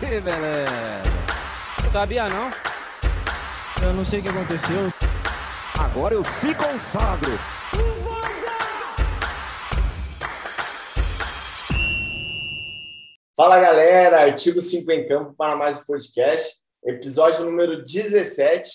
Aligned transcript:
Que 0.00 0.18
beleza. 0.18 1.02
Sabia 1.92 2.26
não? 2.26 2.50
Eu 3.86 3.92
não 3.92 4.02
sei 4.02 4.20
o 4.20 4.22
que 4.22 4.30
aconteceu. 4.30 4.88
Agora 5.78 6.14
eu 6.14 6.24
se 6.24 6.54
consagro. 6.54 7.32
Fala 13.36 13.60
galera, 13.60 14.22
artigo 14.22 14.62
5 14.62 14.90
em 14.90 15.06
campo 15.06 15.34
para 15.34 15.54
mais 15.56 15.78
um 15.78 15.84
podcast, 15.84 16.56
episódio 16.82 17.44
número 17.44 17.82
17, 17.82 18.70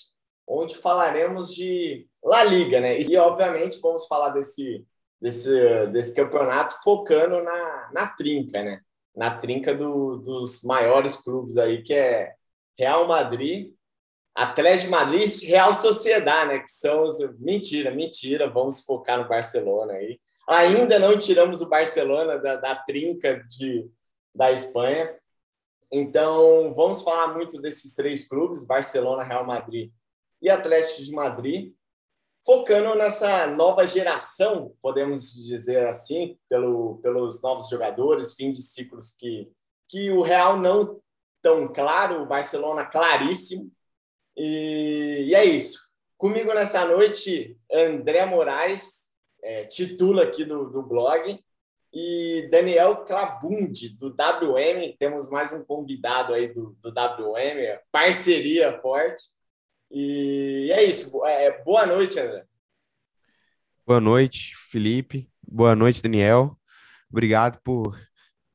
onde 0.48 0.76
falaremos 0.76 1.52
de 1.55 2.07
La 2.23 2.44
Liga, 2.44 2.80
né? 2.80 3.00
E 3.00 3.18
obviamente 3.18 3.80
vamos 3.82 4.05
falar 4.05 4.30
desse, 4.30 4.86
desse, 5.20 5.88
desse 5.88 6.14
campeonato 6.14 6.76
focando 6.84 7.42
na, 7.42 7.89
na 7.92 8.07
trinca, 8.10 8.62
né? 8.62 8.84
Na 9.16 9.38
trinca 9.38 9.73
do, 9.73 10.18
dos 10.18 10.63
maiores 10.63 11.16
clubes 11.16 11.58
aí, 11.58 11.81
que 11.81 11.94
é 11.94 12.34
Real 12.77 13.08
Madrid, 13.08 13.73
Atlético 14.35 14.85
de 14.85 14.91
Madrid 14.91 15.30
e 15.44 15.45
Real 15.45 15.73
Sociedade, 15.73 16.49
né? 16.49 16.59
Que 16.59 16.71
são 16.71 17.03
os. 17.03 17.17
Mentira, 17.40 17.91
mentira, 17.91 18.49
vamos 18.49 18.81
focar 18.81 19.17
no 19.17 19.30
Barcelona 19.30 19.93
aí. 19.93 20.20
Ainda 20.48 20.99
não 20.99 21.17
tiramos 21.17 21.62
o 21.62 21.70
Barcelona 21.70 22.38
da, 22.38 22.57
da 22.57 22.76
trinca 22.76 23.41
de 23.48 23.90
da 24.35 24.52
Espanha. 24.52 25.16
Então, 25.91 26.73
vamos 26.73 27.02
falar 27.02 27.34
muito 27.34 27.62
desses 27.62 27.93
três 27.95 28.27
clubes, 28.27 28.66
Barcelona, 28.66 29.23
Real 29.23 29.45
Madrid 29.45 29.91
e 30.41 30.49
Atlético 30.49 31.04
de 31.04 31.12
Madrid, 31.12 31.73
focando 32.45 32.94
nessa 32.95 33.48
nova 33.48 33.88
geração, 33.88 34.73
podemos 34.81 35.34
dizer 35.34 35.88
assim, 35.88 36.38
pelo, 36.48 36.99
pelos 37.02 37.41
novos 37.41 37.68
jogadores, 37.70 38.35
fim 38.35 38.52
de 38.52 38.62
ciclos 38.62 39.16
que, 39.18 39.52
que 39.90 40.12
o 40.12 40.21
Real 40.21 40.58
não 40.58 41.02
tão 41.41 41.68
claro, 41.68 42.21
o 42.21 42.27
Barcelona 42.27 42.85
claríssimo. 42.85 43.71
E, 44.38 45.26
e 45.27 45.35
é 45.35 45.43
isso. 45.43 45.90
Comigo 46.18 46.54
nessa 46.54 46.85
noite, 46.85 47.57
André 47.71 48.26
Moraes, 48.26 49.12
é, 49.43 49.66
titula 49.66 50.23
aqui 50.23 50.46
do, 50.46 50.70
do 50.70 50.84
blog, 50.84 51.40
e 51.93 52.49
Daniel 52.51 53.05
Clabundi, 53.05 53.98
do 53.98 54.10
WM. 54.10 54.96
Temos 54.99 55.29
mais 55.29 55.54
um 55.54 55.63
convidado 55.63 56.34
aí 56.34 56.54
do, 56.54 56.77
do 56.82 56.90
WM, 56.90 57.79
parceria 57.91 58.79
forte. 58.82 59.35
E 59.98 60.70
é 60.74 60.84
isso. 60.84 61.26
É, 61.26 61.63
boa 61.63 61.85
noite, 61.85 62.20
André. 62.20 62.46
Boa 63.88 64.01
noite, 64.01 64.53
Felipe. 64.69 65.31
Boa 65.41 65.74
noite, 65.74 66.01
Daniel. 66.01 66.59
Obrigado 67.09 67.62
por 67.62 67.97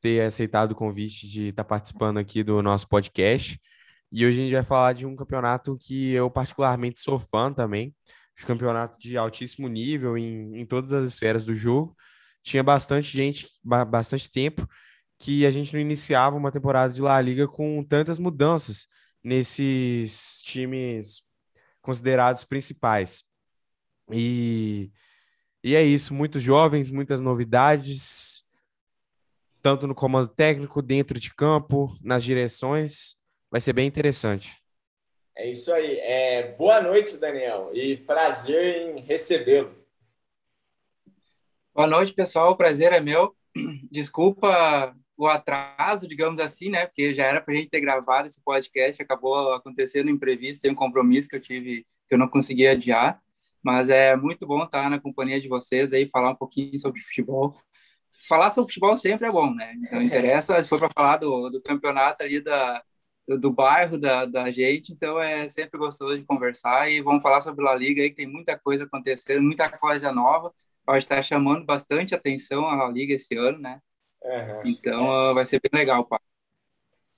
ter 0.02 0.20
aceitado 0.20 0.72
o 0.72 0.74
convite 0.74 1.26
de 1.26 1.48
estar 1.48 1.64
participando 1.64 2.18
aqui 2.18 2.44
do 2.44 2.60
nosso 2.60 2.86
podcast. 2.86 3.58
E 4.12 4.26
hoje 4.26 4.38
a 4.38 4.44
gente 4.44 4.52
vai 4.52 4.62
falar 4.62 4.92
de 4.92 5.06
um 5.06 5.16
campeonato 5.16 5.78
que 5.80 6.10
eu 6.12 6.30
particularmente 6.30 7.00
sou 7.00 7.18
fã 7.18 7.50
também. 7.50 7.94
Um 8.42 8.46
campeonato 8.46 8.98
de 8.98 9.16
altíssimo 9.16 9.66
nível 9.66 10.18
em, 10.18 10.60
em 10.60 10.66
todas 10.66 10.92
as 10.92 11.08
esferas 11.08 11.46
do 11.46 11.54
jogo 11.54 11.96
tinha 12.42 12.62
bastante 12.62 13.16
gente, 13.16 13.48
bastante 13.64 14.30
tempo 14.30 14.68
que 15.18 15.46
a 15.46 15.50
gente 15.50 15.72
não 15.72 15.80
iniciava 15.80 16.36
uma 16.36 16.52
temporada 16.52 16.92
de 16.92 17.00
La 17.00 17.18
Liga 17.18 17.48
com 17.48 17.82
tantas 17.82 18.18
mudanças 18.18 18.86
nesses 19.24 20.42
times 20.42 21.22
considerados 21.80 22.44
principais. 22.44 23.24
E, 24.10 24.90
e 25.62 25.74
é 25.74 25.82
isso, 25.82 26.14
muitos 26.14 26.42
jovens, 26.42 26.90
muitas 26.90 27.20
novidades, 27.20 28.44
tanto 29.62 29.86
no 29.86 29.94
comando 29.94 30.28
técnico, 30.28 30.82
dentro 30.82 31.18
de 31.18 31.34
campo, 31.34 31.96
nas 32.02 32.24
direções. 32.24 33.16
Vai 33.50 33.60
ser 33.60 33.72
bem 33.72 33.86
interessante. 33.86 34.60
É 35.34 35.48
isso 35.48 35.72
aí. 35.72 35.98
É, 35.98 36.54
boa 36.54 36.82
noite, 36.82 37.16
Daniel, 37.16 37.70
e 37.72 37.96
prazer 37.96 38.96
em 38.96 39.00
recebê-lo. 39.00 39.74
Boa 41.74 41.86
noite, 41.86 42.12
pessoal. 42.12 42.50
O 42.50 42.56
prazer 42.56 42.92
é 42.92 43.00
meu. 43.00 43.34
Desculpa 43.90 44.94
o 45.24 45.28
atraso, 45.28 46.08
digamos 46.08 46.38
assim, 46.38 46.70
né? 46.70 46.86
Porque 46.86 47.14
já 47.14 47.24
era 47.26 47.40
para 47.40 47.52
a 47.52 47.56
gente 47.56 47.68
ter 47.68 47.80
gravado 47.80 48.26
esse 48.26 48.42
podcast, 48.42 49.02
acabou 49.02 49.52
acontecendo 49.52 50.10
imprevisto, 50.10 50.62
tem 50.62 50.70
um 50.72 50.74
compromisso 50.74 51.28
que 51.28 51.36
eu 51.36 51.40
tive 51.40 51.86
que 52.08 52.14
eu 52.14 52.18
não 52.18 52.28
consegui 52.28 52.66
adiar. 52.66 53.20
Mas 53.62 53.90
é 53.90 54.16
muito 54.16 54.46
bom 54.46 54.64
estar 54.64 54.88
na 54.88 54.98
companhia 54.98 55.40
de 55.40 55.48
vocês 55.48 55.92
aí, 55.92 56.06
falar 56.06 56.30
um 56.30 56.36
pouquinho 56.36 56.78
sobre 56.80 57.00
futebol. 57.00 57.54
Falar 58.28 58.50
sobre 58.50 58.72
futebol 58.72 58.96
sempre 58.96 59.26
é 59.28 59.30
bom, 59.30 59.54
né? 59.54 59.74
Então 59.76 60.00
interessa, 60.02 60.62
se 60.62 60.68
for 60.68 60.78
para 60.78 60.90
falar 60.94 61.16
do, 61.18 61.50
do 61.50 61.60
campeonato 61.62 62.24
ali 62.24 62.40
da, 62.40 62.82
do, 63.28 63.38
do, 63.38 63.50
bairro 63.52 63.98
da, 63.98 64.24
da 64.24 64.50
gente, 64.50 64.92
então 64.92 65.20
é 65.20 65.46
sempre 65.48 65.78
gostoso 65.78 66.18
de 66.18 66.24
conversar 66.24 66.90
e 66.90 67.02
vamos 67.02 67.22
falar 67.22 67.42
sobre 67.42 67.68
a 67.68 67.74
Liga 67.74 68.02
aí, 68.02 68.10
que 68.10 68.16
tem 68.16 68.26
muita 68.26 68.58
coisa 68.58 68.84
acontecendo, 68.84 69.42
muita 69.42 69.68
coisa 69.68 70.10
nova 70.12 70.52
pode 70.84 71.04
estar 71.04 71.22
chamando 71.22 71.64
bastante 71.64 72.14
atenção 72.14 72.66
a 72.66 72.88
Liga 72.88 73.14
esse 73.14 73.36
ano, 73.36 73.58
né? 73.58 73.80
Uhum. 74.22 74.62
Então 74.64 75.30
é. 75.30 75.34
vai 75.34 75.44
ser 75.44 75.60
bem 75.60 75.80
legal, 75.80 76.04
pá. 76.04 76.20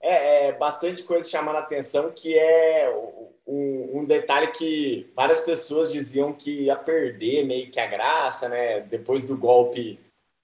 É, 0.01 0.49
é, 0.49 0.53
bastante 0.53 1.05
coisa 1.05 1.29
chamando 1.29 1.57
a 1.57 1.61
atenção, 1.61 2.11
que 2.11 2.37
é 2.37 2.93
um, 3.47 4.01
um, 4.01 4.05
detalhe 4.05 4.49
que 4.49 5.11
várias 5.15 5.41
pessoas 5.41 5.93
diziam 5.93 6.33
que 6.33 6.63
ia 6.63 6.77
perder 6.77 7.47
meio 7.47 7.71
que 7.71 7.79
a 7.79 7.87
graça, 7.87 8.49
né? 8.49 8.81
Depois 8.81 9.25
do 9.25 9.37
golpe 9.37 10.01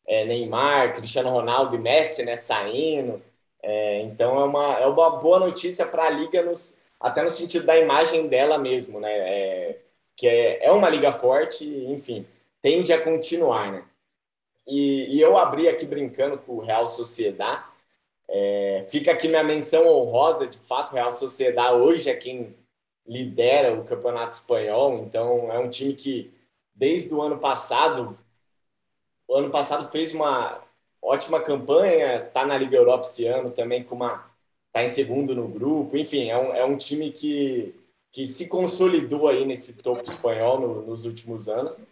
é, 0.06 0.24
Neymar, 0.24 0.94
Cristiano 0.94 1.30
Ronaldo 1.30 1.74
e 1.74 1.78
Messi, 1.78 2.24
né? 2.24 2.36
Saindo. 2.36 3.20
É, 3.60 4.02
então 4.02 4.40
é 4.40 4.44
uma, 4.44 4.78
é 4.78 4.86
uma 4.86 5.18
boa 5.18 5.40
notícia 5.40 5.84
para 5.86 6.04
a 6.04 6.10
liga, 6.10 6.40
nos, 6.42 6.78
até 7.00 7.24
no 7.24 7.30
sentido 7.30 7.66
da 7.66 7.76
imagem 7.76 8.28
dela 8.28 8.58
mesmo, 8.58 9.00
né? 9.00 9.12
É, 9.12 9.78
que 10.16 10.28
é, 10.28 10.66
é 10.66 10.70
uma 10.70 10.88
liga 10.88 11.10
forte, 11.10 11.64
enfim 11.64 12.24
tende 12.60 12.92
a 12.92 13.02
continuar, 13.02 13.72
né? 13.72 13.84
E, 14.68 15.16
e 15.16 15.20
eu 15.20 15.38
abri 15.38 15.66
aqui 15.66 15.86
brincando 15.86 16.38
com 16.38 16.56
o 16.56 16.60
Real 16.60 16.86
Sociedade. 16.86 17.64
É, 18.28 18.86
fica 18.90 19.12
aqui 19.12 19.26
minha 19.26 19.42
menção 19.42 19.86
honrosa, 19.88 20.46
de 20.46 20.58
fato, 20.58 20.92
Real 20.92 21.12
Sociedade 21.12 21.76
hoje 21.76 22.10
é 22.10 22.14
quem 22.14 22.54
lidera 23.06 23.72
o 23.72 23.84
Campeonato 23.84 24.36
Espanhol, 24.36 24.98
então 24.98 25.50
é 25.50 25.58
um 25.58 25.70
time 25.70 25.94
que 25.94 26.30
desde 26.74 27.14
o 27.14 27.22
ano 27.22 27.38
passado, 27.38 28.18
o 29.26 29.34
ano 29.34 29.50
passado 29.50 29.88
fez 29.90 30.12
uma 30.12 30.62
ótima 31.00 31.40
campanha, 31.40 32.16
está 32.16 32.44
na 32.46 32.58
Liga 32.58 32.76
Europa 32.76 33.06
esse 33.06 33.26
ano 33.26 33.50
também 33.50 33.82
com 33.82 33.94
uma 33.94 34.28
tá 34.72 34.84
em 34.84 34.88
segundo 34.88 35.34
no 35.34 35.48
grupo, 35.48 35.96
enfim, 35.96 36.28
é 36.28 36.36
um, 36.38 36.54
é 36.54 36.64
um 36.64 36.76
time 36.76 37.10
que, 37.10 37.74
que 38.12 38.26
se 38.26 38.48
consolidou 38.48 39.28
aí 39.28 39.46
nesse 39.46 39.78
topo 39.82 40.02
espanhol 40.02 40.60
no, 40.60 40.82
nos 40.82 41.06
últimos 41.06 41.48
anos. 41.48 41.82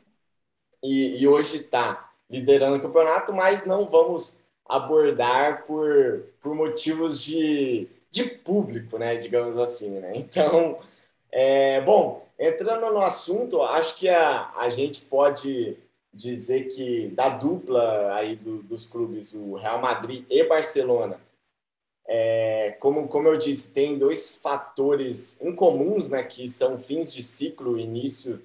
E, 0.83 1.21
e 1.21 1.27
hoje 1.27 1.57
está 1.59 2.06
liderando 2.29 2.77
o 2.77 2.81
campeonato, 2.81 3.33
mas 3.33 3.65
não 3.65 3.89
vamos 3.89 4.41
abordar 4.69 5.65
por, 5.65 6.25
por 6.41 6.55
motivos 6.55 7.21
de, 7.23 7.89
de 8.11 8.25
público, 8.25 8.99
né? 8.99 9.17
Digamos 9.17 9.57
assim, 9.59 9.91
né? 10.01 10.13
Então, 10.17 10.79
é, 11.31 11.81
bom, 11.83 12.27
entrando 12.39 12.93
no 12.93 13.01
assunto, 13.01 13.63
acho 13.63 13.99
que 13.99 14.09
a, 14.09 14.53
a 14.57 14.69
gente 14.69 15.03
pode 15.03 15.77
dizer 16.13 16.69
que 16.69 17.09
da 17.09 17.29
dupla 17.29 18.15
aí 18.15 18.37
do, 18.37 18.63
dos 18.63 18.87
clubes, 18.87 19.35
o 19.35 19.55
Real 19.55 19.81
Madrid 19.81 20.25
e 20.31 20.43
Barcelona, 20.45 21.21
é, 22.09 22.77
como, 22.81 23.09
como 23.09 23.29
eu 23.29 23.37
disse, 23.37 23.75
tem 23.75 23.99
dois 23.99 24.37
fatores 24.37 25.41
incomuns, 25.43 26.09
né? 26.09 26.23
Que 26.23 26.49
são 26.49 26.79
fins 26.79 27.13
de 27.13 27.23
ciclo, 27.23 27.79
início, 27.79 28.43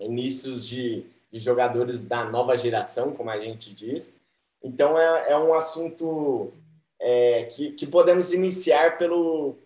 inícios 0.00 0.66
de 0.66 1.06
de 1.30 1.38
jogadores 1.38 2.04
da 2.04 2.24
nova 2.24 2.56
geração, 2.56 3.14
como 3.14 3.30
a 3.30 3.38
gente 3.38 3.74
diz. 3.74 4.20
Então, 4.62 4.98
é, 4.98 5.32
é 5.32 5.38
um 5.38 5.54
assunto 5.54 6.52
é, 6.98 7.44
que, 7.44 7.72
que 7.72 7.86
podemos 7.86 8.32
iniciar 8.32 8.98
pelo, 8.98 9.56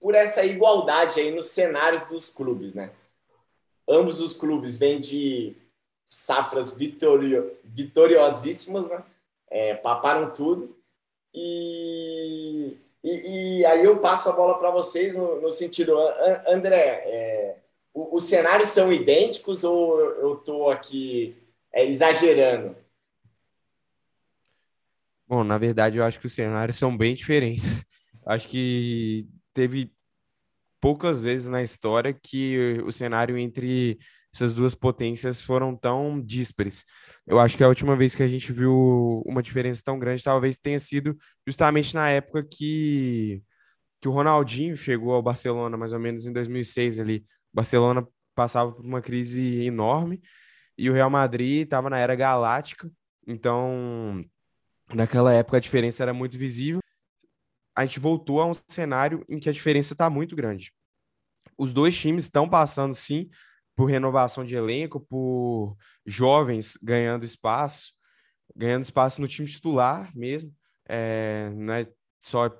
por 0.00 0.14
essa 0.14 0.44
igualdade 0.44 1.20
aí 1.20 1.30
nos 1.30 1.46
cenários 1.46 2.04
dos 2.04 2.30
clubes, 2.30 2.74
né? 2.74 2.92
Ambos 3.88 4.20
os 4.20 4.34
clubes 4.34 4.78
vêm 4.78 5.00
de 5.00 5.56
safras 6.04 6.72
vitorio, 6.72 7.56
vitoriosíssimas, 7.64 8.88
né? 8.88 9.02
É, 9.50 9.74
paparam 9.74 10.30
tudo. 10.30 10.76
E, 11.32 12.76
e, 13.02 13.60
e, 13.60 13.66
aí 13.66 13.84
eu 13.84 13.98
passo 13.98 14.28
a 14.28 14.32
bola 14.32 14.58
para 14.58 14.70
vocês 14.70 15.14
no, 15.14 15.40
no, 15.40 15.50
sentido, 15.50 15.96
André, 16.46 17.02
é, 17.06 17.56
os 18.12 18.24
cenários 18.24 18.68
são 18.70 18.92
idênticos 18.92 19.64
ou 19.64 19.98
eu 20.00 20.34
estou 20.34 20.70
aqui 20.70 21.36
é, 21.72 21.84
exagerando? 21.86 22.76
Bom, 25.26 25.44
na 25.44 25.58
verdade, 25.58 25.98
eu 25.98 26.04
acho 26.04 26.18
que 26.18 26.26
os 26.26 26.32
cenários 26.32 26.78
são 26.78 26.96
bem 26.96 27.14
diferentes. 27.14 27.74
Acho 28.26 28.48
que 28.48 29.26
teve 29.52 29.92
poucas 30.80 31.22
vezes 31.22 31.48
na 31.48 31.62
história 31.62 32.12
que 32.12 32.80
o 32.84 32.92
cenário 32.92 33.36
entre 33.36 33.98
essas 34.34 34.54
duas 34.54 34.74
potências 34.74 35.40
foram 35.40 35.74
tão 35.76 36.20
díspares. 36.20 36.84
Eu 37.26 37.38
acho 37.38 37.56
que 37.56 37.64
a 37.64 37.68
última 37.68 37.96
vez 37.96 38.14
que 38.14 38.22
a 38.22 38.28
gente 38.28 38.52
viu 38.52 39.22
uma 39.26 39.42
diferença 39.42 39.82
tão 39.84 39.98
grande 39.98 40.22
talvez 40.22 40.58
tenha 40.58 40.78
sido 40.78 41.16
justamente 41.46 41.94
na 41.94 42.08
época 42.10 42.44
que, 42.44 43.42
que 44.00 44.08
o 44.08 44.12
Ronaldinho 44.12 44.76
chegou 44.76 45.12
ao 45.12 45.22
Barcelona, 45.22 45.76
mais 45.76 45.92
ou 45.92 45.98
menos 45.98 46.26
em 46.26 46.32
2006 46.32 46.98
ali. 46.98 47.24
Barcelona 47.52 48.06
passava 48.34 48.72
por 48.72 48.84
uma 48.84 49.00
crise 49.00 49.64
enorme 49.64 50.22
e 50.76 50.88
o 50.88 50.92
Real 50.92 51.10
Madrid 51.10 51.64
estava 51.64 51.90
na 51.90 51.98
era 51.98 52.14
galáctica, 52.14 52.90
então 53.26 54.24
naquela 54.94 55.32
época 55.32 55.56
a 55.56 55.60
diferença 55.60 56.02
era 56.02 56.14
muito 56.14 56.38
visível. 56.38 56.80
A 57.74 57.84
gente 57.84 58.00
voltou 58.00 58.40
a 58.40 58.46
um 58.46 58.52
cenário 58.68 59.24
em 59.28 59.38
que 59.38 59.48
a 59.48 59.52
diferença 59.52 59.92
está 59.92 60.08
muito 60.08 60.34
grande. 60.34 60.72
Os 61.56 61.72
dois 61.72 61.96
times 61.96 62.24
estão 62.24 62.48
passando, 62.48 62.94
sim, 62.94 63.28
por 63.76 63.86
renovação 63.86 64.44
de 64.44 64.56
elenco, 64.56 65.00
por 65.00 65.76
jovens 66.04 66.76
ganhando 66.82 67.24
espaço, 67.24 67.92
ganhando 68.54 68.82
espaço 68.82 69.20
no 69.20 69.28
time 69.28 69.46
titular 69.48 70.10
mesmo, 70.16 70.52
é, 70.88 71.50
não 71.54 71.74
é 71.74 71.84
só 72.20 72.50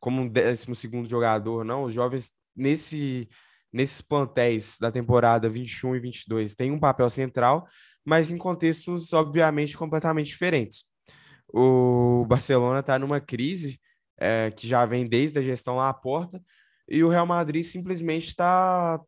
como 0.00 0.22
um 0.22 0.28
décimo 0.28 0.74
segundo 0.74 1.08
jogador, 1.08 1.64
não, 1.64 1.84
os 1.84 1.94
jovens 1.94 2.30
nesse, 2.54 3.28
nesses 3.72 4.00
plantéis 4.00 4.76
da 4.78 4.90
temporada 4.92 5.48
21 5.48 5.96
e 5.96 6.00
22 6.00 6.54
têm 6.54 6.70
um 6.70 6.78
papel 6.78 7.08
central, 7.08 7.66
mas 8.04 8.30
em 8.30 8.38
contextos, 8.38 9.12
obviamente, 9.12 9.76
completamente 9.76 10.28
diferentes. 10.28 10.84
O 11.48 12.24
Barcelona 12.26 12.80
está 12.80 12.98
numa 12.98 13.20
crise 13.20 13.80
é, 14.18 14.50
que 14.50 14.66
já 14.66 14.84
vem 14.84 15.06
desde 15.06 15.38
a 15.38 15.42
gestão 15.42 15.76
lá 15.76 15.88
à 15.88 15.94
porta, 15.94 16.40
e 16.88 17.02
o 17.02 17.08
Real 17.08 17.26
Madrid 17.26 17.64
simplesmente 17.64 18.28
está 18.28 19.00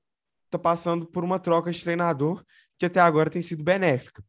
está 0.47 0.59
passando 0.59 1.07
por 1.07 1.25
uma 1.25 1.39
troca 1.39 1.71
de 1.73 1.83
treinador 1.83 2.45
que 2.79 2.87
até 2.87 3.01
agora 3.01 3.31
tem 3.31 3.43
sido 3.43 3.65
benéfica. 3.65 4.23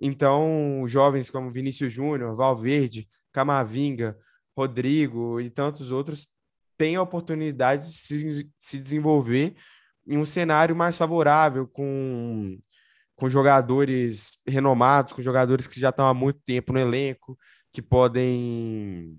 Então, 0.00 0.84
jovens 0.86 1.30
como 1.30 1.50
Vinícius 1.50 1.92
Júnior, 1.92 2.36
Valverde, 2.36 3.08
Camavinga, 3.32 4.16
Rodrigo 4.56 5.40
e 5.40 5.50
tantos 5.50 5.92
outros 5.92 6.26
têm 6.78 6.96
a 6.96 7.02
oportunidade 7.02 7.86
de 7.86 7.92
se, 7.92 8.50
se 8.58 8.78
desenvolver 8.78 9.54
em 10.06 10.16
um 10.16 10.24
cenário 10.24 10.74
mais 10.74 10.96
favorável, 10.96 11.66
com, 11.66 12.58
com 13.14 13.28
jogadores 13.28 14.38
renomados, 14.46 15.12
com 15.12 15.20
jogadores 15.20 15.66
que 15.66 15.78
já 15.78 15.90
estão 15.90 16.06
há 16.06 16.14
muito 16.14 16.40
tempo 16.46 16.72
no 16.72 16.78
elenco, 16.78 17.38
que 17.72 17.82
podem 17.82 19.18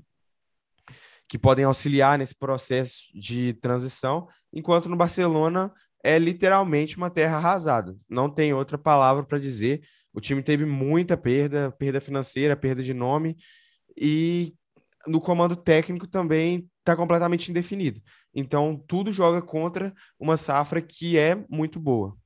que 1.27 1.37
podem 1.37 1.63
auxiliar 1.63 2.17
nesse 2.17 2.33
processo 2.33 3.03
de 3.13 3.53
transição, 3.61 4.27
enquanto 4.51 4.89
no 4.89 4.95
Barcelona 4.95 5.71
é 6.03 6.17
literalmente 6.17 6.97
uma 6.97 7.11
terra 7.11 7.37
arrasada. 7.37 7.95
Não 8.09 8.27
tem 8.27 8.51
outra 8.51 8.79
palavra 8.79 9.23
para 9.23 9.37
dizer. 9.37 9.83
O 10.11 10.19
time 10.19 10.41
teve 10.41 10.65
muita 10.65 11.15
perda, 11.15 11.71
perda 11.77 12.01
financeira, 12.01 12.57
perda 12.57 12.81
de 12.81 12.95
nome, 12.95 13.37
e 13.95 14.55
no 15.05 15.21
comando 15.21 15.55
técnico 15.55 16.07
também 16.07 16.67
está 16.89 16.95
completamente 16.95 17.51
indefinido. 17.51 18.01
Então, 18.33 18.81
tudo 18.87 19.11
joga 19.11 19.41
contra 19.41 19.93
uma 20.19 20.35
safra 20.35 20.81
que 20.81 21.17
é 21.17 21.35
muito 21.47 21.79
boa. 21.79 22.17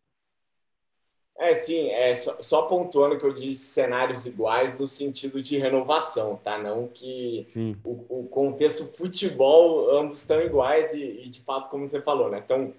É, 1.38 1.56
sim, 1.56 1.90
é 1.90 2.14
só, 2.14 2.42
só 2.42 2.62
pontuando 2.64 3.18
que 3.18 3.26
eu 3.26 3.34
disse 3.34 3.66
cenários 3.66 4.26
iguais 4.26 4.80
no 4.80 4.88
sentido 4.88 5.42
de 5.42 5.58
renovação, 5.58 6.38
tá? 6.38 6.58
Não 6.58 6.88
que 6.88 7.48
o, 7.84 8.22
o, 8.22 8.28
contexto 8.28 8.96
futebol 8.96 9.90
ambos 9.98 10.20
estão 10.20 10.40
iguais 10.42 10.94
e, 10.94 11.04
e, 11.04 11.28
de 11.28 11.42
fato, 11.42 11.70
como 11.70 11.88
você 11.88 12.02
falou, 12.02 12.30
né? 12.30 12.42
Então, 12.44 12.74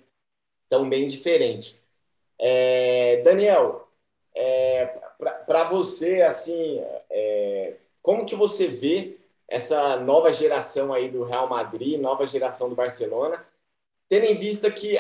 tão 0.69 0.89
bem 0.89 1.07
diferente. 1.09 1.83
É, 2.39 3.23
Daniel, 3.23 3.89
é, 4.35 4.87
para 5.47 5.69
você, 5.69 6.23
assim, 6.23 6.81
é, 7.11 7.75
como 8.01 8.25
que 8.25 8.37
você 8.37 8.69
vê 8.69 9.19
essa 9.49 9.99
nova 10.01 10.33
geração 10.33 10.93
aí 10.93 11.11
do 11.11 11.25
Real 11.25 11.49
Madrid, 11.49 12.01
nova 12.01 12.27
geração 12.27 12.69
do 12.69 12.75
Barcelona, 12.75 13.45
tendo 14.09 14.25
em 14.27 14.37
vista 14.37 14.71
que, 14.71 14.99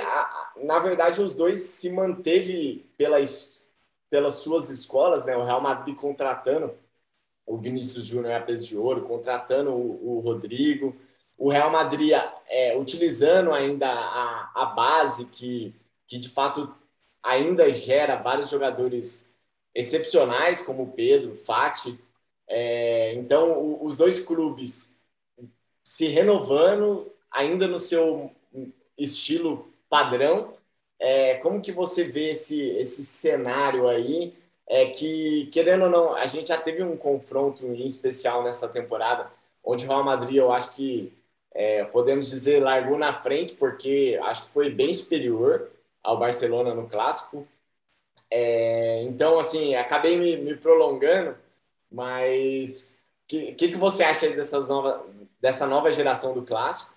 na 0.62 0.78
verdade, 0.78 1.20
os 1.20 1.34
dois 1.34 1.60
se 1.60 1.90
manteve 1.90 2.86
pelas, 2.96 3.62
pelas 4.10 4.36
suas 4.36 4.70
escolas, 4.70 5.24
né? 5.24 5.36
O 5.36 5.44
Real 5.44 5.60
Madrid 5.60 5.96
contratando 5.96 6.74
o 7.46 7.56
Vinícius 7.56 8.06
Júnior 8.06 8.34
a 8.34 8.40
peso 8.40 8.66
de 8.66 8.76
ouro, 8.76 9.02
contratando 9.02 9.72
o, 9.72 10.16
o 10.16 10.20
Rodrigo, 10.20 10.96
o 11.36 11.50
Real 11.50 11.70
Madrid 11.70 12.12
é, 12.48 12.76
utilizando 12.76 13.52
ainda 13.52 13.88
a, 13.88 14.50
a 14.54 14.66
base 14.66 15.26
que, 15.26 15.74
que 16.06 16.18
de 16.18 16.28
fato 16.28 16.74
ainda 17.22 17.70
gera 17.72 18.16
vários 18.16 18.50
jogadores 18.50 19.34
excepcionais, 19.74 20.62
como 20.62 20.84
o 20.84 20.92
Pedro, 20.92 21.34
Fati. 21.34 21.98
É, 22.48 23.14
então, 23.14 23.58
o, 23.58 23.84
os 23.84 23.96
dois 23.96 24.20
clubes 24.20 25.00
se 25.84 26.06
renovando 26.08 27.12
ainda 27.30 27.66
no 27.66 27.78
seu 27.78 28.30
estilo 28.98 29.68
padrão. 29.88 30.54
É, 30.98 31.36
como 31.38 31.60
que 31.60 31.72
você 31.72 32.04
vê 32.04 32.30
esse, 32.30 32.60
esse 32.70 33.04
cenário 33.04 33.88
aí? 33.88 34.34
É 34.66 34.86
que, 34.86 35.46
querendo 35.52 35.84
ou 35.84 35.90
não, 35.90 36.14
a 36.14 36.26
gente 36.26 36.48
já 36.48 36.56
teve 36.58 36.82
um 36.82 36.96
confronto 36.96 37.66
em 37.66 37.84
especial 37.86 38.42
nessa 38.42 38.68
temporada, 38.68 39.30
onde 39.62 39.84
o 39.84 39.88
Real 39.88 40.02
Madrid, 40.04 40.36
eu 40.36 40.50
acho 40.52 40.74
que 40.74 41.12
é, 41.52 41.84
podemos 41.84 42.30
dizer, 42.30 42.62
largou 42.62 42.98
na 42.98 43.12
frente, 43.12 43.54
porque 43.54 44.18
acho 44.24 44.44
que 44.44 44.50
foi 44.50 44.70
bem 44.70 44.92
superior 44.92 45.70
ao 46.02 46.18
Barcelona 46.18 46.74
no 46.74 46.88
clássico. 46.88 47.46
É, 48.30 49.02
então, 49.04 49.38
assim, 49.38 49.74
acabei 49.74 50.16
me, 50.18 50.36
me 50.36 50.56
prolongando, 50.56 51.36
mas 51.94 52.98
o 53.24 53.26
que, 53.28 53.52
que, 53.54 53.68
que, 53.68 53.78
você 53.78 54.02
acha 54.02 54.28
dessas 54.30 54.68
nova, 54.68 55.06
dessa 55.40 55.66
nova 55.66 55.92
geração 55.92 56.34
do 56.34 56.42
clássico? 56.42 56.94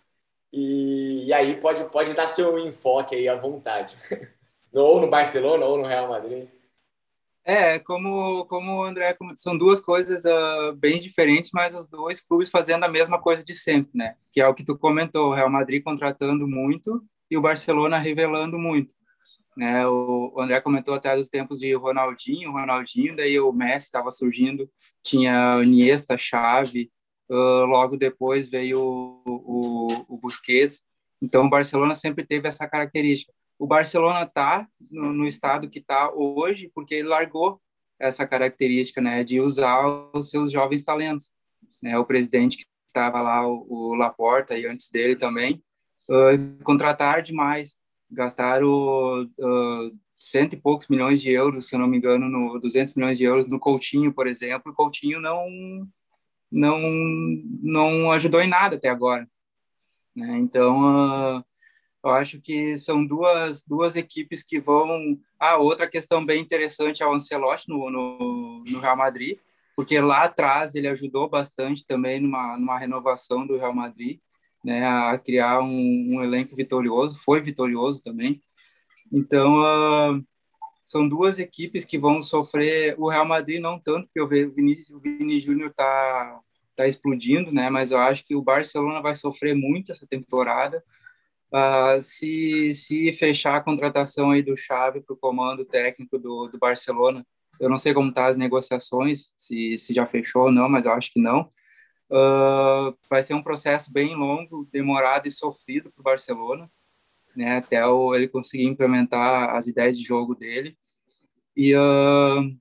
E, 0.52 1.26
e 1.26 1.34
aí 1.34 1.60
pode, 1.60 1.84
pode 1.90 2.14
dar 2.14 2.28
seu 2.28 2.58
enfoque 2.58 3.16
aí 3.16 3.30
à 3.30 3.36
vontade. 3.36 3.98
ou 4.74 5.00
no 5.00 5.10
Barcelona 5.10 5.66
ou 5.66 5.78
no 5.78 5.86
Real 5.86 6.10
Madrid. 6.10 6.50
É, 7.44 7.80
como, 7.80 8.46
como 8.48 8.80
o 8.80 8.84
André, 8.84 9.16
são 9.38 9.58
duas 9.58 9.80
coisas 9.80 10.26
uh, 10.26 10.76
bem 10.76 11.00
diferentes, 11.00 11.52
mas 11.54 11.74
os 11.74 11.88
dois 11.88 12.20
clubes 12.20 12.50
fazendo 12.50 12.84
a 12.84 12.90
mesma 12.90 13.22
coisa 13.22 13.46
de 13.46 13.56
sempre, 13.56 13.92
né? 13.94 14.16
Que 14.34 14.42
é 14.42 14.48
o 14.48 14.54
que 14.54 14.66
tu 14.66 14.78
comentou, 14.78 15.30
o 15.30 15.34
Real 15.34 15.50
Madrid 15.50 15.82
contratando 15.82 16.46
muito 16.46 17.02
e 17.32 17.38
o 17.38 17.42
Barcelona 17.42 18.00
revelando 18.00 18.60
muito. 18.60 18.94
Né? 19.58 19.88
O, 19.88 20.40
André 20.40 20.62
comentou 20.62 20.94
até 20.94 21.16
dos 21.16 21.30
tempos 21.30 21.60
de 21.60 21.74
Ronaldinho, 21.74 22.52
Ronaldinho, 22.52 23.16
daí 23.16 23.40
o 23.40 23.52
Messi 23.52 23.88
estava 23.88 24.12
surgindo, 24.12 24.70
tinha 25.04 25.62
Iniesta, 25.64 26.18
Xavi, 26.18 26.92
uh, 27.30 27.66
logo 27.66 27.98
depois 27.98 28.48
veio 28.48 28.80
o, 28.80 29.22
o, 29.26 29.88
o 30.08 30.18
Busquets. 30.18 30.84
Então 31.22 31.46
o 31.46 31.50
Barcelona 31.50 31.96
sempre 31.96 32.24
teve 32.24 32.48
essa 32.48 32.68
característica 32.68 33.34
o 33.60 33.66
Barcelona 33.66 34.24
está 34.24 34.68
no, 34.92 35.12
no, 35.12 35.28
estado 35.28 35.70
que 35.70 35.80
está 35.80 36.12
hoje 36.14 36.72
porque 36.74 36.96
ele 36.96 37.08
largou 37.08 37.60
essa 38.00 38.28
característica, 38.28 39.02
né, 39.02 39.24
de 39.24 39.42
usar 39.42 39.88
os 40.14 40.30
seus 40.30 40.52
jovens 40.52 40.84
talentos. 40.84 41.32
Né, 41.82 41.98
o 41.98 42.06
presidente 42.06 42.58
que 42.58 42.66
estava 42.88 43.22
lá, 43.22 43.48
o, 43.48 43.66
o, 43.68 43.96
Laporta, 43.96 44.58
e 44.58 44.66
antes 44.66 44.90
dele 44.90 45.16
também, 45.16 45.64
uh, 46.10 46.64
contratar 46.64 47.22
demais, 47.22 47.78
gastaram 48.10 49.24
uh, 49.24 49.98
cento 50.18 50.54
e 50.54 50.58
poucos 50.58 50.88
milhões 50.88 51.22
de 51.22 51.32
euros, 51.32 51.68
se 51.68 51.76
eu 51.76 51.80
não 51.80 51.88
me 51.88 51.98
engano, 51.98 52.30
no 52.30 52.60
200 52.60 52.96
milhões 52.96 53.18
de 53.18 53.24
euros 53.26 53.48
no 53.48 53.60
Coutinho, 53.60 54.14
por 54.14 54.28
exemplo. 54.28 54.72
O 54.72 54.76
Coutinho 54.76 55.20
não 55.20 55.48
não 56.52 56.80
não 57.62 58.12
ajudou 58.12 58.42
em 58.42 58.48
nada 58.48 58.76
até 58.78 58.90
agora. 58.90 59.28
Né? 60.16 60.38
Então, 60.40 61.38
uh, 61.38 61.44
eu 62.04 62.12
acho 62.12 62.40
que 62.40 62.78
são 62.78 63.06
duas, 63.06 63.64
duas 63.64 63.96
equipes 63.96 64.44
que 64.44 64.60
vão. 64.60 65.20
Ah, 65.40 65.58
outra 65.58 65.88
questão 65.88 66.26
bem 66.26 66.42
interessante 66.42 67.04
é 67.04 67.08
o 67.08 67.14
Ancelotti 67.14 67.70
no, 67.70 67.90
no, 67.92 68.64
no 68.66 68.80
Real 68.80 68.98
Madrid, 68.98 69.38
porque 69.76 70.00
lá 70.00 70.24
atrás 70.24 70.74
ele 70.74 70.88
ajudou 70.88 71.30
bastante 71.30 71.86
também 71.86 72.20
numa, 72.20 72.58
numa 72.58 72.80
renovação 72.80 73.46
do 73.46 73.58
Real 73.58 73.74
Madrid, 73.74 74.20
né, 74.68 74.86
a 74.86 75.18
criar 75.18 75.62
um, 75.62 76.16
um 76.16 76.24
elenco 76.24 76.56
vitorioso, 76.56 77.16
foi 77.24 77.42
vitorioso 77.42 78.04
também. 78.04 78.42
Então, 79.12 79.62
uh, 79.62 80.22
são 80.86 81.08
duas 81.08 81.40
equipes 81.40 81.86
que 81.86 81.98
vão 81.98 82.22
sofrer. 82.22 82.96
O 82.98 83.10
Real 83.10 83.26
Madrid 83.26 83.62
não 83.62 83.80
tanto, 83.80 84.08
porque 84.08 84.22
o 84.22 84.28
Vini, 84.28 84.76
o 84.92 85.00
Vini 85.00 85.40
Júnior 85.40 85.70
está 85.70 86.40
tá 86.76 86.86
explodindo, 86.86 87.52
né? 87.52 87.70
Mas 87.70 87.92
eu 87.92 87.98
acho 87.98 88.26
que 88.26 88.36
o 88.36 88.42
Barcelona 88.42 89.02
vai 89.02 89.16
sofrer 89.16 89.56
muito 89.56 89.92
essa 89.92 90.06
temporada 90.06 90.84
Uh, 91.50 92.02
se, 92.02 92.74
se 92.74 93.14
fechar 93.14 93.56
a 93.56 93.62
contratação 93.62 94.32
aí 94.32 94.44
do 94.44 94.58
Xavi 94.58 95.00
para 95.00 95.14
o 95.14 95.18
comando 95.18 95.64
técnico 95.64 96.20
do, 96.20 96.50
do 96.50 96.60
Barcelona, 96.60 97.26
eu 97.60 97.70
não 97.70 97.78
sei 97.78 97.94
como 97.94 98.14
tá 98.14 98.28
as 98.28 98.36
negociações, 98.36 99.32
se, 99.38 99.78
se 99.78 99.94
já 99.94 100.06
fechou 100.06 100.44
ou 100.44 100.52
não, 100.52 100.68
mas 100.68 100.86
eu 100.86 100.92
acho 100.92 101.12
que 101.12 101.22
não. 101.22 101.50
Uh, 102.10 102.98
vai 103.10 103.22
ser 103.22 103.34
um 103.34 103.44
processo 103.44 103.92
bem 103.92 104.16
longo, 104.16 104.66
demorado 104.72 105.28
e 105.28 105.32
sofrido 105.32 105.92
para 105.92 106.00
o 106.00 106.04
Barcelona, 106.04 106.70
né, 107.36 107.58
até 107.58 107.86
o, 107.86 108.16
ele 108.16 108.30
conseguir 108.30 108.64
implementar 108.64 109.56
as 109.56 109.68
ideias 109.68 109.98
de 109.98 110.04
jogo 110.04 110.34
dele. 110.34 110.78
E, 111.56 111.76
uh, 111.76 112.58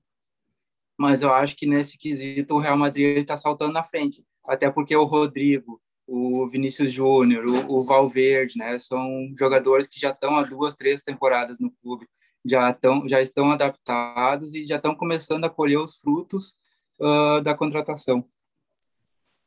mas 0.97 1.21
eu 1.21 1.33
acho 1.33 1.55
que 1.55 1.65
nesse 1.65 1.97
quesito 1.97 2.55
o 2.55 2.59
Real 2.59 2.77
Madrid 2.77 3.17
está 3.19 3.37
saltando 3.37 3.73
na 3.73 3.83
frente, 3.83 4.25
até 4.43 4.69
porque 4.69 4.95
o 4.95 5.05
Rodrigo, 5.05 5.81
o 6.05 6.47
Vinícius 6.49 6.91
Júnior, 6.91 7.45
o, 7.45 7.77
o, 7.77 7.85
Valverde, 7.85 8.57
né, 8.57 8.77
são 8.79 9.33
jogadores 9.37 9.87
que 9.87 9.99
já 9.99 10.11
estão 10.11 10.37
há 10.37 10.43
duas, 10.43 10.75
três 10.75 11.03
temporadas 11.03 11.59
no 11.59 11.71
clube, 11.81 12.07
já 12.45 12.69
estão, 12.71 13.07
já 13.07 13.21
estão 13.21 13.51
adaptados 13.51 14.53
e 14.53 14.65
já 14.65 14.77
estão 14.77 14.95
começando 14.95 15.45
a 15.45 15.49
colher 15.49 15.77
os 15.77 15.95
frutos 15.95 16.55
uh, 16.99 17.41
da 17.41 17.53
contratação. 17.53 18.27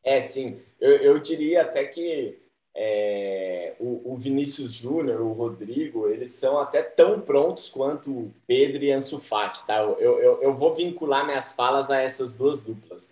É, 0.02 0.20
sim. 0.20 0.60
Eu, 0.80 0.96
eu 0.96 1.18
diria 1.18 1.62
até 1.62 1.84
que 1.84 2.38
é, 2.74 3.74
o, 3.78 4.12
o, 4.12 4.16
Vinícius 4.16 4.72
Júnior, 4.72 5.20
o 5.20 5.32
Rodrigo, 5.32 6.08
eles 6.08 6.30
são 6.30 6.58
até 6.58 6.82
tão 6.82 7.20
prontos 7.20 7.68
quanto 7.68 8.10
o 8.10 8.34
Pedro 8.46 8.82
e 8.82 8.92
Ansu 8.92 9.18
Fati, 9.18 9.66
tá? 9.66 9.78
Eu, 9.78 9.98
eu, 9.98 10.42
eu 10.42 10.54
vou 10.54 10.74
vincular 10.74 11.26
minhas 11.26 11.52
falas 11.52 11.90
a 11.90 12.00
essas 12.00 12.34
duas 12.34 12.64
duplas. 12.64 13.10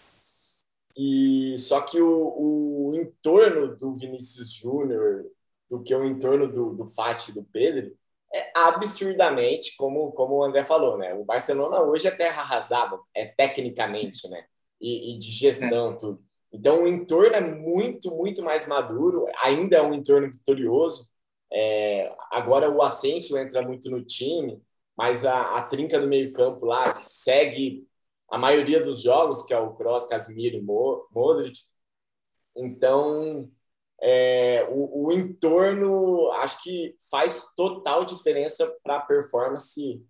E 0.97 1.57
só 1.59 1.81
que 1.83 2.01
o, 2.01 2.09
o 2.09 2.95
entorno 2.95 3.77
do 3.77 3.93
Vinícius 3.93 4.53
Júnior, 4.53 5.27
do 5.69 5.83
que 5.83 5.95
o 5.95 6.05
entorno 6.05 6.51
do, 6.51 6.75
do 6.75 6.87
Fati 6.87 7.31
e 7.31 7.35
do 7.35 7.45
Pedro, 7.45 7.97
é 8.33 8.51
absurdamente, 8.55 9.77
como, 9.77 10.13
como 10.13 10.37
o 10.37 10.45
André 10.45 10.65
falou, 10.65 10.99
né? 10.99 11.15
O 11.15 11.25
Barcelona 11.25 11.81
hoje 11.81 12.09
é 12.09 12.11
terra 12.11 12.43
arrasada, 12.43 12.99
é 13.15 13.27
tecnicamente, 13.27 14.29
né? 14.29 14.45
E, 14.81 15.15
e 15.15 15.19
de 15.19 15.31
gestão, 15.31 15.97
tudo. 15.97 16.28
Então, 16.53 16.85
o 16.85 16.89
entorno 16.89 17.35
é 17.37 17.41
muito, 17.41 18.11
muito 18.15 18.43
mais 18.43 18.67
maduro, 18.67 19.27
ainda 19.43 19.77
é 19.77 19.83
um 19.83 19.95
entorno 19.95 20.31
vitorioso. 20.31 21.11
É, 21.53 22.15
agora, 22.31 22.71
o 22.71 22.83
Ascenso 22.83 23.37
entra 23.39 23.63
muito 23.63 23.91
no 23.91 24.05
time, 24.05 24.63
mas 24.97 25.25
a, 25.25 25.59
a 25.59 25.63
trinca 25.65 26.01
do 26.01 26.09
meio-campo 26.09 26.67
lá 26.67 26.93
segue 26.93 27.87
a 28.31 28.39
maioria 28.39 28.83
dos 28.83 29.01
jogos, 29.03 29.45
que 29.45 29.55
é 29.55 29.59
o 29.59 29.75
Kroos, 29.75 30.07
Casemiro 30.07 30.57
e 30.57 30.63
Modric. 30.63 31.59
Então, 32.57 33.51
é, 34.01 34.67
o, 34.71 35.09
o, 35.09 35.13
entorno 35.13 36.31
acho 36.33 36.63
que 36.63 36.97
faz 37.11 37.55
total 37.55 38.05
diferença 38.05 38.67
para 38.83 38.97
a 38.99 39.01
performance, 39.07 40.03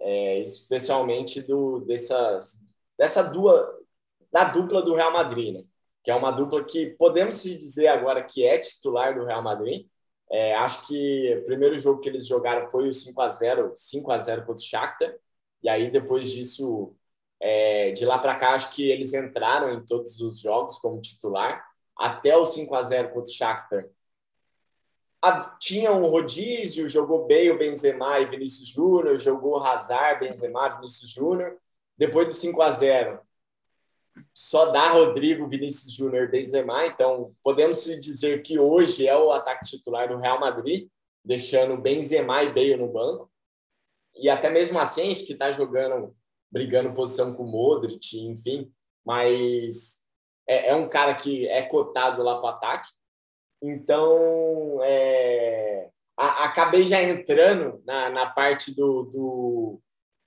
é, 0.00 0.40
especialmente 0.40 1.42
do, 1.42 1.80
dessas, 1.80 2.60
dessa 2.98 3.22
dua, 3.22 3.78
da 4.32 4.44
dupla 4.44 4.82
do 4.82 4.94
Real 4.94 5.12
Madrid, 5.12 5.54
né? 5.54 5.64
Que 6.06 6.10
é 6.12 6.14
uma 6.14 6.30
dupla 6.30 6.62
que 6.62 6.86
podemos 6.90 7.42
dizer 7.42 7.88
agora 7.88 8.22
que 8.22 8.46
é 8.46 8.56
titular 8.60 9.12
do 9.12 9.24
Real 9.24 9.42
Madrid. 9.42 9.88
É, 10.30 10.54
acho 10.54 10.86
que 10.86 11.36
o 11.40 11.44
primeiro 11.44 11.76
jogo 11.80 12.00
que 12.00 12.08
eles 12.08 12.28
jogaram 12.28 12.70
foi 12.70 12.88
o 12.88 12.92
5 12.92 13.20
a 13.20 13.28
0 13.28 13.72
5 13.74 14.12
a 14.12 14.18
0 14.20 14.42
contra 14.42 14.54
o 14.54 14.64
Shakhtar, 14.64 15.16
e 15.64 15.68
aí 15.68 15.90
depois 15.90 16.30
disso, 16.30 16.94
é, 17.40 17.90
de 17.90 18.04
lá 18.04 18.20
para 18.20 18.38
cá, 18.38 18.54
acho 18.54 18.72
que 18.72 18.88
eles 18.88 19.14
entraram 19.14 19.74
em 19.74 19.84
todos 19.84 20.20
os 20.20 20.38
jogos 20.38 20.78
como 20.78 21.00
titular, 21.00 21.66
até 21.98 22.36
o 22.36 22.44
5 22.44 22.72
a 22.72 22.82
0 22.82 23.08
contra 23.08 23.28
o 23.28 23.34
Shakhtar. 23.34 23.88
A, 25.20 25.56
tinha 25.58 25.90
um 25.90 26.06
rodízio, 26.06 26.88
jogou 26.88 27.26
bem 27.26 27.50
o 27.50 27.58
Benzema 27.58 28.20
e 28.20 28.26
Vinícius 28.26 28.68
Júnior, 28.68 29.18
jogou 29.18 29.56
Hazard, 29.60 30.20
Benzema, 30.20 30.68
Vinícius 30.76 31.10
Júnior. 31.10 31.56
Depois 31.98 32.28
do 32.28 32.32
5 32.32 32.62
a 32.62 32.70
0 32.70 33.25
só 34.32 34.70
dá 34.70 34.90
Rodrigo, 34.90 35.48
Vinícius 35.48 35.92
Júnior, 35.92 36.30
Benzema. 36.30 36.86
Então, 36.86 37.34
podemos 37.42 37.84
dizer 37.84 38.42
que 38.42 38.58
hoje 38.58 39.06
é 39.06 39.16
o 39.16 39.32
ataque 39.32 39.64
titular 39.66 40.08
do 40.08 40.18
Real 40.18 40.38
Madrid, 40.40 40.88
deixando 41.24 41.80
Benzema 41.80 42.42
e 42.42 42.52
Bale 42.52 42.76
no 42.76 42.92
banco. 42.92 43.30
E 44.14 44.28
até 44.28 44.50
mesmo 44.50 44.78
assim, 44.78 45.12
que 45.12 45.32
está 45.32 45.50
jogando, 45.50 46.16
brigando 46.50 46.94
posição 46.94 47.34
com 47.34 47.44
o 47.44 47.50
Modric, 47.50 48.18
enfim. 48.18 48.72
Mas 49.04 50.04
é, 50.48 50.70
é 50.70 50.74
um 50.74 50.88
cara 50.88 51.14
que 51.14 51.48
é 51.48 51.62
cotado 51.62 52.22
lá 52.22 52.36
para 52.40 52.44
o 52.44 52.54
ataque. 52.54 52.90
Então, 53.62 54.80
é, 54.82 55.90
a, 56.16 56.44
acabei 56.44 56.84
já 56.84 57.02
entrando 57.02 57.82
na, 57.84 58.10
na 58.10 58.26
parte 58.26 58.74
do, 58.74 59.04
do, 59.04 59.80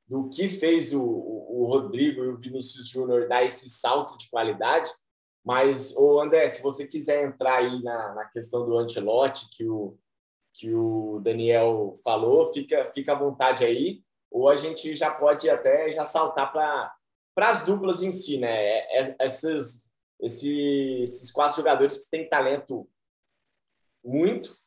do 0.10 0.28
que 0.28 0.50
fez 0.50 0.92
o, 0.92 1.04
o 1.04 1.66
Rodrigo 1.66 2.24
e 2.24 2.30
o 2.30 2.38
Vinícius 2.38 2.88
Júnior 2.88 3.28
dar 3.28 3.44
esse 3.44 3.70
salto 3.70 4.18
de 4.18 4.28
qualidade. 4.28 4.90
Mas, 5.46 5.96
o 5.96 6.20
André, 6.20 6.50
se 6.50 6.64
você 6.64 6.88
quiser 6.88 7.24
entrar 7.24 7.58
aí 7.58 7.82
na, 7.84 8.16
na 8.16 8.26
questão 8.26 8.66
do 8.66 8.76
Antelote, 8.76 9.48
que 9.52 9.70
o, 9.70 9.96
que 10.52 10.74
o 10.74 11.20
Daniel 11.20 11.94
falou, 12.04 12.52
fica, 12.52 12.86
fica 12.86 13.12
à 13.12 13.20
vontade 13.20 13.64
aí. 13.64 14.04
Ou 14.32 14.50
a 14.50 14.56
gente 14.56 14.96
já 14.96 15.12
pode 15.12 15.48
até 15.48 15.92
já 15.92 16.06
saltar 16.06 16.52
para 16.52 16.92
as 17.38 17.64
duplas 17.64 18.02
em 18.02 18.12
si, 18.12 18.40
né? 18.40 18.50
É, 18.50 19.16
é, 19.20 19.26
esses, 19.26 19.92
esses, 20.20 21.02
esses 21.02 21.32
quatro 21.32 21.58
jogadores 21.58 22.06
que 22.06 22.10
têm 22.10 22.28
talento 22.28 22.90
muito 24.04 24.58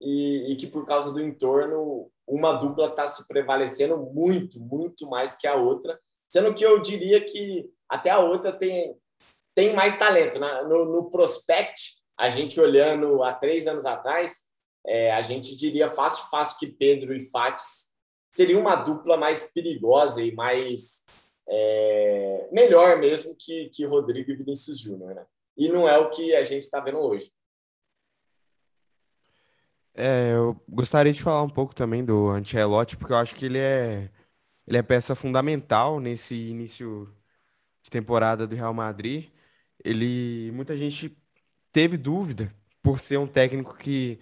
e, 0.00 0.52
e 0.52 0.56
que, 0.56 0.68
por 0.68 0.86
causa 0.86 1.12
do 1.12 1.20
entorno, 1.20 2.10
uma 2.26 2.52
dupla 2.52 2.88
está 2.88 3.06
se 3.06 3.26
prevalecendo 3.26 3.98
muito, 3.98 4.60
muito 4.60 5.08
mais 5.08 5.36
que 5.36 5.46
a 5.46 5.54
outra, 5.54 5.98
sendo 6.30 6.54
que 6.54 6.64
eu 6.64 6.80
diria 6.80 7.24
que 7.24 7.68
até 7.88 8.10
a 8.10 8.20
outra 8.20 8.52
tem, 8.52 8.96
tem 9.54 9.74
mais 9.74 9.98
talento. 9.98 10.38
Né? 10.38 10.62
No, 10.62 10.86
no 10.86 11.10
prospect, 11.10 12.00
a 12.18 12.28
gente 12.28 12.60
olhando 12.60 13.22
há 13.22 13.34
três 13.34 13.66
anos 13.66 13.84
atrás, 13.84 14.42
é, 14.86 15.12
a 15.12 15.20
gente 15.20 15.56
diria 15.56 15.88
fácil, 15.88 16.28
fácil 16.30 16.58
que 16.58 16.66
Pedro 16.66 17.14
e 17.14 17.20
Fates 17.30 17.92
seria 18.32 18.58
uma 18.58 18.76
dupla 18.76 19.16
mais 19.16 19.52
perigosa 19.52 20.22
e 20.22 20.32
mais 20.32 21.04
é, 21.48 22.48
melhor 22.50 22.98
mesmo 22.98 23.36
que, 23.38 23.68
que 23.70 23.84
Rodrigo 23.84 24.30
e 24.30 24.36
Vinícius 24.36 24.78
Júnior. 24.78 25.14
Né? 25.14 25.26
E 25.56 25.68
não 25.68 25.88
é 25.88 25.98
o 25.98 26.10
que 26.10 26.34
a 26.34 26.42
gente 26.42 26.62
está 26.62 26.80
vendo 26.80 26.98
hoje. 26.98 27.30
É, 29.94 30.32
eu 30.32 30.54
gostaria 30.68 31.12
de 31.12 31.22
falar 31.22 31.42
um 31.42 31.50
pouco 31.50 31.74
também 31.74 32.04
do 32.04 32.30
Ancelotti, 32.30 32.96
porque 32.96 33.12
eu 33.12 33.16
acho 33.18 33.34
que 33.36 33.44
ele 33.46 33.58
é, 33.58 34.10
ele 34.66 34.78
é 34.78 34.82
peça 34.82 35.14
fundamental 35.14 36.00
nesse 36.00 36.34
início 36.36 37.14
de 37.82 37.90
temporada 37.90 38.46
do 38.46 38.56
Real 38.56 38.74
Madrid. 38.74 39.30
Ele, 39.84 40.50
muita 40.52 40.76
gente 40.76 41.16
teve 41.72 41.96
dúvida 41.98 42.54
por 42.82 43.00
ser 43.00 43.18
um 43.18 43.26
técnico 43.28 43.76
que, 43.78 44.20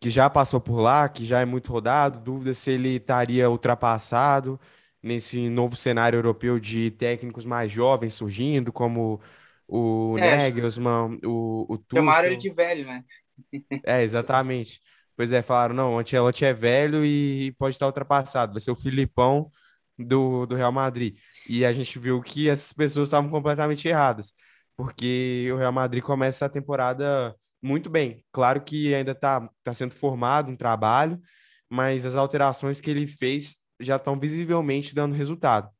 que 0.00 0.10
já 0.10 0.30
passou 0.30 0.60
por 0.60 0.80
lá, 0.80 1.08
que 1.08 1.24
já 1.24 1.40
é 1.40 1.44
muito 1.46 1.72
rodado, 1.72 2.20
dúvida 2.20 2.54
se 2.54 2.72
ele 2.72 2.96
estaria 2.96 3.50
ultrapassado 3.50 4.60
nesse 5.02 5.48
novo 5.50 5.76
cenário 5.76 6.18
europeu 6.18 6.60
de 6.60 6.90
técnicos 6.92 7.46
mais 7.46 7.72
jovens 7.72 8.14
surgindo, 8.14 8.72
como 8.72 9.20
o 9.68 10.16
É, 10.16 10.20
Nagelsmann, 10.20 11.20
o, 11.24 11.66
o 11.74 11.78
chamaram 11.94 12.28
ele 12.28 12.36
de 12.36 12.50
velho, 12.50 12.86
né? 12.86 13.04
É, 13.86 14.02
exatamente. 14.02 14.80
Pois 15.16 15.32
é, 15.32 15.42
falaram, 15.42 15.74
não, 15.74 15.94
o 15.94 15.98
Ancelotti 15.98 16.44
é 16.44 16.52
velho 16.52 17.04
e 17.04 17.52
pode 17.58 17.76
estar 17.76 17.86
ultrapassado, 17.86 18.52
vai 18.52 18.60
ser 18.60 18.70
o 18.72 18.76
Filipão 18.76 19.50
do, 19.98 20.44
do 20.46 20.56
Real 20.56 20.72
Madrid. 20.72 21.16
E 21.48 21.64
a 21.64 21.72
gente 21.72 21.98
viu 21.98 22.20
que 22.22 22.48
essas 22.48 22.72
pessoas 22.72 23.08
estavam 23.08 23.30
completamente 23.30 23.86
erradas, 23.88 24.32
porque 24.76 25.48
o 25.52 25.56
Real 25.56 25.72
Madrid 25.72 26.02
começa 26.02 26.46
a 26.46 26.48
temporada 26.48 27.34
muito 27.62 27.88
bem. 27.88 28.24
Claro 28.32 28.62
que 28.62 28.92
ainda 28.94 29.12
está 29.12 29.48
tá 29.62 29.72
sendo 29.72 29.94
formado 29.94 30.50
um 30.50 30.56
trabalho, 30.56 31.20
mas 31.68 32.04
as 32.06 32.16
alterações 32.16 32.80
que 32.80 32.90
ele 32.90 33.06
fez 33.06 33.56
já 33.80 33.96
estão 33.96 34.18
visivelmente 34.18 34.94
dando 34.94 35.14
resultado. 35.14 35.70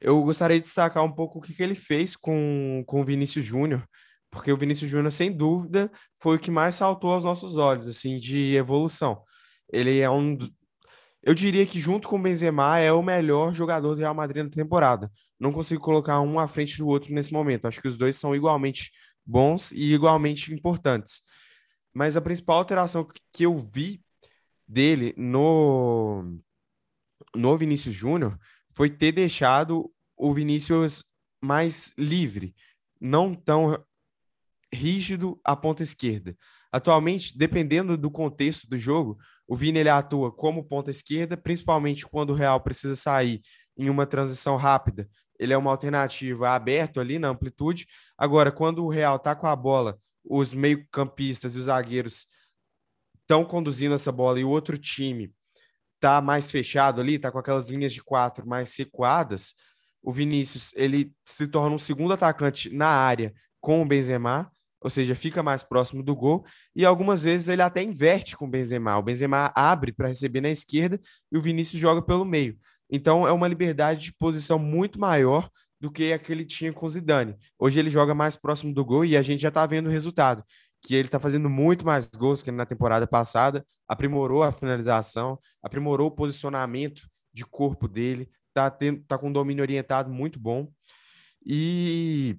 Eu 0.00 0.22
gostaria 0.22 0.58
de 0.58 0.64
destacar 0.64 1.02
um 1.04 1.12
pouco 1.12 1.38
o 1.38 1.42
que, 1.42 1.54
que 1.54 1.62
ele 1.62 1.74
fez 1.74 2.16
com, 2.16 2.84
com 2.86 3.00
o 3.00 3.04
Vinícius 3.04 3.44
Júnior, 3.44 3.86
porque 4.30 4.52
o 4.52 4.56
Vinícius 4.56 4.90
Júnior, 4.90 5.12
sem 5.12 5.32
dúvida, 5.32 5.90
foi 6.18 6.36
o 6.36 6.38
que 6.38 6.50
mais 6.50 6.74
saltou 6.74 7.12
aos 7.12 7.24
nossos 7.24 7.56
olhos, 7.56 7.88
assim, 7.88 8.18
de 8.18 8.54
evolução. 8.54 9.22
Ele 9.72 9.98
é 10.00 10.10
um. 10.10 10.38
Eu 11.22 11.34
diria 11.34 11.66
que, 11.66 11.80
junto 11.80 12.08
com 12.08 12.18
o 12.18 12.22
Benzema, 12.22 12.78
é 12.78 12.92
o 12.92 13.02
melhor 13.02 13.52
jogador 13.52 13.94
do 13.94 14.00
Real 14.00 14.14
Madrid 14.14 14.44
na 14.44 14.50
temporada. 14.50 15.10
Não 15.38 15.52
consigo 15.52 15.82
colocar 15.82 16.20
um 16.20 16.38
à 16.38 16.46
frente 16.46 16.78
do 16.78 16.86
outro 16.86 17.12
nesse 17.12 17.32
momento. 17.32 17.66
Acho 17.66 17.80
que 17.80 17.88
os 17.88 17.98
dois 17.98 18.16
são 18.16 18.34
igualmente 18.34 18.90
bons 19.24 19.72
e 19.72 19.92
igualmente 19.92 20.52
importantes. 20.52 21.20
Mas 21.94 22.16
a 22.16 22.20
principal 22.20 22.58
alteração 22.58 23.06
que 23.32 23.44
eu 23.44 23.56
vi 23.56 24.00
dele 24.68 25.14
no, 25.16 26.38
no 27.34 27.56
Vinícius 27.56 27.94
Júnior 27.94 28.38
foi 28.72 28.90
ter 28.90 29.12
deixado 29.12 29.90
o 30.16 30.32
Vinícius 30.32 31.04
mais 31.40 31.92
livre, 31.96 32.54
não 33.00 33.34
tão 33.34 33.82
rígido 34.72 35.40
à 35.44 35.54
ponta 35.54 35.82
esquerda. 35.82 36.36
Atualmente, 36.72 37.36
dependendo 37.36 37.96
do 37.96 38.10
contexto 38.10 38.68
do 38.68 38.76
jogo, 38.76 39.18
o 39.46 39.56
Vini 39.56 39.78
ele 39.78 39.88
atua 39.88 40.32
como 40.32 40.64
ponta 40.64 40.90
esquerda, 40.90 41.36
principalmente 41.36 42.06
quando 42.06 42.30
o 42.30 42.34
Real 42.34 42.60
precisa 42.60 42.96
sair 42.96 43.40
em 43.76 43.88
uma 43.88 44.06
transição 44.06 44.56
rápida. 44.56 45.08
Ele 45.38 45.52
é 45.52 45.56
uma 45.56 45.70
alternativa 45.70 46.50
aberto 46.50 47.00
ali 47.00 47.18
na 47.18 47.28
amplitude. 47.28 47.86
Agora, 48.16 48.50
quando 48.50 48.84
o 48.84 48.88
Real 48.88 49.16
está 49.16 49.34
com 49.34 49.46
a 49.46 49.54
bola, 49.54 49.98
os 50.24 50.52
meio-campistas 50.52 51.54
e 51.54 51.58
os 51.58 51.64
zagueiros 51.66 52.26
estão 53.20 53.44
conduzindo 53.44 53.94
essa 53.94 54.10
bola 54.10 54.40
e 54.40 54.44
o 54.44 54.50
outro 54.50 54.78
time 54.78 55.32
tá 56.00 56.20
mais 56.20 56.50
fechado 56.50 57.00
ali, 57.00 57.18
tá 57.18 57.30
com 57.32 57.38
aquelas 57.38 57.68
linhas 57.68 57.92
de 57.92 58.02
quatro 58.02 58.46
mais 58.46 58.76
recuadas, 58.76 59.54
o 60.02 60.12
Vinícius 60.12 60.72
ele 60.76 61.12
se 61.24 61.48
torna 61.48 61.74
um 61.74 61.78
segundo 61.78 62.14
atacante 62.14 62.70
na 62.70 62.86
área 62.86 63.34
com 63.60 63.82
o 63.82 63.84
Benzema, 63.84 64.52
ou 64.86 64.90
seja, 64.90 65.16
fica 65.16 65.42
mais 65.42 65.64
próximo 65.64 66.00
do 66.00 66.14
gol, 66.14 66.46
e 66.72 66.84
algumas 66.84 67.24
vezes 67.24 67.48
ele 67.48 67.60
até 67.60 67.82
inverte 67.82 68.36
com 68.36 68.44
o 68.44 68.48
Benzema. 68.48 68.96
O 68.96 69.02
Benzema 69.02 69.50
abre 69.52 69.90
para 69.90 70.06
receber 70.06 70.40
na 70.40 70.48
esquerda 70.48 71.00
e 71.32 71.36
o 71.36 71.42
Vinícius 71.42 71.80
joga 71.80 72.00
pelo 72.00 72.24
meio. 72.24 72.56
Então 72.88 73.26
é 73.26 73.32
uma 73.32 73.48
liberdade 73.48 74.00
de 74.00 74.12
posição 74.12 74.60
muito 74.60 75.00
maior 75.00 75.50
do 75.80 75.90
que 75.90 76.12
a 76.12 76.18
que 76.20 76.30
ele 76.30 76.44
tinha 76.44 76.72
com 76.72 76.86
o 76.86 76.88
Zidane. 76.88 77.34
Hoje 77.58 77.80
ele 77.80 77.90
joga 77.90 78.14
mais 78.14 78.36
próximo 78.36 78.72
do 78.72 78.84
gol 78.84 79.04
e 79.04 79.16
a 79.16 79.22
gente 79.22 79.42
já 79.42 79.48
está 79.48 79.66
vendo 79.66 79.88
o 79.88 79.90
resultado, 79.90 80.44
que 80.80 80.94
ele 80.94 81.08
está 81.08 81.18
fazendo 81.18 81.50
muito 81.50 81.84
mais 81.84 82.06
gols 82.06 82.40
que 82.40 82.52
na 82.52 82.64
temporada 82.64 83.08
passada, 83.08 83.66
aprimorou 83.88 84.44
a 84.44 84.52
finalização, 84.52 85.36
aprimorou 85.60 86.06
o 86.06 86.12
posicionamento 86.12 87.08
de 87.34 87.44
corpo 87.44 87.88
dele, 87.88 88.30
tá, 88.54 88.70
tendo, 88.70 89.02
tá 89.02 89.18
com 89.18 89.30
um 89.30 89.32
domínio 89.32 89.62
orientado 89.62 90.08
muito 90.12 90.38
bom. 90.38 90.70
E, 91.44 92.38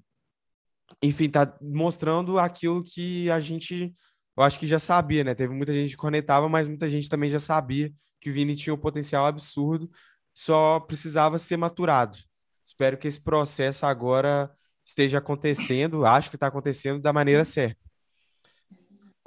enfim, 1.02 1.30
tá 1.30 1.58
mostrando 1.62 2.40
aquilo 2.40 2.84
que 2.84 3.30
a 3.30 3.40
gente, 3.40 3.94
eu 4.36 4.44
acho 4.44 4.60
que 4.60 4.68
já 4.68 4.80
sabia, 4.80 5.24
né? 5.24 5.36
Teve 5.36 5.54
muita 5.54 5.74
gente 5.74 5.92
que 5.92 5.98
conectava, 5.98 6.48
mas 6.50 6.68
muita 6.68 6.90
gente 6.90 7.10
também 7.10 7.30
já 7.30 7.40
sabia 7.40 7.92
que 8.20 8.30
o 8.30 8.34
Vini 8.34 8.56
tinha 8.56 8.74
um 8.74 8.78
potencial 8.78 9.26
absurdo, 9.26 9.90
só 10.34 10.80
precisava 10.80 11.38
ser 11.38 11.58
maturado. 11.58 12.18
Espero 12.66 12.98
que 12.98 13.08
esse 13.08 13.22
processo 13.22 13.86
agora 13.86 14.52
esteja 14.86 15.18
acontecendo, 15.20 16.06
acho 16.06 16.30
que 16.30 16.36
está 16.36 16.48
acontecendo 16.48 17.02
da 17.02 17.12
maneira 17.14 17.44
certa. 17.46 17.88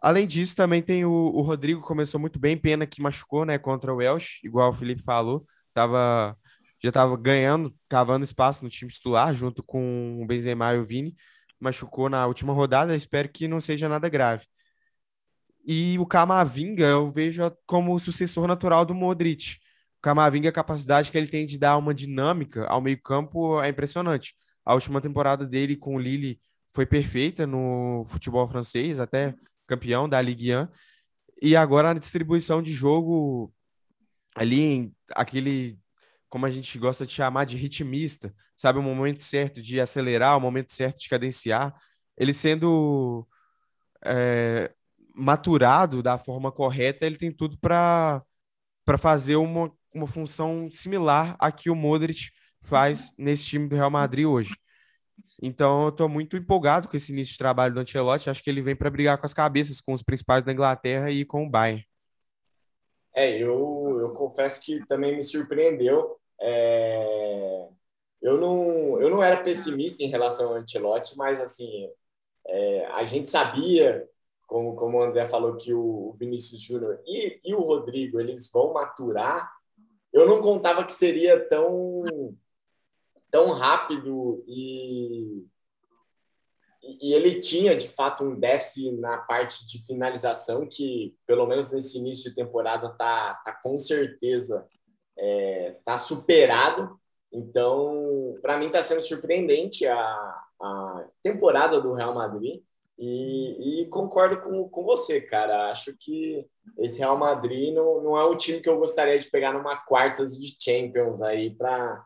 Além 0.02 0.26
disso, 0.26 0.56
também 0.56 0.82
tem 0.82 1.04
o, 1.04 1.10
o 1.10 1.42
Rodrigo, 1.42 1.82
começou 1.82 2.18
muito 2.18 2.38
bem, 2.38 2.56
pena 2.56 2.86
que 2.86 3.02
machucou, 3.02 3.44
né, 3.44 3.58
contra 3.58 3.92
o 3.92 3.96
Welsh, 3.96 4.40
igual 4.42 4.70
o 4.70 4.72
Felipe 4.72 5.02
falou, 5.02 5.44
tava, 5.74 6.36
já 6.82 6.88
estava 6.88 7.14
ganhando, 7.16 7.74
cavando 7.88 8.24
espaço 8.24 8.64
no 8.64 8.70
time 8.70 8.90
titular, 8.90 9.34
junto 9.34 9.62
com 9.62 10.22
o 10.22 10.26
Benzema 10.26 10.72
e 10.72 10.78
o 10.78 10.86
Vini, 10.86 11.14
machucou 11.60 12.08
na 12.08 12.26
última 12.26 12.52
rodada, 12.52 12.96
espero 12.96 13.28
que 13.28 13.46
não 13.46 13.60
seja 13.60 13.88
nada 13.88 14.08
grave. 14.08 14.46
E 15.64 15.98
o 15.98 16.06
Camavinga 16.06 16.84
eu 16.84 17.10
vejo 17.10 17.42
como 17.66 17.94
o 17.94 17.98
sucessor 18.00 18.46
natural 18.46 18.84
do 18.84 18.94
Modric. 18.94 19.58
O 19.98 20.02
Camavinga, 20.02 20.48
a 20.48 20.52
capacidade 20.52 21.10
que 21.10 21.18
ele 21.18 21.28
tem 21.28 21.44
de 21.44 21.58
dar 21.58 21.76
uma 21.76 21.94
dinâmica 21.94 22.66
ao 22.66 22.80
meio-campo 22.80 23.60
é 23.62 23.68
impressionante. 23.68 24.34
A 24.64 24.74
última 24.74 25.00
temporada 25.00 25.46
dele 25.46 25.76
com 25.76 25.96
o 25.96 25.98
Lille 25.98 26.40
foi 26.72 26.86
perfeita 26.86 27.46
no 27.46 28.04
futebol 28.08 28.46
francês, 28.48 28.98
até 28.98 29.34
campeão 29.66 30.08
da 30.08 30.20
Ligue 30.20 30.54
1. 30.54 30.68
E 31.42 31.56
agora 31.56 31.90
a 31.90 31.94
distribuição 31.94 32.62
de 32.62 32.72
jogo 32.72 33.52
ali 34.34 34.92
aquele 35.14 35.78
como 36.30 36.46
a 36.46 36.50
gente 36.50 36.78
gosta 36.78 37.04
de 37.04 37.12
chamar 37.12 37.44
de 37.44 37.56
ritmista, 37.58 38.32
sabe, 38.56 38.78
o 38.78 38.82
momento 38.82 39.22
certo 39.22 39.60
de 39.60 39.80
acelerar, 39.80 40.36
o 40.38 40.40
momento 40.40 40.72
certo 40.72 41.00
de 41.00 41.08
cadenciar, 41.08 41.74
ele 42.16 42.32
sendo 42.32 43.26
é, 44.04 44.72
maturado 45.14 46.02
da 46.02 46.16
forma 46.18 46.52
correta, 46.52 47.04
ele 47.04 47.16
tem 47.16 47.32
tudo 47.32 47.58
para 47.58 48.22
para 48.84 48.98
fazer 48.98 49.36
uma, 49.36 49.70
uma 49.94 50.06
função 50.06 50.68
similar 50.70 51.36
a 51.38 51.52
que 51.52 51.70
o 51.70 51.76
Modric 51.76 52.30
faz 52.62 53.12
nesse 53.16 53.44
time 53.44 53.68
do 53.68 53.76
Real 53.76 53.90
Madrid 53.90 54.26
hoje. 54.26 54.56
Então, 55.42 55.84
eu 55.84 55.88
estou 55.90 56.08
muito 56.08 56.36
empolgado 56.36 56.88
com 56.88 56.96
esse 56.96 57.12
início 57.12 57.32
de 57.32 57.38
trabalho 57.38 57.72
do 57.72 57.80
Ancelotti. 57.80 58.28
Acho 58.28 58.42
que 58.42 58.50
ele 58.50 58.60
vem 58.60 58.76
para 58.76 58.90
brigar 58.90 59.16
com 59.18 59.26
as 59.26 59.34
cabeças 59.34 59.80
com 59.80 59.92
os 59.92 60.02
principais 60.02 60.44
da 60.44 60.52
Inglaterra 60.52 61.10
e 61.10 61.24
com 61.24 61.46
o 61.46 61.50
Bayern. 61.50 61.84
É, 63.14 63.38
eu, 63.38 63.98
eu 64.00 64.10
confesso 64.10 64.62
que 64.62 64.84
também 64.86 65.16
me 65.16 65.22
surpreendeu. 65.22 66.19
É... 66.40 67.68
Eu, 68.22 68.38
não, 68.38 69.00
eu 69.00 69.08
não 69.08 69.22
era 69.22 69.42
pessimista 69.42 70.02
em 70.02 70.08
relação 70.08 70.48
ao 70.48 70.56
Ancelotti, 70.56 71.16
mas 71.16 71.40
assim, 71.40 71.88
é, 72.46 72.86
a 72.86 73.02
gente 73.04 73.30
sabia, 73.30 74.06
como, 74.46 74.76
como 74.76 74.98
o 74.98 75.02
André 75.02 75.26
falou, 75.26 75.56
que 75.56 75.72
o 75.72 76.12
Vinícius 76.18 76.60
Júnior 76.60 77.00
e, 77.06 77.40
e 77.42 77.54
o 77.54 77.60
Rodrigo 77.60 78.20
eles 78.20 78.50
vão 78.52 78.74
maturar. 78.74 79.50
Eu 80.12 80.26
não 80.26 80.42
contava 80.42 80.84
que 80.84 80.92
seria 80.92 81.48
tão 81.48 82.04
tão 83.30 83.52
rápido 83.52 84.44
e, 84.46 85.46
e 86.82 87.14
ele 87.14 87.40
tinha 87.40 87.76
de 87.76 87.88
fato 87.88 88.24
um 88.24 88.38
déficit 88.38 88.92
na 88.96 89.18
parte 89.18 89.66
de 89.66 89.78
finalização 89.86 90.66
que 90.66 91.16
pelo 91.26 91.46
menos 91.46 91.70
nesse 91.70 91.98
início 91.98 92.30
de 92.30 92.36
temporada 92.36 92.90
tá, 92.90 93.34
tá 93.44 93.52
com 93.52 93.78
certeza 93.78 94.66
é, 95.20 95.76
tá 95.84 95.96
superado 95.96 96.98
então 97.32 98.38
para 98.42 98.56
mim 98.56 98.66
está 98.66 98.82
sendo 98.82 99.02
surpreendente 99.02 99.86
a, 99.86 100.40
a 100.60 101.06
temporada 101.22 101.80
do 101.80 101.92
Real 101.94 102.14
Madrid 102.14 102.62
e, 103.02 103.80
e, 103.82 103.86
concordo 103.86 104.42
com, 104.42 104.68
com 104.68 104.84
você, 104.84 105.22
cara. 105.22 105.70
Acho 105.70 105.96
que 105.98 106.46
esse 106.76 106.98
Real 106.98 107.16
Madrid 107.16 107.72
não, 107.72 108.02
não 108.02 108.14
é 108.14 108.28
um 108.28 108.36
time 108.36 108.60
que 108.60 108.68
eu 108.68 108.76
gostaria 108.76 109.18
de 109.18 109.30
pegar 109.30 109.54
numa 109.54 109.74
quartas 109.74 110.38
de 110.38 110.54
Champions 110.62 111.22
aí 111.22 111.56
para 111.56 112.04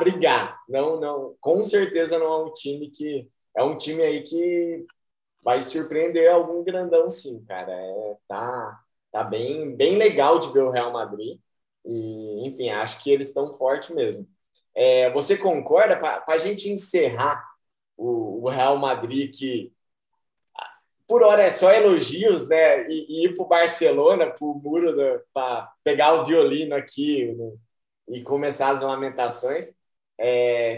brigar. 0.00 0.60
Não, 0.68 0.98
não, 0.98 1.36
com 1.40 1.62
certeza 1.62 2.18
não 2.18 2.26
é 2.26 2.44
um 2.46 2.52
time 2.52 2.90
que 2.90 3.30
é 3.56 3.62
um 3.62 3.76
time 3.78 4.02
aí 4.02 4.24
que 4.24 4.84
vai 5.44 5.60
surpreender 5.62 6.28
algum 6.32 6.64
grandão, 6.64 7.08
sim, 7.08 7.44
cara. 7.44 7.72
É, 7.72 8.16
tá, 8.26 8.80
tá 9.10 9.24
bem, 9.24 9.74
bem 9.76 9.96
legal 9.96 10.38
de 10.38 10.52
ver 10.52 10.62
o 10.62 10.70
Real 10.70 10.92
Madrid. 10.92 11.38
E, 11.84 12.46
enfim, 12.46 12.68
acho 12.70 13.02
que 13.02 13.10
eles 13.10 13.28
estão 13.28 13.52
fortes 13.52 13.90
mesmo. 13.90 14.28
É, 14.74 15.10
você 15.12 15.36
concorda, 15.36 15.96
para 15.96 16.24
a 16.26 16.38
gente 16.38 16.68
encerrar 16.68 17.44
o, 17.96 18.44
o, 18.44 18.48
Real 18.48 18.76
Madrid, 18.76 19.32
que 19.36 19.72
por 21.06 21.22
hora 21.22 21.42
é 21.42 21.50
só 21.50 21.72
elogios, 21.72 22.48
né? 22.48 22.88
E, 22.88 23.22
e 23.22 23.26
ir 23.26 23.34
para 23.34 23.44
o 23.44 23.48
Barcelona, 23.48 24.30
para 24.30 24.44
o 24.46 24.54
muro, 24.54 24.94
para 25.34 25.72
pegar 25.82 26.14
o 26.14 26.24
violino 26.24 26.74
aqui 26.74 27.26
no, 27.32 27.58
e 28.08 28.22
começar 28.22 28.70
as 28.70 28.82
lamentações. 28.82 29.74
É... 30.18 30.74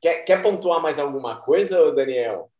Quer, 0.00 0.24
quer 0.24 0.42
pontuar 0.42 0.80
mais 0.82 0.98
alguma 0.98 1.40
coisa, 1.40 1.92
Daniel? 1.92 2.51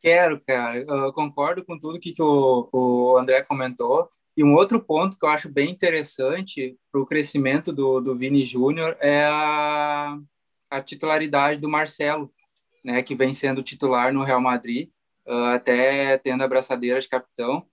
Quero, 0.00 0.40
cara. 0.40 0.78
Eu 0.78 1.12
concordo 1.12 1.64
com 1.64 1.78
tudo 1.78 2.00
que 2.00 2.14
o, 2.18 2.68
o 2.72 3.16
André 3.18 3.42
comentou. 3.42 4.10
E 4.36 4.44
um 4.44 4.54
outro 4.54 4.80
ponto 4.80 5.18
que 5.18 5.24
eu 5.24 5.28
acho 5.28 5.48
bem 5.48 5.70
interessante 5.70 6.78
para 6.90 7.00
o 7.00 7.06
crescimento 7.06 7.72
do, 7.72 8.00
do 8.00 8.16
Vini 8.16 8.42
Júnior 8.44 8.96
é 9.00 9.24
a, 9.24 10.18
a 10.70 10.80
titularidade 10.80 11.60
do 11.60 11.68
Marcelo, 11.68 12.32
né, 12.82 13.02
que 13.02 13.14
vem 13.14 13.34
sendo 13.34 13.62
titular 13.62 14.12
no 14.12 14.24
Real 14.24 14.40
Madrid, 14.40 14.88
até 15.26 16.16
tendo 16.18 16.42
a 16.42 16.48
braçadeira 16.48 17.00
de 17.00 17.08
capitão. 17.08 17.66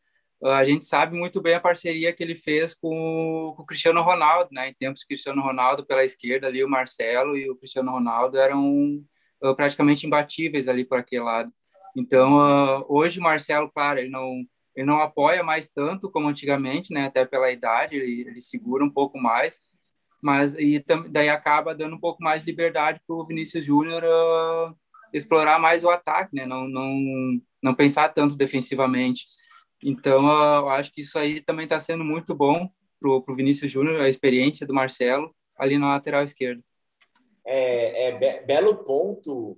Ah, 0.44 0.58
a 0.58 0.64
gente 0.64 0.86
sabe 0.86 1.18
muito 1.18 1.42
bem 1.42 1.56
a 1.56 1.60
parceria 1.60 2.14
que 2.14 2.24
ele 2.24 2.36
fez 2.36 2.74
com, 2.76 3.54
com 3.56 3.64
o 3.64 3.66
Cristiano 3.66 4.02
Ronaldo, 4.02 4.50
né? 4.52 4.70
Em 4.70 4.74
tempos 4.74 5.04
Cristiano 5.04 5.42
Ronaldo 5.42 5.86
pela 5.86 6.04
esquerda 6.04 6.48
ali, 6.48 6.64
o 6.64 6.70
Marcelo 6.70 7.36
e 7.38 7.50
o 7.50 7.56
Cristiano 7.56 7.92
Ronaldo 7.92 8.38
eram 8.38 9.04
uh, 9.42 9.56
praticamente 9.56 10.06
imbatíveis 10.06 10.68
ali 10.68 10.86
por 10.86 11.00
aquele 11.00 11.24
lado. 11.24 11.52
Então, 11.98 12.38
uh, 12.38 12.86
hoje 12.88 13.20
Marcelo, 13.20 13.72
claro, 13.72 14.00
ele 14.00 14.10
não 14.10 14.42
ele 14.76 14.86
não 14.86 15.02
apoia 15.02 15.44
mais 15.44 15.68
tanto 15.68 16.12
como 16.12 16.28
antigamente, 16.28 16.94
né? 16.94 17.06
Até 17.06 17.26
pela 17.26 17.52
idade, 17.52 17.96
ele, 17.96 18.30
ele 18.30 18.42
segura 18.42 18.86
um 18.86 18.90
pouco 18.92 19.18
mais, 19.18 19.60
mas 20.22 20.54
e 20.54 20.84
daí 21.10 21.30
acaba 21.30 21.74
dando 21.74 21.96
um 21.96 22.00
pouco 22.00 22.22
mais 22.24 22.44
de 22.44 22.52
liberdade 22.52 23.02
para 23.08 23.16
o 23.16 23.26
Vinícius 23.26 23.66
Júnior 23.66 24.04
uh, 24.04 24.76
explorar 25.12 25.60
mais 25.60 25.84
o 25.84 25.90
ataque, 25.90 26.36
né? 26.36 26.46
Não, 26.46 26.68
não, 26.68 26.96
não 27.64 27.74
pensar 27.74 28.10
tanto 28.10 28.38
defensivamente. 28.38 29.26
Então, 29.84 30.20
eu 30.20 30.70
acho 30.70 30.92
que 30.92 31.02
isso 31.02 31.18
aí 31.18 31.42
também 31.42 31.64
está 31.64 31.80
sendo 31.80 32.04
muito 32.04 32.36
bom 32.36 32.70
para 33.00 33.10
o 33.10 33.36
Vinícius 33.36 33.72
Júnior, 33.72 34.00
a 34.00 34.10
experiência 34.10 34.68
do 34.68 34.74
Marcelo 34.76 35.36
ali 35.58 35.80
na 35.80 35.90
lateral 35.90 36.24
esquerda. 36.24 36.64
É, 37.44 38.10
é 38.10 38.12
be 38.12 38.46
belo 38.46 38.84
ponto, 38.84 39.58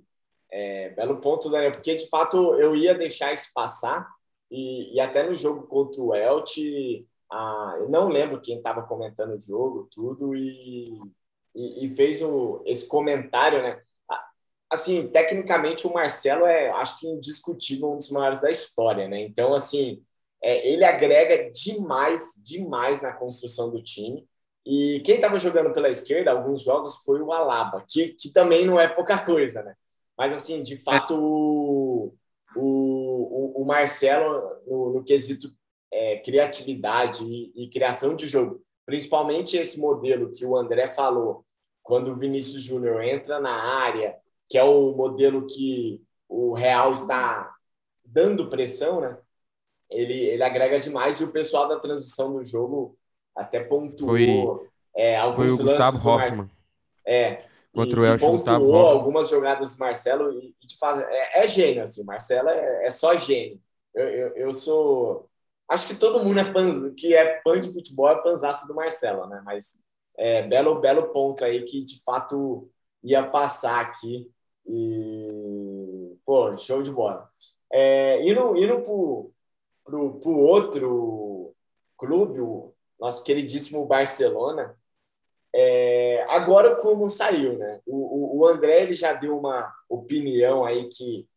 é, 0.52 0.90
belo 0.90 1.20
ponto, 1.20 1.50
Daniel, 1.50 1.72
porque 1.72 1.96
de 1.96 2.08
fato 2.08 2.54
eu 2.54 2.74
ia 2.74 2.94
deixar 2.94 3.32
isso 3.32 3.50
passar 3.54 4.08
e, 4.50 4.94
e 4.94 5.00
até 5.00 5.22
no 5.22 5.34
jogo 5.34 5.66
contra 5.66 6.02
o 6.02 6.14
Elche, 6.14 7.06
ah, 7.30 7.76
eu 7.78 7.88
não 7.88 8.08
lembro 8.08 8.40
quem 8.40 8.58
estava 8.58 8.82
comentando 8.82 9.34
o 9.34 9.40
jogo, 9.40 9.88
tudo, 9.92 10.34
e, 10.34 10.98
e, 11.54 11.84
e 11.86 11.88
fez 11.94 12.20
o, 12.20 12.62
esse 12.66 12.88
comentário, 12.88 13.62
né? 13.62 13.80
Assim, 14.68 15.08
tecnicamente 15.08 15.86
o 15.86 15.92
Marcelo 15.92 16.46
é, 16.46 16.70
acho 16.70 17.00
que 17.00 17.06
indiscutível, 17.08 17.92
um 17.92 17.98
dos 17.98 18.10
maiores 18.10 18.40
da 18.40 18.50
história, 18.50 19.08
né? 19.08 19.20
Então, 19.20 19.54
assim, 19.54 20.02
é, 20.42 20.72
ele 20.72 20.84
agrega 20.84 21.50
demais, 21.50 22.34
demais 22.42 23.02
na 23.02 23.12
construção 23.12 23.70
do 23.70 23.82
time. 23.82 24.28
E 24.64 25.00
quem 25.04 25.16
estava 25.16 25.38
jogando 25.38 25.72
pela 25.72 25.88
esquerda, 25.88 26.30
alguns 26.30 26.62
jogos, 26.62 27.02
foi 27.04 27.20
o 27.20 27.32
Alaba, 27.32 27.84
que, 27.88 28.10
que 28.14 28.32
também 28.32 28.64
não 28.64 28.78
é 28.80 28.88
pouca 28.88 29.18
coisa, 29.18 29.62
né? 29.62 29.74
Mas, 30.20 30.34
assim, 30.34 30.62
de 30.62 30.76
fato, 30.76 31.16
o, 31.18 32.14
o, 32.54 33.62
o 33.62 33.64
Marcelo, 33.64 34.60
no, 34.66 34.92
no 34.92 35.02
quesito 35.02 35.50
é, 35.90 36.18
criatividade 36.18 37.24
e, 37.24 37.50
e, 37.56 37.70
criação 37.70 38.14
de 38.14 38.28
jogo. 38.28 38.62
Principalmente 38.84 39.56
esse 39.56 39.80
modelo 39.80 40.30
que 40.30 40.44
o 40.44 40.58
André 40.58 40.88
falou, 40.88 41.42
quando 41.82 42.08
o 42.10 42.16
Vinícius 42.16 42.62
Júnior 42.62 43.02
entra 43.02 43.40
na 43.40 43.50
área, 43.50 44.14
que 44.46 44.58
é 44.58 44.62
o 44.62 44.94
modelo 44.94 45.46
que 45.46 46.02
o 46.28 46.52
Real 46.52 46.92
está 46.92 47.54
dando 48.04 48.50
pressão, 48.50 49.00
né? 49.00 49.16
Ele, 49.88 50.12
ele 50.12 50.42
agrega 50.42 50.78
demais 50.78 51.18
e 51.18 51.24
o 51.24 51.32
pessoal 51.32 51.66
da 51.66 51.80
transmissão 51.80 52.34
do 52.34 52.44
jogo 52.44 52.94
até 53.34 53.64
pontuou 53.64 54.58
foi, 54.58 54.68
é, 54.94 55.16
alguns 55.16 55.56
foi 55.56 55.64
o 55.64 55.68
Gustavo 55.70 56.10
Hoffman. 56.10 56.50
É, 57.06 57.48
Contra 57.72 58.00
o 58.00 58.04
Elche, 58.04 58.24
pontuou 58.24 58.86
algumas 58.88 59.28
jogadas 59.28 59.76
do 59.76 59.78
Marcelo 59.78 60.32
e, 60.32 60.54
e 60.60 60.78
faz, 60.78 61.00
é, 61.02 61.40
é, 61.40 61.48
gênio, 61.48 61.82
assim, 61.82 62.02
o 62.02 62.06
Marcelo 62.06 62.48
é, 62.48 62.86
é 62.86 62.90
só 62.90 63.16
gênio. 63.16 63.60
Eu, 63.94 64.08
eu, 64.08 64.36
eu, 64.36 64.52
sou... 64.52 65.28
Acho 65.68 65.86
que 65.86 65.94
todo 65.94 66.24
mundo 66.24 66.40
é 66.40 66.44
fã, 66.44 66.94
que 66.94 67.14
é 67.14 67.40
fã 67.42 67.60
de 67.60 67.72
futebol 67.72 68.08
é 68.08 68.22
fãzaço 68.22 68.66
do 68.66 68.74
Marcelo, 68.74 69.26
né? 69.26 69.40
Mas 69.44 69.80
é 70.16 70.46
belo, 70.46 70.80
belo 70.80 71.12
ponto 71.12 71.44
aí 71.44 71.62
que, 71.64 71.84
de 71.84 72.02
fato, 72.02 72.68
ia 73.02 73.22
passar 73.24 73.80
aqui. 73.80 74.28
E, 74.66 76.16
pô, 76.24 76.56
show 76.56 76.82
de 76.82 76.90
bola. 76.90 77.28
É, 77.72 78.20
indo 78.28 78.56
indo 78.56 78.80
pro, 78.82 79.32
pro, 79.84 80.18
pro 80.18 80.38
outro 80.38 81.54
clube, 81.96 82.40
o 82.40 82.74
nosso 82.98 83.22
queridíssimo 83.22 83.86
Barcelona, 83.86 84.76
é, 85.54 86.24
agora 86.28 86.76
como 86.76 87.08
saiu, 87.08 87.58
né? 87.58 87.80
O, 87.86 87.96
o, 87.96 88.38
o, 88.38 88.46
André 88.46 88.82
ele 88.82 88.94
já 88.94 89.12
deu 89.12 89.36
uma 89.38 89.72
opinião 89.88 90.64
aí 90.64 90.88
que 90.88 91.28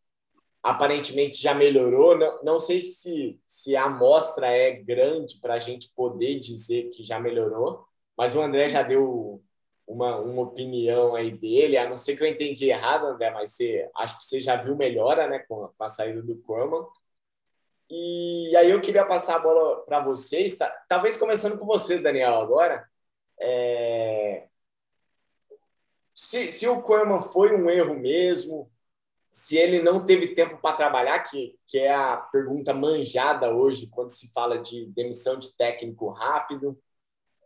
aparentemente 0.62 1.40
já 1.40 1.54
melhorou. 1.54 2.16
Não, 2.16 2.42
não 2.42 2.58
sei 2.58 2.80
se, 2.80 3.40
se 3.44 3.76
a 3.76 3.84
amostra 3.84 4.48
é 4.48 4.72
grande 4.72 5.38
para 5.40 5.54
a 5.54 5.58
gente 5.58 5.92
poder 5.94 6.38
dizer 6.38 6.90
que 6.90 7.04
já 7.04 7.18
melhorou, 7.18 7.84
mas 8.16 8.36
o 8.36 8.40
André 8.40 8.68
já 8.68 8.82
deu 8.82 9.42
uma, 9.86 10.16
uma 10.18 10.42
opinião 10.42 11.14
aí 11.14 11.32
dele. 11.32 11.76
A 11.76 11.88
não 11.88 11.96
ser 11.96 12.16
que 12.16 12.22
eu 12.22 12.28
entendi 12.28 12.70
errado, 12.70 13.06
André, 13.06 13.30
mas 13.30 13.50
você, 13.50 13.90
acho 13.96 14.18
que 14.18 14.24
você 14.24 14.40
já 14.40 14.56
viu 14.56 14.76
melhora 14.76 15.26
né, 15.26 15.40
com 15.40 15.64
a, 15.64 15.68
com 15.68 15.84
a 15.84 15.88
saída 15.88 16.22
do 16.22 16.36
Corman. 16.42 16.86
E 17.90 18.56
aí 18.56 18.70
eu 18.70 18.80
queria 18.80 19.04
passar 19.04 19.36
a 19.36 19.38
bola 19.40 19.84
para 19.84 20.00
vocês, 20.00 20.56
tá? 20.56 20.70
talvez 20.88 21.16
começando 21.16 21.58
com 21.58 21.66
você, 21.66 21.98
Daniel, 21.98 22.34
agora. 22.36 22.88
É... 23.40 24.48
Se, 26.14 26.52
se 26.52 26.66
o 26.68 26.82
Koeman 26.82 27.22
foi 27.22 27.54
um 27.54 27.68
erro 27.68 27.94
mesmo, 27.94 28.70
se 29.30 29.56
ele 29.56 29.82
não 29.82 30.06
teve 30.06 30.28
tempo 30.28 30.58
para 30.58 30.76
trabalhar, 30.76 31.18
que, 31.20 31.58
que 31.66 31.78
é 31.78 31.92
a 31.92 32.18
pergunta 32.18 32.72
manjada 32.72 33.52
hoje 33.52 33.88
quando 33.88 34.10
se 34.10 34.32
fala 34.32 34.58
de 34.58 34.86
demissão 34.86 35.38
de 35.38 35.56
técnico 35.56 36.08
rápido, 36.10 36.80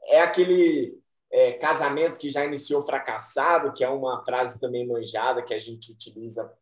é 0.05 0.21
aquele 0.21 1.01
é, 1.31 1.53
casamento 1.55 2.19
que 2.19 2.31
já 2.31 2.45
iniciou 2.45 2.83
fracassado, 2.83 3.73
que 3.73 3.85
é 3.85 3.89
uma 3.89 4.23
frase 4.25 4.61
também 4.61 4.87
manjada 4.87 5.43
que 5.43 5.55
a 5.55 5.59
gente 5.59 5.93
utiliza 5.93 6.53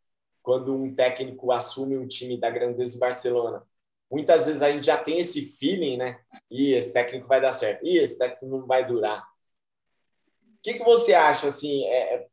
quando 0.43 0.75
um 0.75 0.95
técnico 0.95 1.51
assume 1.51 1.99
um 1.99 2.07
time 2.07 2.39
da 2.39 2.49
grandeza 2.49 2.95
do 2.95 3.01
Barcelona. 3.01 3.67
Muitas 4.11 4.47
vezes 4.47 4.63
a 4.63 4.71
gente 4.71 4.87
já 4.87 4.97
tem 4.97 5.19
esse 5.19 5.57
feeling, 5.57 5.97
né? 5.97 6.21
E 6.51 6.73
esse 6.73 6.93
técnico 6.93 7.27
vai 7.27 7.41
dar 7.41 7.53
certo, 7.53 7.85
e 7.85 7.99
esse 7.99 8.19
técnico 8.19 8.47
não 8.47 8.67
vai 8.67 8.85
durar. 8.85 9.21
O 9.21 10.59
que, 10.63 10.75
que 10.75 10.85
você 10.85 11.15
acha? 11.15 11.49
Assim, 11.49 11.85
é, 11.87 12.15
é 12.15 12.27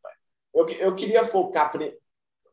eu, 0.53 0.67
eu 0.69 0.95
queria 0.95 1.23
focar 1.23 1.71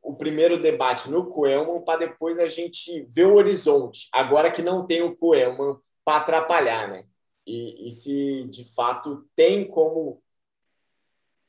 o 0.03 0.17
primeiro 0.17 0.61
debate 0.61 1.11
no 1.11 1.27
Coelman 1.31 1.83
para 1.83 2.01
depois 2.01 2.39
a 2.39 2.47
gente 2.47 3.03
ver 3.11 3.27
o 3.27 3.35
horizonte. 3.35 4.09
Agora 4.13 4.51
que 4.51 4.63
não 4.63 4.87
tem 4.87 5.03
o 5.03 5.15
Coelman 5.17 5.79
para 6.05 6.19
atrapalhar, 6.23 6.89
né? 6.89 7.05
E, 7.47 7.87
e 7.87 7.91
se 7.91 8.45
de 8.45 8.65
fato 8.75 9.29
tem 9.35 9.67
como 9.69 10.23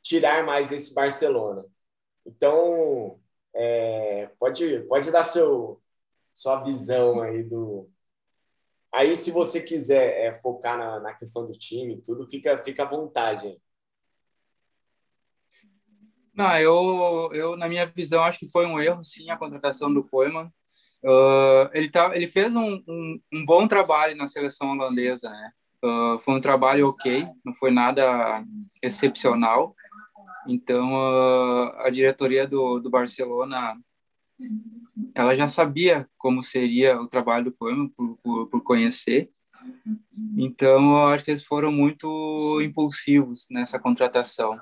tirar 0.01 0.45
mais 0.45 0.67
desse 0.69 0.93
Barcelona. 0.93 1.65
Então, 2.25 3.19
é, 3.53 4.29
pode, 4.39 4.81
pode 4.87 5.11
dar 5.11 5.23
seu, 5.23 5.80
sua 6.41 6.63
visão 6.63 7.21
aí 7.21 7.43
do. 7.43 7.87
Aí, 8.91 9.15
se 9.15 9.29
você 9.29 9.61
quiser 9.61 10.25
é, 10.25 10.33
focar 10.41 10.77
na, 10.77 10.99
na, 10.99 11.13
questão 11.13 11.45
do 11.45 11.53
time, 11.53 12.01
tudo, 12.01 12.27
fica, 12.27 12.61
fica 12.63 12.83
à 12.83 12.89
vontade. 12.89 13.61
Não, 16.33 16.57
eu, 16.57 17.29
eu, 17.31 17.55
na 17.55 17.69
minha 17.69 17.85
visão, 17.85 18.23
acho 18.23 18.39
que 18.39 18.49
foi 18.49 18.65
um 18.65 18.79
erro, 18.79 19.03
sim, 19.03 19.29
a 19.29 19.37
contratação 19.37 19.93
do 19.93 20.03
Koeman. 20.03 20.51
Uh, 21.03 21.69
ele, 21.73 21.89
tá, 21.89 22.15
ele 22.15 22.27
fez 22.27 22.55
um, 22.55 22.83
um, 22.87 23.21
um, 23.33 23.45
bom 23.45 23.67
trabalho 23.67 24.15
na 24.15 24.27
seleção 24.27 24.71
holandesa, 24.71 25.29
né? 25.29 25.51
Uh, 25.83 26.19
foi 26.19 26.33
um 26.35 26.41
trabalho 26.41 26.87
ok, 26.89 27.27
não 27.45 27.53
foi 27.53 27.71
nada 27.71 28.43
excepcional. 28.81 29.75
Então, 30.47 30.93
uh, 30.93 31.71
a 31.77 31.89
diretoria 31.89 32.47
do, 32.47 32.79
do 32.79 32.89
Barcelona, 32.89 33.77
ela 35.15 35.35
já 35.35 35.47
sabia 35.47 36.07
como 36.17 36.43
seria 36.43 36.99
o 36.99 37.07
trabalho 37.07 37.45
do 37.45 37.51
Koeman 37.51 37.89
por, 37.89 38.17
por, 38.17 38.47
por 38.47 38.63
conhecer. 38.63 39.29
Então, 40.37 40.91
eu 40.91 41.07
acho 41.07 41.23
que 41.23 41.31
eles 41.31 41.43
foram 41.43 41.71
muito 41.71 42.59
impulsivos 42.61 43.47
nessa 43.49 43.79
contratação. 43.79 44.53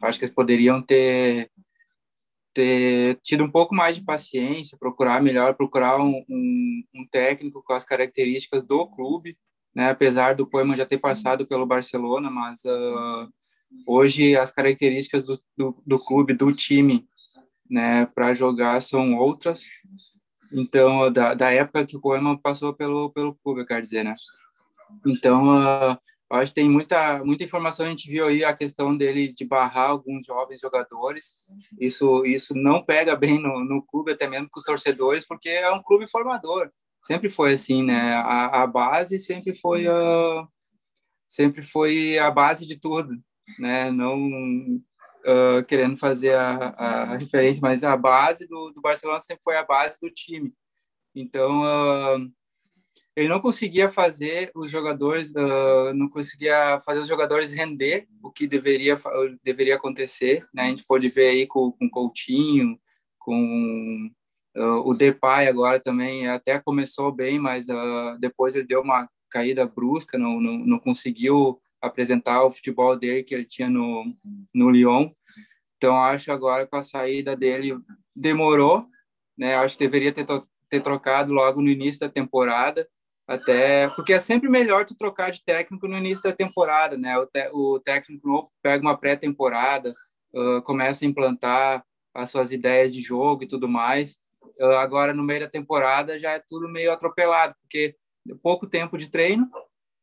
Eu 0.00 0.08
acho 0.08 0.18
que 0.18 0.24
eles 0.24 0.34
poderiam 0.34 0.82
ter 0.82 1.50
ter 2.52 3.18
tido 3.20 3.42
um 3.42 3.50
pouco 3.50 3.74
mais 3.74 3.96
de 3.96 4.04
paciência, 4.04 4.78
procurar 4.78 5.20
melhor, 5.20 5.56
procurar 5.56 6.00
um, 6.00 6.24
um, 6.28 6.84
um 6.94 7.06
técnico 7.10 7.60
com 7.64 7.72
as 7.72 7.82
características 7.82 8.62
do 8.62 8.86
clube, 8.86 9.36
né? 9.74 9.90
Apesar 9.90 10.36
do 10.36 10.46
Koeman 10.46 10.76
já 10.76 10.86
ter 10.86 10.98
passado 10.98 11.44
pelo 11.48 11.66
Barcelona, 11.66 12.30
mas 12.30 12.64
uh, 12.64 13.28
Hoje 13.86 14.36
as 14.36 14.52
características 14.52 15.24
do, 15.24 15.40
do, 15.56 15.82
do 15.86 15.98
clube, 15.98 16.32
do 16.32 16.52
time, 16.54 17.06
né, 17.68 18.06
para 18.06 18.34
jogar 18.34 18.80
são 18.82 19.16
outras. 19.16 19.64
Então, 20.52 21.12
da, 21.12 21.34
da 21.34 21.50
época 21.50 21.86
que 21.86 21.96
o 21.96 22.00
Koeman 22.00 22.36
passou 22.36 22.72
pelo 22.74 23.10
pelo 23.10 23.34
clube, 23.34 23.60
eu 23.60 23.66
quero 23.66 23.82
dizer, 23.82 24.04
né? 24.04 24.14
Então, 25.06 25.48
uh, 25.48 25.98
acho 26.30 26.52
que 26.52 26.60
tem 26.60 26.68
muita 26.68 27.24
muita 27.24 27.44
informação. 27.44 27.86
A 27.86 27.88
gente 27.90 28.08
viu 28.08 28.26
aí 28.26 28.44
a 28.44 28.54
questão 28.54 28.96
dele 28.96 29.32
de 29.32 29.44
barrar 29.44 29.90
alguns 29.90 30.26
jovens 30.26 30.60
jogadores. 30.60 31.44
Isso 31.80 32.24
isso 32.24 32.54
não 32.54 32.84
pega 32.84 33.16
bem 33.16 33.40
no, 33.40 33.64
no 33.64 33.82
clube, 33.82 34.12
até 34.12 34.28
mesmo 34.28 34.48
com 34.50 34.60
os 34.60 34.64
torcedores, 34.64 35.26
porque 35.26 35.48
é 35.48 35.70
um 35.72 35.82
clube 35.82 36.08
formador. 36.08 36.70
Sempre 37.02 37.28
foi 37.28 37.54
assim, 37.54 37.82
né? 37.82 38.14
A, 38.14 38.62
a 38.62 38.66
base 38.66 39.18
sempre 39.18 39.54
foi 39.54 39.88
uh, 39.88 40.46
sempre 41.28 41.62
foi 41.62 42.18
a 42.18 42.30
base 42.30 42.66
de 42.66 42.78
tudo 42.78 43.14
né? 43.58 43.90
Não 43.90 44.80
uh, 45.24 45.64
querendo 45.64 45.96
fazer 45.96 46.34
a, 46.34 46.68
a, 46.76 47.16
referência, 47.16 47.60
mas 47.60 47.82
a 47.82 47.96
base 47.96 48.46
do, 48.46 48.70
do 48.70 48.80
Barcelona 48.80 49.20
sempre 49.20 49.42
foi 49.42 49.56
a 49.56 49.64
base 49.64 49.98
do 50.00 50.10
time. 50.10 50.52
Então, 51.14 51.62
uh, 51.62 52.30
ele 53.16 53.28
não 53.28 53.40
conseguia 53.40 53.90
fazer 53.90 54.50
os 54.54 54.70
jogadores, 54.70 55.30
uh, 55.30 55.94
não 55.94 56.08
conseguia 56.08 56.80
fazer 56.84 57.00
os 57.00 57.08
jogadores 57.08 57.52
render 57.52 58.06
o 58.22 58.30
que 58.30 58.46
deveria 58.46 58.96
deveria 59.42 59.76
acontecer, 59.76 60.46
né? 60.52 60.64
A 60.64 60.68
gente 60.68 60.84
pode 60.86 61.08
ver 61.08 61.28
aí 61.28 61.46
com, 61.46 61.72
com 61.72 61.90
Coutinho, 61.90 62.78
com 63.18 64.10
o 64.56 64.94
Depay 64.94 65.48
agora 65.48 65.80
também 65.80 66.28
até 66.28 66.60
começou 66.60 67.10
bem, 67.10 67.40
mas 67.40 67.66
depois 68.20 68.54
ele 68.54 68.66
deu 68.66 68.82
uma 68.82 69.08
caída 69.28 69.66
brusca, 69.66 70.16
não, 70.16 70.40
não, 70.40 70.58
não 70.58 70.78
conseguiu 70.78 71.60
apresentar 71.84 72.44
o 72.44 72.50
futebol 72.50 72.96
dele 72.96 73.22
que 73.22 73.34
ele 73.34 73.44
tinha 73.44 73.68
no, 73.68 74.04
no 74.54 74.70
Lyon. 74.70 75.08
Então, 75.76 75.96
acho 76.02 76.32
agora 76.32 76.66
com 76.66 76.76
a 76.76 76.82
saída 76.82 77.36
dele 77.36 77.76
demorou, 78.14 78.86
né? 79.36 79.56
Acho 79.56 79.76
que 79.76 79.84
deveria 79.84 80.12
ter, 80.12 80.24
ter 80.68 80.80
trocado 80.80 81.32
logo 81.32 81.60
no 81.60 81.68
início 81.68 82.00
da 82.00 82.08
temporada, 82.08 82.88
até 83.26 83.88
porque 83.88 84.12
é 84.12 84.20
sempre 84.20 84.48
melhor 84.48 84.84
tu 84.84 84.94
trocar 84.94 85.30
de 85.30 85.42
técnico 85.44 85.88
no 85.88 85.96
início 85.96 86.22
da 86.22 86.32
temporada, 86.32 86.96
né? 86.96 87.18
O, 87.18 87.26
te, 87.26 87.50
o 87.52 87.80
técnico 87.80 88.26
novo 88.26 88.52
pega 88.62 88.82
uma 88.82 88.96
pré-temporada, 88.96 89.94
uh, 90.32 90.62
começa 90.62 91.04
a 91.04 91.08
implantar 91.08 91.84
as 92.14 92.30
suas 92.30 92.52
ideias 92.52 92.94
de 92.94 93.00
jogo 93.00 93.44
e 93.44 93.48
tudo 93.48 93.68
mais. 93.68 94.16
Uh, 94.58 94.76
agora, 94.76 95.12
no 95.12 95.22
meio 95.22 95.40
da 95.40 95.48
temporada, 95.50 96.18
já 96.18 96.32
é 96.32 96.38
tudo 96.38 96.68
meio 96.68 96.92
atropelado, 96.92 97.54
porque 97.60 97.96
pouco 98.42 98.66
tempo 98.66 98.96
de 98.96 99.10
treino, 99.10 99.50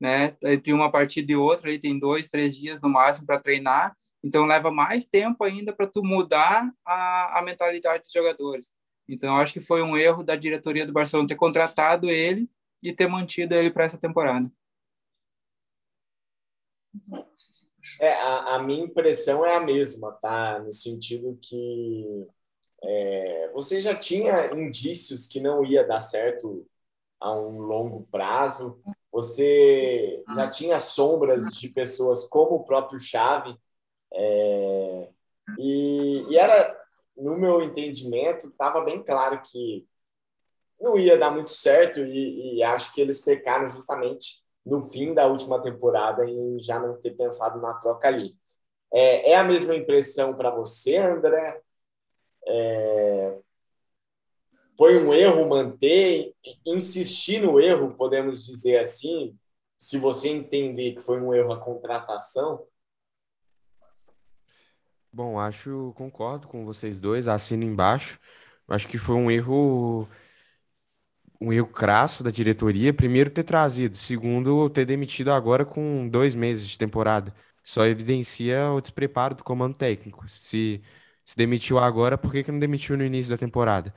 né? 0.02 0.36
Entre 0.44 0.74
uma 0.74 0.92
partida 0.92 1.32
e 1.32 1.36
outra, 1.36 1.70
aí 1.70 1.78
tem 1.78 2.00
dois, 2.00 2.28
três 2.28 2.58
dias 2.58 2.82
no 2.82 2.90
máximo 2.90 3.28
para 3.28 3.40
treinar, 3.40 3.96
então 4.24 4.46
leva 4.46 4.72
mais 4.72 5.06
tempo 5.06 5.44
ainda 5.44 5.72
para 5.72 5.86
tu 5.86 6.04
mudar 6.04 6.72
a, 6.84 7.40
a 7.40 7.42
mentalidade 7.44 8.04
dos 8.04 8.12
jogadores. 8.12 8.74
Então 9.08 9.38
acho 9.38 9.54
que 9.54 9.62
foi 9.62 9.84
um 9.84 9.96
erro 9.96 10.24
da 10.24 10.36
diretoria 10.36 10.88
do 10.88 10.94
Barcelona 10.94 11.28
ter 11.28 11.36
contratado 11.36 12.10
ele 12.10 12.50
e 12.82 12.92
ter 12.92 13.08
mantido 13.08 13.54
ele 13.54 13.70
para 13.70 13.84
essa 13.84 13.98
temporada. 13.98 14.52
É, 18.00 18.14
a, 18.14 18.56
a, 18.56 18.64
minha 18.64 18.84
impressão 18.84 19.46
é 19.46 19.56
a 19.56 19.60
mesma, 19.60 20.12
tá? 20.14 20.60
No 20.60 20.72
sentido 20.72 21.38
que 21.42 22.28
é, 22.84 23.52
você 23.54 23.80
já 23.80 23.96
tinha 23.96 24.52
indícios 24.54 25.28
que 25.28 25.40
não 25.40 25.64
ia 25.64 25.86
dar 25.86 26.00
certo 26.00 26.68
a 27.20 27.34
um 27.34 27.60
longo 27.60 28.08
prazo. 28.12 28.82
Você 29.12 30.24
já 30.34 30.50
tinha 30.50 30.80
sombras 30.80 31.52
de 31.52 31.68
pessoas 31.70 32.24
como 32.24 32.56
o 32.56 32.64
próprio 32.64 33.00
Chave, 33.00 33.58
é, 34.14 35.10
e, 35.58 36.26
e, 36.30 36.38
era, 36.38 36.78
no 37.18 37.38
meu 37.38 37.62
entendimento, 37.62 38.48
estava 38.48 38.84
bem 38.84 39.04
claro 39.04 39.42
que 39.44 39.86
não 40.80 40.98
ia 40.98 41.18
dar 41.18 41.32
muito 41.32 41.52
certo, 41.52 42.00
e, 42.00 42.58
e 42.58 42.64
acho 42.64 42.94
que 42.94 43.02
eles 43.02 43.20
pecaram 43.24 43.68
justamente 43.68 44.44
no 44.66 44.82
fim 44.82 45.14
da 45.14 45.28
última 45.28 45.62
temporada 45.62 46.26
em 46.26 46.60
já 46.60 46.80
não 46.80 47.00
ter 47.00 47.12
pensado 47.12 47.60
na 47.62 47.74
troca 47.76 48.08
ali. 48.08 48.36
É, 48.94 49.32
é 49.32 49.36
a 49.36 49.44
mesma 49.44 49.76
impressão 49.76 50.36
para 50.36 50.52
você, 50.52 50.98
André? 50.98 51.62
É, 52.46 53.01
foi 54.78 55.04
um 55.04 55.14
erro 55.14 55.48
manter, 55.48 56.34
insistir 56.66 57.42
no 57.42 57.60
erro, 57.60 57.96
podemos 57.96 58.46
dizer 58.46 58.80
assim, 58.80 59.38
se 59.78 59.98
você 59.98 60.30
entender 60.30 60.94
que 60.94 61.02
foi 61.02 61.22
um 61.22 61.34
erro 61.34 61.54
a 61.54 61.60
contratação? 61.60 62.66
Bom, 65.14 65.40
acho, 65.40 65.94
concordo 65.96 66.48
com 66.48 66.66
vocês 66.66 67.00
dois, 67.00 67.28
assino 67.28 67.64
embaixo. 67.64 68.20
Acho 68.68 68.88
que 68.88 68.98
foi 68.98 69.16
um 69.16 69.30
erro, 69.30 70.08
um 71.40 71.52
erro 71.52 71.68
crasso 71.68 72.24
da 72.24 72.32
diretoria. 72.32 72.94
Primeiro, 72.94 73.30
ter 73.30 73.44
trazido. 73.44 73.98
Segundo, 73.98 74.70
ter 74.70 74.86
demitido 74.86 75.32
agora 75.32 75.66
com 75.66 76.08
dois 76.08 76.34
meses 76.36 76.68
de 76.68 76.78
temporada. 76.78 77.36
Só 77.64 77.86
evidencia 77.86 78.72
o 78.72 78.80
despreparo 78.80 79.36
do 79.36 79.44
comando 79.44 79.76
técnico. 79.78 80.28
Se 80.30 80.82
se 81.26 81.38
demitiu 81.38 81.80
agora, 81.80 82.18
por 82.18 82.32
que 82.32 82.44
que 82.44 82.52
não 82.52 82.60
demitiu 82.60 82.98
no 82.98 83.06
início 83.06 83.32
da 83.32 83.38
temporada? 83.38 83.94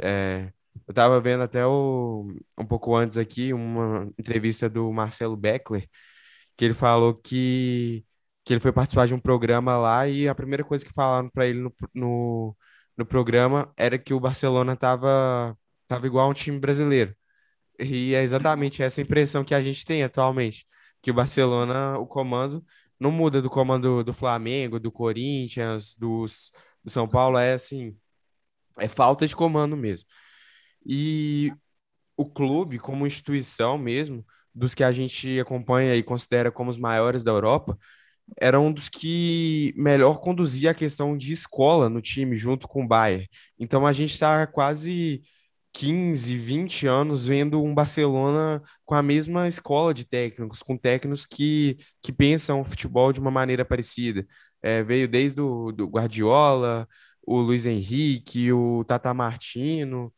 É, 0.00 0.52
eu 0.86 0.92
estava 0.92 1.20
vendo 1.20 1.42
até 1.42 1.66
o, 1.66 2.26
um 2.58 2.66
pouco 2.66 2.94
antes 2.96 3.18
aqui 3.18 3.52
uma 3.52 4.12
entrevista 4.18 4.68
do 4.68 4.92
Marcelo 4.92 5.36
Beckler, 5.36 5.88
que 6.56 6.64
ele 6.64 6.74
falou 6.74 7.14
que, 7.14 8.04
que 8.44 8.52
ele 8.54 8.60
foi 8.60 8.72
participar 8.72 9.06
de 9.06 9.14
um 9.14 9.20
programa 9.20 9.76
lá 9.78 10.08
e 10.08 10.28
a 10.28 10.34
primeira 10.34 10.64
coisa 10.64 10.84
que 10.84 10.92
falaram 10.92 11.28
para 11.30 11.46
ele 11.46 11.60
no, 11.60 11.74
no, 11.94 12.56
no 12.96 13.06
programa 13.06 13.72
era 13.76 13.98
que 13.98 14.14
o 14.14 14.20
Barcelona 14.20 14.74
estava 14.74 15.56
tava 15.86 16.06
igual 16.06 16.26
a 16.26 16.30
um 16.30 16.34
time 16.34 16.58
brasileiro. 16.58 17.14
E 17.78 18.14
é 18.14 18.22
exatamente 18.22 18.82
essa 18.82 19.00
impressão 19.00 19.44
que 19.44 19.54
a 19.54 19.62
gente 19.62 19.84
tem 19.84 20.02
atualmente, 20.02 20.66
que 21.02 21.10
o 21.10 21.14
Barcelona, 21.14 21.98
o 21.98 22.06
comando, 22.06 22.64
não 22.98 23.10
muda 23.12 23.40
do 23.40 23.48
comando 23.50 24.02
do 24.04 24.12
Flamengo, 24.12 24.80
do 24.80 24.90
Corinthians, 24.92 25.94
dos, 25.96 26.50
do 26.84 26.90
São 26.90 27.08
Paulo, 27.08 27.38
é 27.38 27.54
assim, 27.54 27.96
é 28.78 28.88
falta 28.88 29.26
de 29.26 29.36
comando 29.36 29.76
mesmo. 29.76 30.06
E 30.86 31.50
o 32.16 32.26
clube, 32.26 32.78
como 32.78 33.06
instituição 33.06 33.78
mesmo, 33.78 34.24
dos 34.54 34.74
que 34.74 34.84
a 34.84 34.92
gente 34.92 35.38
acompanha 35.40 35.96
e 35.96 36.02
considera 36.02 36.50
como 36.52 36.70
os 36.70 36.78
maiores 36.78 37.24
da 37.24 37.30
Europa, 37.32 37.78
era 38.40 38.60
um 38.60 38.72
dos 38.72 38.88
que 38.88 39.72
melhor 39.76 40.20
conduzia 40.20 40.70
a 40.72 40.74
questão 40.74 41.16
de 41.16 41.32
escola 41.32 41.88
no 41.88 42.00
time, 42.02 42.36
junto 42.36 42.68
com 42.68 42.84
o 42.84 42.88
Bayern. 42.88 43.28
Então 43.58 43.86
a 43.86 43.92
gente 43.92 44.12
está 44.12 44.46
quase 44.46 45.22
15, 45.72 46.36
20 46.36 46.86
anos 46.86 47.26
vendo 47.26 47.62
um 47.62 47.74
Barcelona 47.74 48.62
com 48.84 48.94
a 48.94 49.02
mesma 49.02 49.46
escola 49.48 49.94
de 49.94 50.04
técnicos, 50.04 50.62
com 50.62 50.76
técnicos 50.76 51.24
que, 51.26 51.78
que 52.02 52.12
pensam 52.12 52.64
futebol 52.64 53.12
de 53.12 53.20
uma 53.20 53.30
maneira 53.30 53.64
parecida. 53.64 54.26
É, 54.62 54.82
veio 54.82 55.08
desde 55.08 55.40
o 55.40 55.70
do 55.72 55.86
Guardiola, 55.86 56.88
o 57.30 57.40
Luiz 57.42 57.66
Henrique, 57.66 58.50
o 58.52 58.82
Tata 58.84 59.12
Martino, 59.12 60.10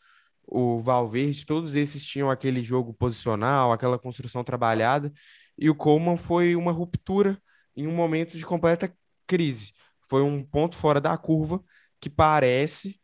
o 0.47 0.79
Valverde, 0.81 1.45
todos 1.45 1.75
esses 1.75 2.05
tinham 2.05 2.31
aquele 2.31 2.63
jogo 2.63 2.95
posicional, 2.95 3.73
aquela 3.73 3.99
construção 3.99 4.45
trabalhada, 4.45 5.13
e 5.59 5.69
o 5.69 5.75
Coleman 5.75 6.17
foi 6.17 6.55
uma 6.55 6.71
ruptura 6.71 7.37
em 7.77 7.89
um 7.89 7.93
momento 7.93 8.39
de 8.39 8.47
completa 8.47 8.95
crise. 9.27 9.73
Foi 10.09 10.23
um 10.23 10.45
ponto 10.45 10.77
fora 10.77 11.01
da 11.01 11.19
curva 11.19 11.61
que 12.01 12.09
parece 12.09 13.01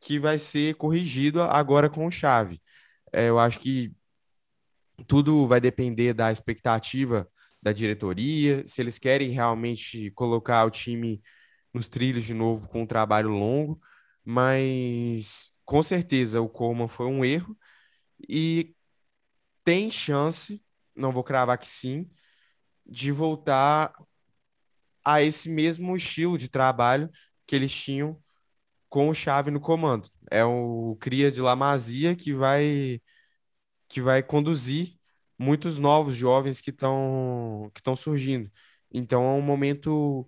que 0.00 0.18
vai 0.18 0.38
ser 0.38 0.74
corrigido 0.74 1.40
agora 1.40 1.88
com 1.88 2.06
o 2.06 2.10
Chave. 2.10 2.60
É, 3.10 3.30
eu 3.30 3.38
acho 3.38 3.58
que 3.58 3.90
tudo 5.06 5.46
vai 5.46 5.62
depender 5.62 6.12
da 6.12 6.30
expectativa 6.30 7.26
da 7.62 7.72
diretoria, 7.72 8.62
se 8.66 8.82
eles 8.82 8.98
querem 8.98 9.30
realmente 9.30 10.10
colocar 10.10 10.66
o 10.66 10.70
time 10.70 11.22
nos 11.76 11.88
trilhos 11.88 12.24
de 12.24 12.34
novo 12.34 12.68
com 12.68 12.82
um 12.82 12.86
trabalho 12.86 13.28
longo, 13.30 13.80
mas 14.24 15.52
com 15.64 15.82
certeza 15.82 16.40
o 16.40 16.48
Coleman 16.48 16.88
foi 16.88 17.06
um 17.06 17.24
erro 17.24 17.56
e 18.28 18.74
tem 19.64 19.90
chance, 19.90 20.64
não 20.94 21.12
vou 21.12 21.22
cravar 21.24 21.58
que 21.58 21.68
sim, 21.68 22.10
de 22.86 23.12
voltar 23.12 23.92
a 25.04 25.22
esse 25.22 25.48
mesmo 25.48 25.96
estilo 25.96 26.38
de 26.38 26.48
trabalho 26.48 27.10
que 27.46 27.54
eles 27.54 27.72
tinham 27.72 28.20
com 28.88 29.08
o 29.08 29.14
Chave 29.14 29.50
no 29.50 29.60
comando. 29.60 30.08
É 30.30 30.44
o 30.44 30.96
cria 31.00 31.30
de 31.30 31.40
Lamazia 31.40 32.16
que 32.16 32.32
vai 32.34 33.00
que 33.88 34.00
vai 34.00 34.22
conduzir 34.22 34.98
muitos 35.38 35.78
novos 35.78 36.16
jovens 36.16 36.60
que 36.60 36.70
estão 36.70 37.70
que 37.74 37.80
estão 37.80 37.96
surgindo. 37.96 38.50
Então 38.92 39.22
é 39.24 39.32
um 39.34 39.42
momento 39.42 40.26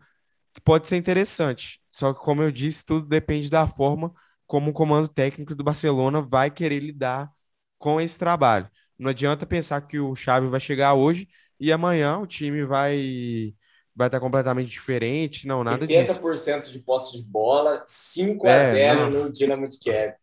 que 0.58 0.64
pode 0.64 0.88
ser 0.88 0.96
interessante. 0.96 1.80
Só 1.88 2.12
que, 2.12 2.20
como 2.20 2.42
eu 2.42 2.50
disse, 2.50 2.84
tudo 2.84 3.06
depende 3.06 3.48
da 3.48 3.66
forma 3.66 4.12
como 4.44 4.70
o 4.70 4.74
comando 4.74 5.06
técnico 5.06 5.54
do 5.54 5.62
Barcelona 5.62 6.20
vai 6.20 6.50
querer 6.50 6.80
lidar 6.80 7.30
com 7.78 8.00
esse 8.00 8.18
trabalho. 8.18 8.68
Não 8.98 9.10
adianta 9.10 9.46
pensar 9.46 9.80
que 9.82 10.00
o 10.00 10.16
Xavi 10.16 10.48
vai 10.48 10.58
chegar 10.58 10.94
hoje 10.94 11.28
e 11.60 11.70
amanhã 11.70 12.18
o 12.18 12.26
time 12.26 12.64
vai 12.64 13.54
vai 13.94 14.06
estar 14.06 14.20
completamente 14.20 14.70
diferente, 14.70 15.46
não, 15.46 15.64
nada 15.64 15.84
80% 15.84 15.88
disso. 15.88 16.20
80% 16.20 16.72
de 16.72 16.78
posse 16.78 17.18
de 17.18 17.24
bola, 17.24 17.82
5 17.84 18.46
a 18.46 18.50
é, 18.50 18.72
0 18.72 19.10
não. 19.10 19.24
no 19.24 19.32
Dinamo 19.32 19.68
de 19.68 19.76
Kiev. 19.76 20.14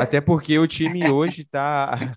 Até 0.00 0.20
porque 0.20 0.58
o 0.58 0.66
time 0.66 1.08
hoje 1.08 1.42
está 1.42 2.16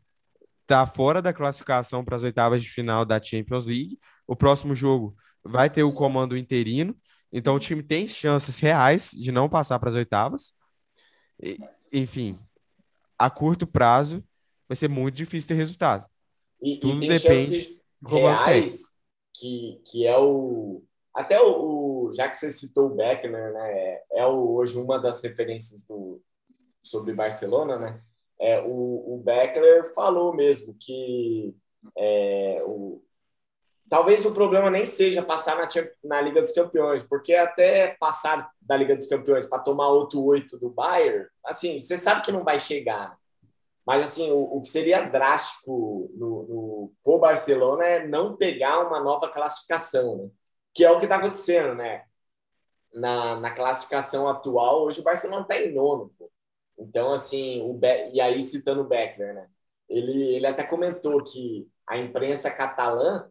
tá 0.66 0.88
fora 0.88 1.22
da 1.22 1.32
classificação 1.32 2.04
para 2.04 2.16
as 2.16 2.24
oitavas 2.24 2.62
de 2.64 2.70
final 2.70 3.06
da 3.06 3.22
Champions 3.22 3.68
League. 3.68 4.00
O 4.28 4.36
próximo 4.36 4.74
jogo 4.74 5.16
vai 5.44 5.70
ter 5.70 5.84
o 5.84 5.94
comando 5.94 6.36
interino 6.36 6.96
então 7.32 7.56
o 7.56 7.60
time 7.60 7.84
tem 7.84 8.08
chances 8.08 8.60
reais 8.60 9.12
de 9.12 9.32
não 9.32 9.50
passar 9.50 9.80
para 9.80 9.90
as 9.90 9.96
oitavas. 9.96 10.54
E, 11.42 11.58
enfim, 11.92 12.40
a 13.18 13.30
curto 13.30 13.66
prazo 13.68 14.24
vai 14.68 14.76
ser 14.76 14.88
muito 14.88 15.16
difícil 15.16 15.48
ter 15.48 15.56
resultado. 15.56 16.06
E, 16.62 16.78
Tudo 16.78 16.98
e 16.98 17.08
tem 17.08 17.10
depende 17.10 17.62
chances 17.62 17.86
reais 18.06 18.82
que, 19.34 19.82
que 19.86 20.06
é 20.06 20.18
o 20.18 20.84
até 21.14 21.42
o, 21.42 22.08
o, 22.08 22.14
já 22.14 22.30
que 22.30 22.38
você 22.38 22.52
citou 22.52 22.86
o 22.88 22.96
Beckner, 22.96 23.52
né, 23.52 23.72
é, 23.72 24.04
é 24.22 24.26
o, 24.26 24.54
hoje 24.54 24.78
uma 24.78 25.00
das 25.00 25.22
referências 25.22 25.84
do 25.84 26.22
sobre 26.82 27.14
Barcelona, 27.14 27.78
né? 27.78 28.02
É, 28.40 28.62
o, 28.62 29.16
o 29.16 29.22
Beckler 29.24 29.94
falou 29.94 30.34
mesmo 30.34 30.74
que 30.80 31.54
é, 31.98 32.64
o, 32.66 33.04
talvez 33.90 34.26
o 34.26 34.34
problema 34.34 34.70
nem 34.70 34.86
seja 34.86 35.24
passar 35.24 35.58
na, 35.58 35.68
na 36.04 36.22
Liga 36.22 36.42
dos 36.42 36.54
Campeões, 36.54 37.04
porque 37.04 37.34
até 37.34 37.98
passar 38.00 38.50
da 38.62 38.78
Liga 38.78 38.96
dos 38.96 39.08
Campeões 39.08 39.46
para 39.46 39.60
tomar 39.60 39.90
outro 39.90 40.24
oito 40.24 40.58
do 40.58 40.70
Bayern, 40.70 41.26
assim, 41.44 41.80
você 41.80 41.98
sabe 41.98 42.22
que 42.22 42.32
não 42.32 42.44
vai 42.44 42.60
chegar. 42.60 43.18
Mas 43.86 44.06
assim, 44.06 44.32
o, 44.32 44.58
o 44.58 44.62
que 44.62 44.68
seria 44.70 45.02
drástico 45.02 46.12
no, 46.16 46.94
no 47.06 47.20
Barcelona 47.20 47.84
é 47.84 48.08
não 48.08 48.38
pegar 48.38 48.88
uma 48.88 49.00
nova 49.00 49.28
classificação, 49.30 50.18
né? 50.18 50.30
que 50.74 50.86
é 50.86 50.92
o 50.92 50.98
que 50.98 51.06
está 51.06 51.18
acontecendo, 51.18 51.76
né? 51.76 52.06
Na, 52.94 53.40
na 53.40 53.52
classificação 53.52 54.28
atual, 54.28 54.84
hoje 54.84 55.02
o 55.02 55.04
Barcelona 55.04 55.42
está 55.42 55.58
em 55.60 55.74
nono. 55.74 56.12
Pô. 56.18 56.32
Então, 56.78 57.12
assim, 57.12 57.62
o 57.62 57.74
Be 57.74 58.12
e 58.14 58.22
aí 58.22 58.42
citando 58.42 58.82
o 58.82 58.88
Beckler, 58.88 59.34
né? 59.34 59.48
Ele, 59.90 60.36
ele 60.36 60.48
até 60.48 60.64
comentou 60.64 61.24
que 61.24 61.68
a 61.88 61.98
imprensa 61.98 62.52
catalã 62.52 63.30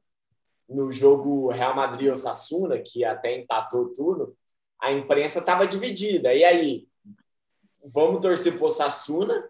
no 0.69 0.93
jogo 0.93 1.49
Real 1.49 1.75
Madrid-Osasuna, 1.75 2.79
que 2.79 3.05
até 3.05 3.35
empatou 3.37 3.93
tudo, 3.93 4.37
a 4.81 4.93
imprensa 4.93 5.39
estava 5.39 5.67
dividida. 5.67 6.35
E 6.35 6.45
aí, 6.45 6.87
vamos 7.83 8.21
torcer 8.21 8.55
para 8.55 8.65
o 8.65 8.67
Osasuna 8.67 9.49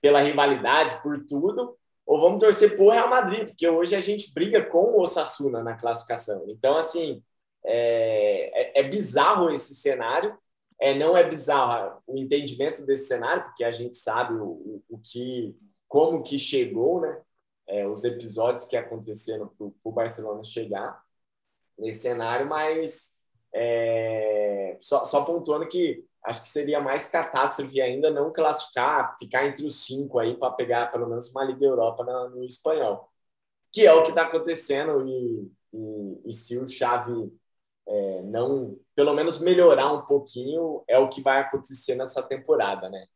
pela 0.00 0.20
rivalidade, 0.20 1.00
por 1.02 1.24
tudo, 1.24 1.76
ou 2.04 2.20
vamos 2.20 2.38
torcer 2.38 2.80
o 2.80 2.90
Real 2.90 3.08
Madrid, 3.08 3.48
porque 3.48 3.68
hoje 3.68 3.94
a 3.94 4.00
gente 4.00 4.32
briga 4.32 4.64
com 4.64 4.92
o 4.92 5.00
Osasuna 5.00 5.62
na 5.62 5.76
classificação. 5.76 6.44
Então, 6.48 6.76
assim, 6.76 7.22
é, 7.64 8.78
é, 8.78 8.80
é 8.80 8.82
bizarro 8.84 9.50
esse 9.50 9.74
cenário. 9.74 10.36
É, 10.78 10.94
não 10.94 11.16
é 11.16 11.24
bizarro 11.26 12.02
o 12.06 12.16
entendimento 12.18 12.84
desse 12.84 13.06
cenário, 13.06 13.44
porque 13.44 13.64
a 13.64 13.72
gente 13.72 13.96
sabe 13.96 14.34
o, 14.34 14.44
o, 14.44 14.82
o 14.90 14.98
que, 14.98 15.56
como 15.88 16.22
que 16.22 16.38
chegou, 16.38 17.00
né? 17.00 17.20
É, 17.68 17.86
os 17.86 18.04
episódios 18.04 18.66
que 18.66 18.76
aconteceram 18.76 19.48
para 19.48 19.66
o 19.84 19.92
Barcelona 19.92 20.42
chegar 20.42 21.02
nesse 21.78 22.02
cenário, 22.02 22.46
mas 22.48 23.16
é, 23.52 24.76
só, 24.80 25.04
só 25.04 25.24
pontuando 25.24 25.68
que 25.68 26.04
acho 26.24 26.42
que 26.42 26.48
seria 26.48 26.80
mais 26.80 27.08
catástrofe 27.08 27.80
ainda 27.80 28.10
não 28.10 28.32
classificar, 28.32 29.16
ficar 29.18 29.46
entre 29.46 29.64
os 29.64 29.84
cinco 29.84 30.18
aí 30.18 30.36
para 30.36 30.52
pegar 30.52 30.90
pelo 30.90 31.08
menos 31.08 31.30
uma 31.30 31.44
Liga 31.44 31.64
Europa 31.64 32.04
no, 32.04 32.36
no 32.36 32.44
espanhol, 32.44 33.08
que 33.72 33.86
é 33.86 33.92
o 33.92 34.02
que 34.02 34.10
está 34.10 34.22
acontecendo 34.22 35.06
e, 35.06 35.50
e, 35.72 36.22
e, 36.26 36.32
se 36.32 36.58
o 36.58 36.66
Xavi 36.66 37.32
é, 37.88 38.22
não, 38.22 38.76
pelo 38.94 39.14
menos 39.14 39.38
melhorar 39.38 39.92
um 39.92 40.04
pouquinho, 40.04 40.82
é 40.88 40.98
o 40.98 41.08
que 41.08 41.22
vai 41.22 41.40
acontecer 41.40 41.94
nessa 41.94 42.22
temporada, 42.22 42.88
né? 42.90 43.06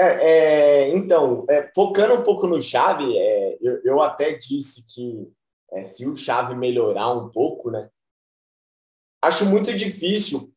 É, 0.00 0.86
é, 0.86 0.88
então, 0.88 1.44
é, 1.48 1.70
focando 1.74 2.14
um 2.14 2.22
pouco 2.22 2.46
no 2.46 2.60
Xavi, 2.60 3.16
é, 3.16 3.31
eu, 3.62 3.80
eu, 3.84 4.00
até 4.00 4.32
disse 4.34 4.86
que 4.92 5.32
é, 5.72 5.82
se 5.82 6.06
o 6.06 6.14
Xavi 6.14 6.54
melhorar 6.54 7.12
um 7.12 7.30
pouco, 7.30 7.70
né? 7.70 7.88
Acho 9.22 9.46
muito 9.46 9.74
difícil 9.74 10.52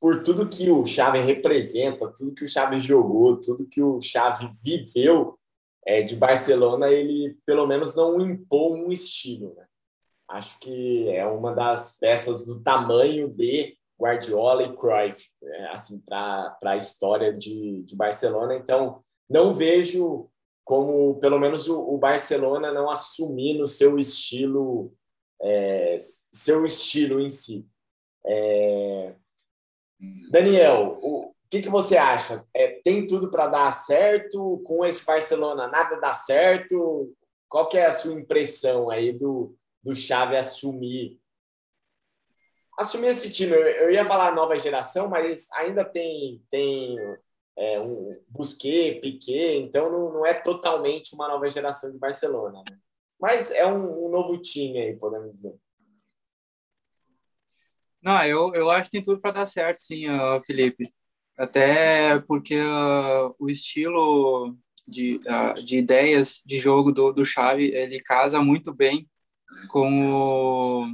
por 0.00 0.22
tudo 0.22 0.48
que 0.48 0.70
o 0.70 0.84
Xavi 0.84 1.20
representa, 1.20 2.12
tudo 2.12 2.34
que 2.34 2.44
o 2.44 2.48
Xavi 2.48 2.78
jogou, 2.78 3.40
tudo 3.40 3.68
que 3.68 3.82
o 3.82 4.00
Xavi 4.00 4.50
viveu 4.62 5.38
é, 5.86 6.02
de 6.02 6.16
Barcelona, 6.16 6.88
ele 6.88 7.38
pelo 7.44 7.66
menos 7.66 7.94
não 7.94 8.20
impôs 8.20 8.72
um 8.72 8.88
estilo. 8.88 9.54
Né? 9.54 9.66
Acho 10.28 10.58
que 10.58 11.08
é 11.10 11.26
uma 11.26 11.54
das 11.54 11.98
peças 11.98 12.46
do 12.46 12.62
tamanho 12.62 13.28
de 13.28 13.76
Guardiola 14.00 14.64
e 14.64 14.74
Cruyff, 14.74 15.28
né? 15.40 15.68
assim, 15.72 16.00
para 16.00 16.56
a 16.64 16.76
história 16.76 17.32
de, 17.32 17.82
de 17.82 17.94
Barcelona. 17.94 18.56
Então, 18.56 19.04
não 19.28 19.54
vejo 19.54 20.28
como, 20.64 21.18
pelo 21.18 21.38
menos, 21.38 21.68
o, 21.68 21.80
o 21.80 21.98
Barcelona 21.98 22.72
não 22.72 22.90
assumindo 22.90 23.66
seu 23.66 23.98
estilo, 23.98 24.92
é, 25.40 25.96
seu 26.00 26.64
estilo 26.64 27.20
em 27.20 27.28
si. 27.28 27.66
É, 28.24 29.14
Daniel, 30.30 30.98
o 31.00 31.34
que, 31.50 31.62
que 31.62 31.68
você 31.68 31.96
acha? 31.96 32.46
É, 32.54 32.80
tem 32.82 33.06
tudo 33.06 33.30
para 33.30 33.46
dar 33.46 33.70
certo? 33.72 34.62
Com 34.64 34.84
esse 34.84 35.04
Barcelona 35.04 35.68
nada 35.68 35.96
dá 36.00 36.12
certo? 36.12 37.14
Qual 37.48 37.68
que 37.68 37.76
é 37.76 37.86
a 37.86 37.92
sua 37.92 38.14
impressão 38.14 38.88
aí 38.90 39.12
do, 39.12 39.54
do 39.82 39.94
Xavi 39.94 40.36
assumir 40.36 41.20
assumir 42.78 43.08
esse 43.08 43.30
time? 43.30 43.52
Eu, 43.52 43.60
eu 43.60 43.90
ia 43.90 44.06
falar 44.06 44.34
nova 44.34 44.56
geração, 44.56 45.08
mas 45.08 45.50
ainda 45.52 45.84
tem 45.84 46.42
tem 46.48 46.96
é, 47.56 47.80
um 47.80 48.18
Busquets, 48.28 49.00
Piquet, 49.00 49.58
então 49.58 49.90
não, 49.90 50.12
não 50.12 50.26
é 50.26 50.34
totalmente 50.34 51.14
uma 51.14 51.28
nova 51.28 51.48
geração 51.48 51.90
de 51.90 51.98
Barcelona. 51.98 52.62
Né? 52.68 52.76
Mas 53.20 53.50
é 53.50 53.66
um, 53.66 54.06
um 54.06 54.10
novo 54.10 54.36
time 54.38 54.80
aí, 54.80 54.96
podemos 54.96 55.30
dizer. 55.34 55.54
Não, 58.02 58.24
eu, 58.24 58.52
eu 58.54 58.70
acho 58.70 58.90
que 58.90 58.96
tem 58.96 59.02
tudo 59.02 59.20
para 59.20 59.30
dar 59.30 59.46
certo, 59.46 59.80
sim, 59.80 60.06
Felipe. 60.44 60.92
Até 61.38 62.18
porque 62.20 62.56
uh, 62.60 63.34
o 63.38 63.48
estilo 63.48 64.56
de, 64.86 65.20
uh, 65.26 65.62
de 65.62 65.78
ideias 65.78 66.42
de 66.44 66.58
jogo 66.58 66.92
do, 66.92 67.12
do 67.12 67.24
Xavi, 67.24 67.72
ele 67.72 68.00
casa 68.00 68.42
muito 68.42 68.74
bem 68.74 69.08
com 69.68 70.12
o, 70.12 70.86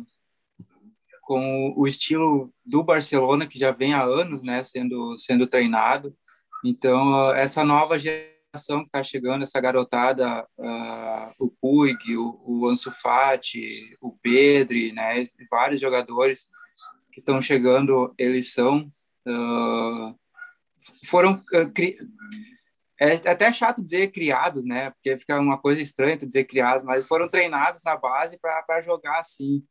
com 1.23 1.75
o 1.77 1.87
estilo 1.87 2.53
do 2.65 2.83
Barcelona, 2.83 3.47
que 3.47 3.59
já 3.59 3.71
vem 3.71 3.95
há 3.95 4.03
anos 4.03 4.43
né, 4.43 4.63
sendo, 4.63 5.17
sendo 5.17 5.47
treinado. 5.47 6.17
Então, 6.65 7.35
essa 7.35 7.65
nova 7.65 7.99
geração 7.99 8.81
que 8.81 8.87
está 8.87 9.03
chegando, 9.03 9.43
essa 9.43 9.61
garotada, 9.61 10.47
uh, 10.59 11.35
o 11.39 11.51
Puig, 11.61 12.17
o, 12.17 12.41
o 12.45 12.67
Ansu 12.67 12.91
Fati, 12.91 13.97
o 14.01 14.17
Pedri, 14.23 14.93
né, 14.93 15.23
vários 15.51 15.81
jogadores 15.81 16.47
que 17.13 17.21
estão 17.21 17.41
chegando, 17.41 18.13
eles 18.19 18.53
são 18.53 18.89
uh, 19.27 20.19
foram 21.07 21.43
uh, 21.53 21.71
cri... 21.73 21.97
é 23.01 23.15
até 23.31 23.53
chato 23.53 23.83
dizer 23.83 24.11
criados, 24.11 24.65
né? 24.65 24.91
Porque 24.91 25.19
fica 25.19 25.39
uma 25.39 25.59
coisa 25.59 25.83
estranha 25.83 26.17
dizer 26.17 26.45
criados, 26.45 26.85
mas 26.85 27.07
foram 27.07 27.29
treinados 27.29 27.83
na 27.85 27.97
base 27.97 28.39
para 28.41 28.81
jogar 28.83 29.21
assim, 29.21 29.63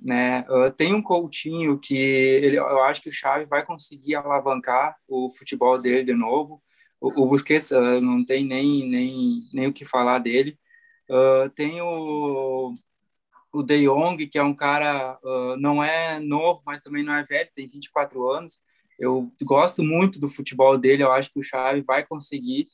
né? 0.00 0.44
Uh, 0.48 0.70
tem 0.70 0.94
um 0.94 1.02
Coutinho 1.02 1.78
que 1.78 1.96
ele, 1.96 2.56
eu 2.56 2.82
acho 2.82 3.02
que 3.02 3.08
o 3.08 3.12
Xavi 3.12 3.44
vai 3.44 3.64
conseguir 3.64 4.14
alavancar 4.14 4.96
o 5.08 5.30
futebol 5.30 5.80
dele 5.80 6.02
de 6.02 6.14
novo. 6.14 6.62
O, 7.00 7.22
o 7.22 7.26
Busquets 7.26 7.70
uh, 7.70 8.00
não 8.00 8.24
tem 8.24 8.44
nem, 8.44 8.88
nem, 8.88 9.40
nem 9.52 9.66
o 9.66 9.72
que 9.72 9.84
falar 9.84 10.18
dele. 10.18 10.58
Uh, 11.08 11.48
tem 11.50 11.80
o, 11.80 12.74
o 13.52 13.62
De 13.62 13.84
Jong, 13.84 14.26
que 14.26 14.38
é 14.38 14.42
um 14.42 14.54
cara, 14.54 15.18
não 15.58 15.82
é 15.82 16.20
novo, 16.20 16.62
mas 16.66 16.80
também 16.80 17.02
não 17.02 17.14
é 17.14 17.24
velho, 17.24 17.48
tem 17.54 17.66
24 17.66 18.28
anos. 18.30 18.60
Eu 18.98 19.30
gosto 19.42 19.82
muito 19.82 20.20
do 20.20 20.28
futebol 20.28 20.76
dele, 20.76 21.02
eu 21.02 21.12
acho 21.12 21.32
que 21.32 21.38
o 21.38 21.42
Xavi 21.42 21.82
vai 21.82 22.04
conseguir 22.04 22.66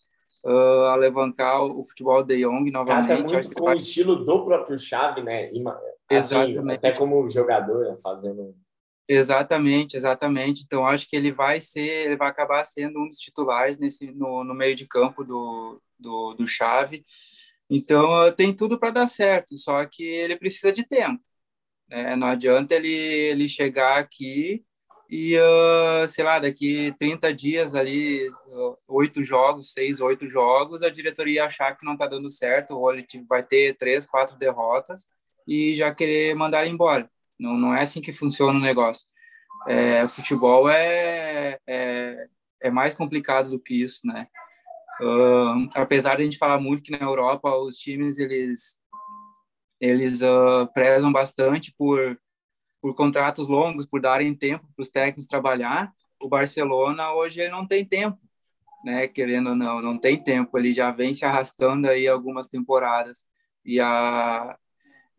uh, 0.45 0.87
alavancar 0.87 1.63
o 1.63 1.85
futebol 1.85 2.23
De 2.23 2.41
Jong 2.43 2.71
novamente. 2.71 3.09
Casa 3.09 3.23
muito 3.23 3.55
com 3.55 3.65
vai... 3.65 3.75
o 3.75 3.77
estilo 3.77 4.25
do 4.25 4.45
próprio 4.45 4.79
Xavi, 4.79 5.23
né? 5.23 5.51
Assim, 6.17 6.37
exatamente. 6.37 6.79
Até 6.79 6.93
como 6.93 7.29
jogador, 7.29 7.91
né? 7.91 7.97
fazendo... 8.03 8.55
Exatamente, 9.09 9.97
exatamente. 9.97 10.63
Então 10.65 10.87
acho 10.87 11.09
que 11.09 11.17
ele 11.17 11.33
vai 11.33 11.61
ser, 11.61 12.07
ele 12.07 12.17
vai 12.17 12.29
acabar 12.29 12.65
sendo 12.65 13.01
um 13.01 13.09
dos 13.09 13.19
titulares 13.19 13.79
nesse 13.79 14.11
no, 14.13 14.45
no 14.45 14.55
meio 14.55 14.75
de 14.75 14.87
campo 14.87 15.25
do 15.25 15.81
do, 16.03 16.35
do 16.35 16.47
Xavi. 16.47 17.07
Então, 17.71 18.31
tem 18.33 18.55
tudo 18.55 18.79
para 18.79 18.91
dar 18.91 19.07
certo, 19.07 19.57
só 19.57 19.85
que 19.87 20.05
ele 20.05 20.37
precisa 20.37 20.73
de 20.73 20.85
tempo. 20.85 21.23
Né? 21.89 22.17
Não 22.17 22.27
adianta 22.27 22.75
ele, 22.75 22.93
ele 22.93 23.49
chegar 23.49 23.99
aqui 23.99 24.65
e, 25.09 25.37
uh, 25.39 26.09
sei 26.09 26.25
lá, 26.25 26.39
daqui 26.39 26.95
30 26.99 27.33
dias 27.35 27.75
ali, 27.75 28.31
oito 28.89 29.23
jogos, 29.25 29.73
seis, 29.73 30.01
oito 30.01 30.29
jogos, 30.29 30.83
a 30.83 30.91
diretoria 30.91 31.45
achar 31.45 31.77
que 31.77 31.85
não 31.85 31.93
está 31.93 32.07
dando 32.07 32.31
certo, 32.31 32.77
ou 32.77 32.93
ele 32.93 33.07
vai 33.29 33.43
ter 33.43 33.77
três, 33.77 34.07
quatro 34.07 34.37
derrotas 34.37 35.09
e 35.47 35.75
já 35.75 35.95
querer 35.95 36.35
mandar 36.35 36.63
ele 36.63 36.75
embora. 36.75 37.11
Não, 37.39 37.57
não 37.57 37.75
é 37.75 37.83
assim 37.83 38.01
que 38.01 38.13
funciona 38.13 38.59
o 38.59 38.63
negócio. 38.63 39.07
É, 39.67 40.07
futebol 40.09 40.69
é, 40.69 41.59
é, 41.67 42.27
é 42.61 42.71
mais 42.71 42.95
complicado 42.95 43.51
do 43.51 43.61
que 43.61 43.75
isso, 43.75 44.07
né? 44.07 44.27
Uh, 45.01 45.69
apesar 45.75 46.17
de 46.17 46.23
a 46.23 46.25
gente 46.25 46.39
falar 46.39 46.61
muito 46.61 46.83
que 46.83 46.93
na 46.93 46.99
Europa 46.99 47.53
os 47.57 47.77
times 47.77 48.19
eles 48.19 48.77
eles 49.81 50.21
uh, 50.23 50.69
prezam 50.73 51.11
bastante 51.11 51.75
por 51.77 52.19
por 52.81 52.95
contratos 52.97 53.49
longos, 53.49 53.87
por 53.87 54.01
darem 54.01 54.35
tempo 54.35 54.67
para 54.75 54.83
os 54.83 54.91
técnicos 54.91 55.27
trabalhar. 55.27 55.93
O 56.21 56.29
Barcelona 56.29 57.13
hoje 57.13 57.41
ele 57.41 57.51
não 57.51 57.67
tem 57.67 57.85
tempo, 57.85 58.19
né? 58.85 59.07
Querendo 59.09 59.51
ou 59.51 59.57
não, 59.57 59.81
não 59.81 59.99
tem 59.99 60.21
tempo. 60.23 60.59
Ele 60.59 60.73
já 60.73 60.91
vem 60.91 61.15
se 61.15 61.25
arrastando 61.25 61.89
aí 61.89 62.09
algumas 62.09 62.49
temporadas 62.49 63.25
e 63.65 63.81
a 63.81 64.59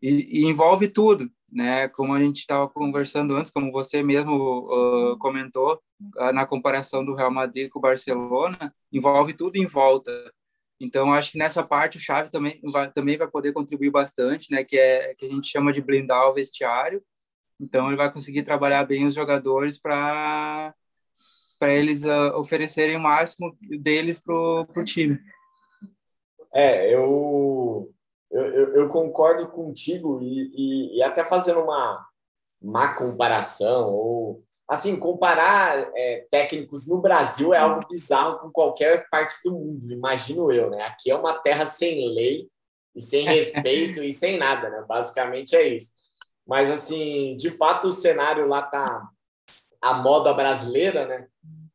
e, 0.04 0.42
e 0.42 0.44
envolve 0.44 0.86
tudo, 0.86 1.30
né? 1.50 1.88
Como 1.88 2.12
a 2.12 2.20
gente 2.20 2.40
estava 2.40 2.68
conversando 2.68 3.34
antes, 3.34 3.50
como 3.50 3.72
você 3.72 4.02
mesmo 4.02 4.34
uh, 4.34 5.18
comentou 5.18 5.80
uh, 6.18 6.30
na 6.30 6.46
comparação 6.46 7.02
do 7.02 7.14
Real 7.14 7.30
Madrid 7.30 7.70
com 7.70 7.78
o 7.78 7.82
Barcelona, 7.82 8.74
envolve 8.92 9.32
tudo 9.32 9.56
em 9.56 9.64
volta. 9.64 10.12
Então 10.78 11.14
acho 11.14 11.32
que 11.32 11.38
nessa 11.38 11.62
parte 11.62 11.96
o 11.96 12.00
Xavi 12.00 12.30
também 12.30 12.60
vai, 12.70 12.92
também 12.92 13.16
vai 13.16 13.28
poder 13.28 13.54
contribuir 13.54 13.90
bastante, 13.90 14.52
né? 14.52 14.62
Que 14.62 14.76
é 14.76 15.14
que 15.14 15.24
a 15.24 15.28
gente 15.30 15.46
chama 15.48 15.72
de 15.72 15.80
blindar 15.80 16.28
o 16.28 16.34
vestiário. 16.34 17.02
Então 17.58 17.86
ele 17.86 17.96
vai 17.96 18.12
conseguir 18.12 18.42
trabalhar 18.42 18.84
bem 18.84 19.06
os 19.06 19.14
jogadores 19.14 19.78
para 19.78 20.74
para 21.58 21.72
eles 21.72 22.02
uh, 22.02 22.36
oferecerem 22.36 22.96
o 22.96 23.00
máximo 23.00 23.56
deles 23.80 24.18
pro 24.18 24.66
pro 24.66 24.84
time. 24.84 25.18
É, 26.52 26.94
eu 26.94 27.90
eu, 28.34 28.74
eu, 28.74 28.88
concordo 28.88 29.46
contigo 29.48 30.20
e, 30.20 30.50
e, 30.54 30.98
e, 30.98 31.02
até 31.02 31.24
fazendo 31.24 31.60
uma 31.60 32.04
má 32.60 32.94
comparação 32.94 33.92
ou 33.92 34.42
assim 34.68 34.98
comparar 34.98 35.88
é, 35.94 36.26
técnicos 36.30 36.88
no 36.88 37.00
Brasil 37.00 37.54
é 37.54 37.58
algo 37.58 37.86
bizarro 37.88 38.40
com 38.40 38.50
qualquer 38.50 39.08
parte 39.08 39.36
do 39.44 39.52
mundo 39.52 39.92
imagino 39.92 40.50
eu 40.50 40.68
né? 40.68 40.82
Aqui 40.84 41.10
é 41.10 41.16
uma 41.16 41.34
terra 41.34 41.64
sem 41.64 42.12
lei 42.12 42.48
e 42.96 43.00
sem 43.00 43.24
respeito 43.24 44.02
e 44.02 44.10
sem 44.10 44.36
nada 44.36 44.68
né? 44.68 44.84
Basicamente 44.88 45.54
é 45.54 45.68
isso. 45.68 45.92
Mas 46.46 46.68
assim 46.68 47.36
de 47.36 47.50
fato 47.50 47.88
o 47.88 47.92
cenário 47.92 48.48
lá 48.48 48.62
tá 48.62 49.06
a 49.80 49.94
moda 49.94 50.34
brasileira 50.34 51.06
né? 51.06 51.28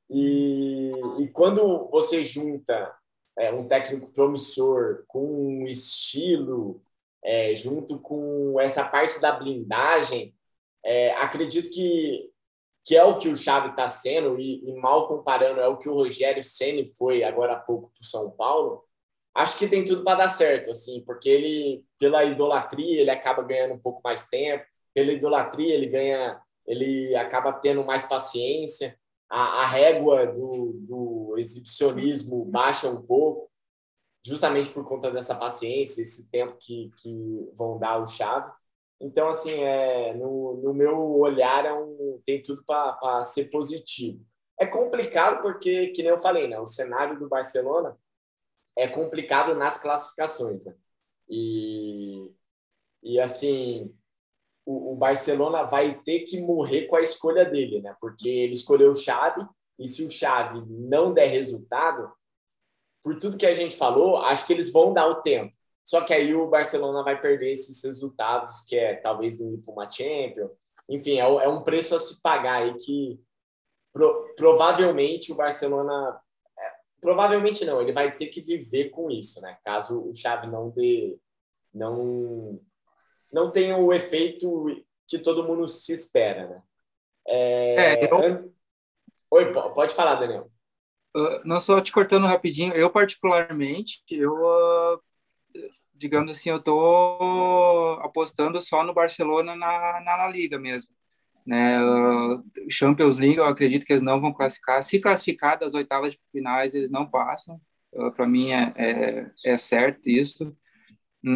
E, 0.10 0.92
e 1.20 1.28
quando 1.30 1.88
você 1.90 2.24
junta 2.24 2.92
é, 3.40 3.54
um 3.54 3.68
técnico 3.68 4.12
promissor, 4.12 5.06
com 5.08 5.26
um 5.26 5.66
estilo, 5.66 6.82
é, 7.24 7.56
junto 7.56 7.98
com 8.00 8.60
essa 8.60 8.88
parte 8.88 9.20
da 9.22 9.32
blindagem, 9.32 10.36
é, 10.84 11.12
acredito 11.14 11.70
que, 11.72 12.30
que 12.86 12.98
é 12.98 13.04
o 13.04 13.18
que 13.18 13.30
o 13.30 13.36
Xavi 13.38 13.70
está 13.70 13.88
sendo, 13.88 14.38
e, 14.38 14.70
e, 14.70 14.74
mal 14.76 15.08
comparando, 15.08 15.62
é 15.62 15.68
o 15.68 15.78
que 15.78 15.88
o 15.88 15.94
Rogério 15.94 16.44
Ceni 16.44 16.88
foi 16.98 17.24
agora 17.24 17.54
há 17.54 17.60
pouco 17.60 17.90
para 17.92 18.02
o 18.02 18.06
São 18.06 18.30
Paulo. 18.32 18.84
Acho 19.34 19.58
que 19.58 19.68
tem 19.68 19.86
tudo 19.86 20.04
para 20.04 20.20
dar 20.20 20.30
certo, 20.30 20.72
assim, 20.72 21.02
porque 21.06 21.30
ele, 21.30 21.86
pela 21.98 22.26
idolatria, 22.26 23.00
ele 23.00 23.12
acaba 23.12 23.44
ganhando 23.44 23.76
um 23.76 23.80
pouco 23.80 24.02
mais 24.04 24.28
tempo, 24.28 24.66
pela 24.94 25.14
idolatria, 25.14 25.76
ele 25.76 25.88
ganha, 25.88 26.42
ele 26.68 27.16
acaba 27.16 27.54
tendo 27.54 27.86
mais 27.86 28.06
paciência. 28.06 28.98
A, 29.30 29.64
a 29.64 29.66
régua 29.68 30.26
do, 30.28 30.74
do 30.82 31.36
exibicionismo 31.38 32.46
baixa 32.46 32.90
um 32.90 33.02
pouco, 33.02 33.50
justamente 34.26 34.70
por 34.72 34.84
conta 34.86 35.12
dessa 35.12 35.36
paciência, 35.36 36.02
esse 36.02 36.30
tempo 36.30 36.58
que, 36.60 36.92
que 36.98 37.50
vão 37.56 37.78
dar 37.78 38.02
o 38.02 38.08
chave. 38.08 38.52
Então, 39.00 39.30
assim, 39.30 39.64
é, 39.64 40.14
no, 40.16 40.60
no 40.62 40.74
meu 40.74 40.98
olhar, 41.18 41.66
é 41.66 41.74
um, 41.74 42.22
tem 42.26 42.42
tudo 42.42 42.64
para 42.66 43.22
ser 43.22 43.50
positivo. 43.50 44.26
É 44.60 44.66
complicado 44.66 45.42
porque, 45.42 45.88
que 45.90 46.04
nem 46.04 46.12
eu 46.12 46.20
falei, 46.20 46.48
né, 46.48 46.60
o 46.60 46.66
cenário 46.66 47.18
do 47.18 47.30
Barcelona 47.30 47.98
é 48.76 48.88
complicado 48.88 49.56
nas 49.56 49.78
classificações. 49.78 50.66
Né? 50.66 50.76
E, 51.30 52.30
e 53.04 53.20
assim, 53.20 53.94
o, 54.70 54.94
o, 54.94 54.96
Barcelona 54.96 55.64
vai 55.64 56.00
ter 56.04 56.20
que 56.20 56.40
morrer 56.40 56.86
com 56.86 56.96
a 56.96 57.02
escolha 57.02 57.44
dele, 57.44 57.82
né? 57.82 57.96
porque 58.00 58.30
ele 58.30 58.54
escolheu 58.54 58.92
o 58.92 58.96
Xavi, 58.96 59.44
e 59.80 59.88
se 59.88 60.04
o 60.04 60.12
Xavi 60.12 60.64
não 60.68 61.12
der 61.12 61.26
resultado, 61.26 62.12
por 63.02 63.18
tudo 63.18 63.38
que 63.38 63.48
a 63.48 63.54
gente 63.54 63.76
falou, 63.76 64.18
acho 64.18 64.46
que 64.46 64.54
eles 64.54 64.72
vão 64.72 64.94
dar 64.94 65.08
o 65.08 65.24
tempo. 65.24 65.56
Só 65.84 66.02
que 66.02 66.14
aí 66.14 66.36
o 66.36 66.48
Barcelona 66.48 67.02
vai 67.02 67.20
perder 67.20 67.52
esses 67.52 67.84
resultados, 67.84 68.62
que 68.62 68.78
é 68.78 68.94
talvez 68.94 69.40
não 69.40 69.56
ir 69.56 69.58
para 69.58 69.74
uma 69.74 69.90
Champions. 69.90 70.52
Enfim, 70.88 71.20
é, 71.20 71.22
é, 71.22 71.50
um 71.50 71.64
preço 71.64 71.96
a 71.96 72.00
se 72.00 72.22
pagar 72.22 72.62
aí 72.62 72.76
que 72.76 73.20
pro, 73.92 74.36
provavelmente 74.36 75.32
o 75.32 75.36
Barcelona. 75.36 76.22
É, 76.60 76.72
provavelmente 77.02 77.66
não, 77.66 77.82
ele 77.82 77.92
vai 77.92 78.16
ter 78.16 78.28
que 78.28 78.42
viver 78.42 78.90
com 78.90 79.10
isso, 79.10 79.42
né? 79.42 79.58
Caso 79.66 80.08
o 80.08 80.14
Xavi 80.14 80.46
não 80.46 80.70
dê. 80.70 81.18
Não, 81.74 82.60
não 83.32 83.52
tenha 83.52 83.78
o 83.78 83.94
efeito 83.94 84.66
que 85.08 85.20
todo 85.20 85.44
mundo 85.44 85.68
se 85.68 85.92
espera, 85.92 86.48
né? 86.48 86.62
É, 87.28 88.06
é 88.06 88.14
eu... 88.14 88.54
Oi, 89.32 89.52
pode 89.52 89.94
falar, 89.94 90.16
Daniel. 90.16 90.52
Uh, 91.16 91.42
não 91.44 91.60
só 91.60 91.82
te 91.82 91.92
cortando 91.92 92.28
rapidinho, 92.28 92.74
eu 92.74 92.90
particularmente, 92.90 94.04
eu 94.10 94.34
uh, 94.34 95.02
digamos 95.94 96.32
assim, 96.32 96.50
eu 96.50 96.58
estou 96.58 97.94
apostando 98.02 98.62
só 98.62 98.84
no 98.84 98.94
Barcelona 98.94 99.56
na, 99.56 100.02
na 100.02 100.16
La 100.16 100.30
Liga 100.30 100.60
mesmo. 100.60 100.94
Né? 101.46 101.84
Uh, 101.84 102.44
Champions 102.70 103.18
League, 103.18 103.38
eu 103.38 103.46
acredito 103.46 103.86
que 103.86 103.94
eles 103.94 104.04
não 104.04 104.22
vão 104.22 104.32
classificar. 104.34 104.84
Se 104.84 105.00
classificar 105.00 105.58
das 105.58 105.74
oitavas 105.74 106.14
de 106.14 106.20
finais, 106.32 106.74
eles 106.74 106.92
não 106.92 107.10
passam. 107.10 107.60
Para 108.16 108.28
mim 108.28 108.52
é, 108.52 108.72
é, 108.76 109.32
é, 109.46 109.58
certo 109.58 110.08
isso. 110.08 110.56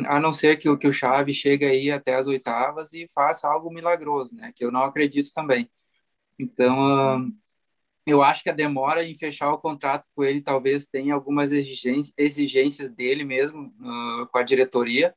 A 0.07 0.19
não 0.19 0.31
ser 0.31 0.57
que, 0.57 0.75
que 0.77 0.87
o 0.87 0.93
Xavi 0.93 1.33
chegue 1.33 1.65
aí 1.65 1.91
até 1.91 2.15
as 2.15 2.27
oitavas 2.27 2.93
e 2.93 3.07
faça 3.13 3.49
algo 3.49 3.71
milagroso, 3.71 4.33
né? 4.35 4.51
Que 4.55 4.63
eu 4.63 4.71
não 4.71 4.83
acredito 4.83 5.33
também. 5.33 5.69
Então, 6.39 7.19
uh, 7.19 7.33
eu 8.05 8.21
acho 8.23 8.43
que 8.43 8.49
a 8.49 8.53
demora 8.53 9.03
em 9.05 9.15
fechar 9.15 9.51
o 9.51 9.57
contrato 9.57 10.07
com 10.15 10.23
ele 10.23 10.41
talvez 10.41 10.85
tenha 10.87 11.13
algumas 11.13 11.51
exigências, 11.51 12.13
exigências 12.17 12.89
dele 12.89 13.23
mesmo 13.23 13.73
uh, 13.79 14.27
com 14.27 14.37
a 14.37 14.43
diretoria, 14.43 15.15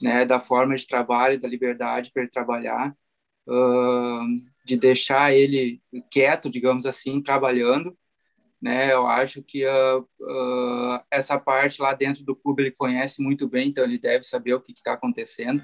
né, 0.00 0.24
da 0.24 0.40
forma 0.40 0.76
de 0.76 0.86
trabalho, 0.86 1.40
da 1.40 1.48
liberdade 1.48 2.10
para 2.12 2.22
ele 2.22 2.30
trabalhar, 2.30 2.96
uh, 3.48 4.26
de 4.64 4.76
deixar 4.76 5.32
ele 5.32 5.82
quieto, 6.10 6.50
digamos 6.50 6.86
assim, 6.86 7.22
trabalhando, 7.22 7.96
né? 8.64 8.90
Eu 8.90 9.06
acho 9.06 9.42
que 9.42 9.62
uh, 9.66 11.00
essa 11.10 11.38
parte 11.38 11.82
lá 11.82 11.92
dentro 11.92 12.24
do 12.24 12.34
clube 12.34 12.62
ele 12.62 12.70
conhece 12.70 13.20
muito 13.20 13.46
bem, 13.46 13.68
então 13.68 13.84
ele 13.84 13.98
deve 13.98 14.24
saber 14.24 14.54
o 14.54 14.60
que 14.60 14.72
está 14.72 14.94
acontecendo. 14.94 15.62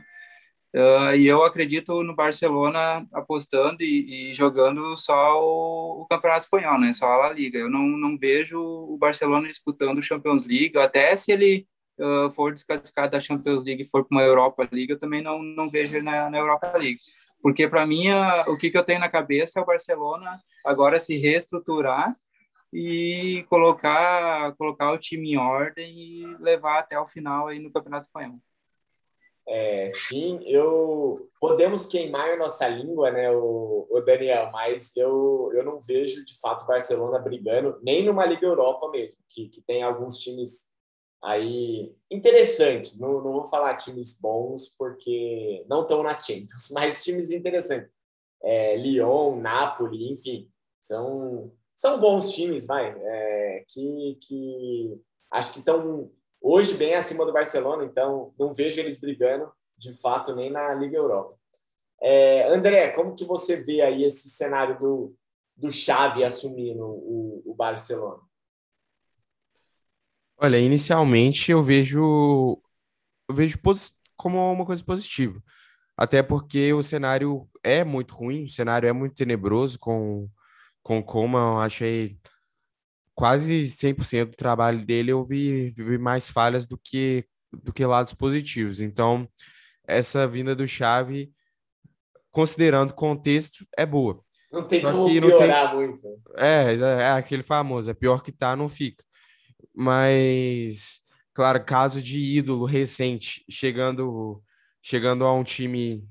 Uh, 0.76 1.16
e 1.16 1.26
eu 1.26 1.42
acredito 1.42 2.03
no 2.03 2.14
Barcelona 2.14 3.09
apostando 3.11 3.82
e, 3.82 4.28
e 4.28 4.34
jogando 4.34 4.94
só 4.98 5.42
o, 5.42 6.03
o, 6.03 6.07
Campeonato 6.11 6.44
Espanhol, 6.44 6.78
né? 6.78 6.92
Só 6.92 7.07
a 7.07 7.16
La 7.16 7.32
Liga. 7.32 7.59
Eu 7.59 7.70
não, 7.70 7.88
não 7.88 8.18
vejo 8.18 8.61
o 8.61 8.98
Barcelona 8.98 9.48
disputando 9.48 9.96
o 9.96 10.03
Champions 10.03 10.46
League, 10.46 10.76
até 10.76 11.16
se 11.16 11.32
ele 11.32 11.66
uh, 11.98 12.30
for 12.30 12.53
desclassificado 12.53 13.12
da 13.12 13.18
Champions 13.18 13.64
League 13.64 13.82
e 13.82 13.88
for 13.88 14.05
para 14.05 14.14
uma 14.14 14.22
Europa 14.22 14.68
League, 14.70 14.92
eu 14.92 14.98
também 14.98 15.22
não, 15.22 15.42
não 15.42 15.70
vejo 15.70 15.96
ele 15.96 16.05
na, 16.05 16.28
na 16.28 16.36
Europa 16.36 16.70
League. 16.76 17.01
Porque, 17.42 17.66
para 17.66 17.86
mim, 17.86 18.09
o 18.46 18.59
que, 18.59 18.70
que 18.70 18.76
eu 18.76 18.84
tenho 18.84 19.01
na 19.01 19.09
cabeça 19.09 19.59
é 19.59 19.62
o 19.62 19.66
Barcelona 19.66 20.38
agora 20.62 21.01
se 21.01 21.16
reestruturar 21.16 22.14
e 22.72 23.44
colocar, 23.48 24.54
colocar 24.56 24.92
o 24.92 24.98
time 24.98 25.32
em 25.32 25.36
ordem 25.36 25.98
e 25.98 26.36
levar 26.36 26.78
até 26.78 26.98
o 26.98 27.06
final 27.06 27.48
aí 27.48 27.58
no 27.58 27.70
Campeonato 27.70 28.06
Espanhol. 28.06 28.40
É, 29.46 29.88
sim, 29.88 30.38
eu 30.44 31.28
podemos 31.40 31.86
queimar 31.86 32.38
nossa 32.38 32.68
língua, 32.68 33.10
né, 33.10 33.32
o, 33.32 33.84
o, 33.90 34.00
Daniel, 34.00 34.48
mas 34.52 34.96
eu, 34.96 35.50
eu 35.52 35.64
não 35.64 35.80
vejo 35.80 36.24
de 36.24 36.38
fato 36.38 36.62
o 36.62 36.66
Barcelona 36.66 37.18
brigando 37.18 37.76
nem 37.82 38.04
numa 38.04 38.24
Liga 38.24 38.46
Europa 38.46 38.88
mesmo, 38.90 39.20
que, 39.28 39.48
que 39.48 39.60
tem 39.62 39.82
alguns 39.82 40.18
times 40.18 40.70
aí 41.20 41.92
interessantes. 42.08 42.98
Não, 43.00 43.14
não 43.14 43.32
vou 43.32 43.44
falar 43.44 43.76
times 43.76 44.16
bons 44.20 44.68
porque 44.78 45.64
não 45.68 45.82
estão 45.82 46.02
na 46.02 46.16
Champions, 46.18 46.70
mas 46.72 47.02
times 47.02 47.32
interessantes. 47.32 47.90
É, 48.42 48.76
Lyon, 48.76 49.36
Napoli, 49.40 50.12
enfim, 50.12 50.48
são 50.80 51.52
são 51.81 51.99
bons 51.99 52.35
times, 52.35 52.66
vai, 52.66 52.95
é, 52.95 53.64
que, 53.66 54.18
que 54.20 55.01
acho 55.31 55.55
que 55.55 55.61
estão 55.61 56.11
hoje 56.39 56.74
bem 56.74 56.93
acima 56.93 57.24
do 57.24 57.33
Barcelona, 57.33 57.87
então 57.87 58.35
não 58.39 58.53
vejo 58.53 58.78
eles 58.78 59.01
brigando 59.01 59.51
de 59.78 59.99
fato 59.99 60.35
nem 60.35 60.51
na 60.51 60.74
Liga 60.74 60.99
Europa. 60.99 61.39
É, 61.99 62.47
André, 62.53 62.91
como 62.91 63.14
que 63.14 63.24
você 63.24 63.64
vê 63.64 63.81
aí 63.81 64.05
esse 64.05 64.28
cenário 64.28 64.78
do, 64.78 65.16
do 65.57 65.70
Xavi 65.70 66.22
assumindo 66.22 66.85
o, 66.85 67.43
o 67.47 67.55
Barcelona? 67.55 68.20
Olha, 70.37 70.59
inicialmente 70.59 71.51
eu 71.51 71.62
vejo 71.62 72.61
eu 73.26 73.35
vejo 73.35 73.59
como 74.18 74.53
uma 74.53 74.66
coisa 74.66 74.85
positiva. 74.85 75.43
Até 75.97 76.22
porque 76.22 76.74
o 76.74 76.83
cenário 76.83 77.49
é 77.62 77.83
muito 77.85 78.14
ruim, 78.14 78.45
o 78.45 78.51
cenário 78.51 78.87
é 78.87 78.93
muito 78.93 79.14
tenebroso 79.14 79.78
com 79.78 80.28
com 80.83 81.03
como 81.03 81.37
eu 81.37 81.61
achei 81.61 82.18
quase 83.14 83.62
100% 83.62 84.31
do 84.31 84.37
trabalho 84.37 84.85
dele 84.85 85.12
eu 85.12 85.24
vi, 85.24 85.70
vi 85.70 85.99
mais 85.99 86.28
falhas 86.28 86.66
do 86.66 86.78
que 86.78 87.24
do 87.53 87.72
que 87.72 87.85
lados 87.85 88.14
positivos. 88.14 88.81
Então, 88.81 89.28
essa 89.85 90.26
vinda 90.26 90.55
do 90.55 90.68
Chave, 90.68 91.33
considerando 92.31 92.91
o 92.91 92.95
contexto, 92.95 93.66
é 93.76 93.85
boa. 93.85 94.22
Não 94.53 94.62
tem 94.62 94.81
Só 94.81 94.93
como 94.93 95.09
piorar 95.09 95.70
tem... 95.70 95.76
muito. 95.76 96.01
É, 96.37 96.74
é 96.74 97.11
aquele 97.11 97.43
famoso, 97.43 97.91
é 97.91 97.95
pior 97.95 98.22
que 98.22 98.33
tá, 98.33 98.55
não 98.55 98.68
fica. 98.68 99.05
Mas, 99.74 101.01
claro, 101.35 101.64
caso 101.64 102.03
de 102.03 102.18
ídolo 102.18 102.64
recente, 102.64 103.45
chegando 103.51 104.43
chegando 104.83 105.24
a 105.24 105.35
um 105.35 105.45
time 105.45 106.03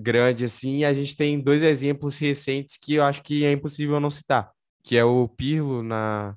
grande 0.00 0.44
assim, 0.44 0.84
a 0.84 0.94
gente 0.94 1.16
tem 1.16 1.40
dois 1.40 1.62
exemplos 1.62 2.18
recentes 2.18 2.76
que 2.76 2.94
eu 2.94 3.04
acho 3.04 3.22
que 3.22 3.44
é 3.44 3.52
impossível 3.52 4.00
não 4.00 4.10
citar 4.10 4.52
que 4.82 4.96
é 4.96 5.04
o 5.04 5.28
Pirlo 5.28 5.82
na, 5.82 6.36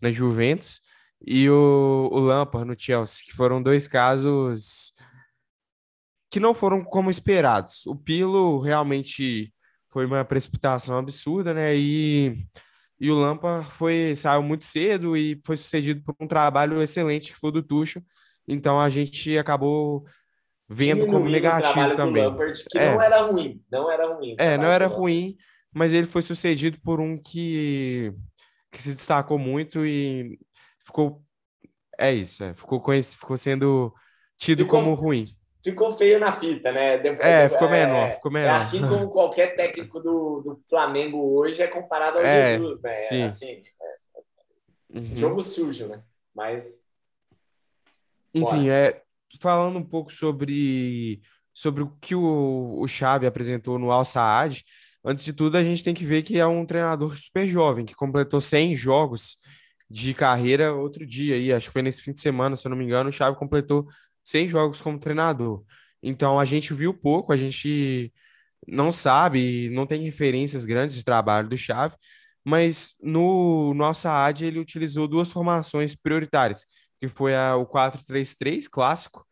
na 0.00 0.10
Juventus, 0.10 0.80
e 1.26 1.48
o, 1.50 2.08
o 2.12 2.18
Lampard 2.20 2.66
no 2.66 2.78
Chelsea, 2.78 3.24
que 3.24 3.32
foram 3.32 3.62
dois 3.62 3.86
casos 3.86 4.92
que 6.30 6.40
não 6.40 6.54
foram 6.54 6.84
como 6.84 7.10
esperados. 7.10 7.84
O 7.86 7.96
Pirlo 7.96 8.60
realmente 8.60 9.52
foi 9.90 10.06
uma 10.06 10.24
precipitação 10.24 10.96
absurda, 10.98 11.52
né? 11.52 11.76
E, 11.76 12.46
e 12.98 13.10
o 13.10 13.16
Lampard 13.16 13.68
foi, 13.72 14.14
saiu 14.16 14.42
muito 14.42 14.64
cedo 14.64 15.16
e 15.16 15.40
foi 15.44 15.56
sucedido 15.56 16.02
por 16.02 16.14
um 16.20 16.28
trabalho 16.28 16.80
excelente 16.82 17.32
que 17.32 17.38
foi 17.38 17.52
do 17.52 17.62
Tuchel. 17.62 18.02
Então 18.48 18.80
a 18.80 18.88
gente 18.88 19.36
acabou 19.36 20.06
vendo 20.70 21.06
como 21.08 21.28
negativo 21.28 21.96
também. 21.96 22.24
Lampard, 22.24 22.64
que 22.70 22.78
é. 22.78 22.92
não 22.92 23.02
era 23.02 23.22
ruim, 23.22 23.64
não 23.70 23.90
era 23.90 24.06
ruim. 24.06 24.36
É, 24.38 24.56
não 24.56 24.68
era 24.68 24.86
ruim, 24.86 25.36
mas 25.74 25.92
ele 25.92 26.06
foi 26.06 26.22
sucedido 26.22 26.78
por 26.80 27.00
um 27.00 27.20
que, 27.20 28.14
que 28.70 28.80
se 28.80 28.94
destacou 28.94 29.36
muito 29.36 29.84
e 29.84 30.38
ficou. 30.86 31.22
É 31.98 32.12
isso, 32.12 32.44
é, 32.44 32.54
ficou, 32.54 32.80
ficou 33.02 33.36
sendo 33.36 33.92
tido 34.38 34.62
ficou, 34.62 34.80
como 34.80 34.94
ruim. 34.94 35.24
Ficou 35.62 35.90
feio 35.90 36.20
na 36.20 36.32
fita, 36.32 36.70
né? 36.70 36.98
Depois, 36.98 37.28
é, 37.28 37.48
ficou 37.48 37.68
é, 37.68 37.70
menor, 37.70 38.12
ficou 38.12 38.30
menor. 38.30 38.52
É 38.52 38.56
assim 38.56 38.80
como 38.80 39.10
qualquer 39.10 39.56
técnico 39.56 40.00
do, 40.00 40.40
do 40.40 40.62
Flamengo 40.68 41.36
hoje 41.38 41.60
é 41.60 41.66
comparado 41.66 42.18
ao 42.18 42.24
é, 42.24 42.52
Jesus, 42.56 42.80
né? 42.80 42.94
Sim. 42.94 43.22
assim, 43.24 43.62
é, 44.94 44.98
uhum. 44.98 45.16
Jogo 45.16 45.42
sujo, 45.42 45.88
né? 45.88 46.02
Mas. 46.32 46.80
Enfim, 48.32 48.70
é, 48.70 49.02
falando 49.40 49.78
um 49.78 49.84
pouco 49.84 50.12
sobre, 50.12 51.20
sobre 51.52 51.82
o 51.82 51.90
que 52.00 52.14
o, 52.14 52.80
o 52.80 52.88
Xavi 52.88 53.26
apresentou 53.26 53.78
no 53.78 53.90
Al 53.90 54.04
Saad, 54.04 54.64
antes 55.04 55.24
de 55.24 55.32
tudo, 55.32 55.56
a 55.56 55.62
gente 55.62 55.84
tem 55.84 55.94
que 55.94 56.04
ver 56.04 56.22
que 56.22 56.38
é 56.38 56.46
um 56.46 56.64
treinador 56.66 57.16
super 57.16 57.46
jovem, 57.48 57.84
que 57.84 57.94
completou 57.94 58.40
100 58.40 58.76
jogos 58.76 59.38
de 59.88 60.14
carreira 60.14 60.74
outro 60.74 61.06
dia 61.06 61.34
aí, 61.34 61.52
acho 61.52 61.66
que 61.66 61.72
foi 61.72 61.82
nesse 61.82 62.00
fim 62.02 62.12
de 62.12 62.20
semana, 62.20 62.56
se 62.56 62.66
eu 62.66 62.70
não 62.70 62.76
me 62.76 62.84
engano, 62.84 63.10
o 63.10 63.12
Xavi 63.12 63.36
completou 63.36 63.86
100 64.24 64.48
jogos 64.48 64.80
como 64.80 64.98
treinador. 64.98 65.64
Então 66.02 66.38
a 66.38 66.44
gente 66.44 66.72
viu 66.74 66.94
pouco, 66.94 67.32
a 67.32 67.36
gente 67.36 68.12
não 68.66 68.92
sabe, 68.92 69.70
não 69.70 69.86
tem 69.86 70.02
referências 70.02 70.64
grandes 70.64 70.96
de 70.96 71.04
trabalho 71.04 71.48
do 71.48 71.56
Xavi, 71.56 71.96
mas 72.44 72.94
no 73.02 73.74
nossa 73.74 74.10
AD 74.10 74.46
ele 74.46 74.58
utilizou 74.58 75.06
duas 75.08 75.30
formações 75.32 75.94
prioritárias, 75.94 76.64
que 77.00 77.08
foi 77.08 77.34
a, 77.34 77.56
o 77.56 77.66
4-3-3 77.66 78.68
clássico 78.68 79.26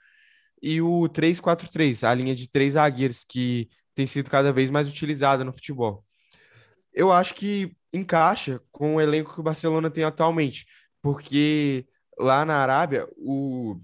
e 0.62 0.80
o 0.80 1.08
3-4-3, 1.08 2.02
a 2.02 2.14
linha 2.14 2.34
de 2.34 2.50
três 2.50 2.72
zagueiros 2.74 3.24
que 3.24 3.68
tem 3.94 4.06
sido 4.06 4.30
cada 4.30 4.52
vez 4.52 4.70
mais 4.70 4.88
utilizada 4.88 5.44
no 5.44 5.52
futebol. 5.52 6.04
Eu 6.92 7.12
acho 7.12 7.34
que 7.34 7.76
encaixa 7.92 8.60
com 8.72 8.96
o 8.96 9.00
elenco 9.00 9.34
que 9.34 9.40
o 9.40 9.42
Barcelona 9.42 9.90
tem 9.90 10.04
atualmente, 10.04 10.66
porque 11.02 11.86
lá 12.18 12.44
na 12.44 12.56
Arábia 12.56 13.06
o, 13.16 13.80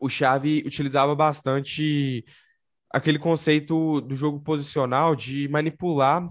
o 0.00 0.08
Xavi 0.08 0.62
utilizava 0.66 1.14
bastante 1.14 2.24
aquele 2.90 3.18
conceito 3.18 4.00
do 4.00 4.14
jogo 4.14 4.40
posicional 4.40 5.16
de 5.16 5.48
manipular 5.48 6.28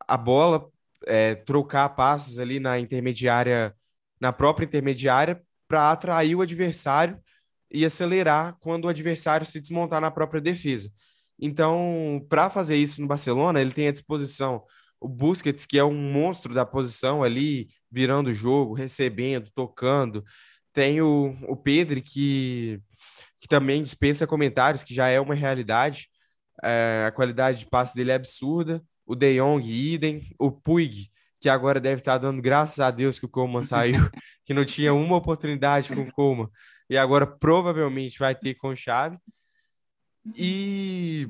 a 0.00 0.16
bola, 0.16 0.68
é, 1.06 1.34
trocar 1.34 1.88
passes 1.90 2.38
ali 2.38 2.60
na 2.60 2.78
intermediária, 2.78 3.74
na 4.20 4.32
própria 4.32 4.64
intermediária, 4.64 5.42
para 5.68 5.90
atrair 5.90 6.34
o 6.34 6.42
adversário 6.42 7.18
e 7.70 7.84
acelerar 7.84 8.56
quando 8.60 8.84
o 8.84 8.88
adversário 8.88 9.46
se 9.46 9.60
desmontar 9.60 10.00
na 10.00 10.10
própria 10.10 10.40
defesa. 10.40 10.90
Então, 11.38 12.24
para 12.28 12.48
fazer 12.48 12.76
isso 12.76 13.00
no 13.00 13.06
Barcelona, 13.06 13.60
ele 13.60 13.72
tem 13.72 13.88
à 13.88 13.92
disposição 13.92 14.62
o 15.00 15.08
Busquets, 15.08 15.66
que 15.66 15.78
é 15.78 15.84
um 15.84 15.94
monstro 15.94 16.54
da 16.54 16.64
posição 16.64 17.22
ali, 17.22 17.68
virando 17.90 18.30
o 18.30 18.32
jogo, 18.32 18.74
recebendo, 18.74 19.50
tocando. 19.54 20.24
Tem 20.72 21.00
o, 21.00 21.36
o 21.48 21.56
Pedro, 21.56 22.00
que, 22.02 22.80
que 23.40 23.48
também 23.48 23.82
dispensa 23.82 24.26
comentários, 24.26 24.82
que 24.82 24.94
já 24.94 25.08
é 25.08 25.20
uma 25.20 25.34
realidade. 25.34 26.08
É, 26.62 27.04
a 27.06 27.12
qualidade 27.12 27.60
de 27.60 27.66
passe 27.66 27.94
dele 27.94 28.10
é 28.10 28.14
absurda. 28.14 28.82
O 29.04 29.14
De 29.14 29.38
Jong, 29.38 29.64
idem. 29.70 30.34
O 30.38 30.50
Puig, 30.50 31.10
que 31.46 31.50
agora 31.50 31.78
deve 31.78 32.00
estar 32.00 32.18
dando 32.18 32.42
graças 32.42 32.80
a 32.80 32.90
Deus 32.90 33.20
que 33.20 33.24
o 33.24 33.28
Coman 33.28 33.62
saiu, 33.62 34.10
que 34.44 34.52
não 34.52 34.64
tinha 34.64 34.92
uma 34.92 35.14
oportunidade 35.14 35.94
com 35.94 36.00
o 36.00 36.10
Coman, 36.10 36.50
e 36.90 36.98
agora 36.98 37.24
provavelmente 37.24 38.18
vai 38.18 38.34
ter 38.34 38.56
com 38.56 38.74
Chave. 38.74 39.16
E 40.34 41.28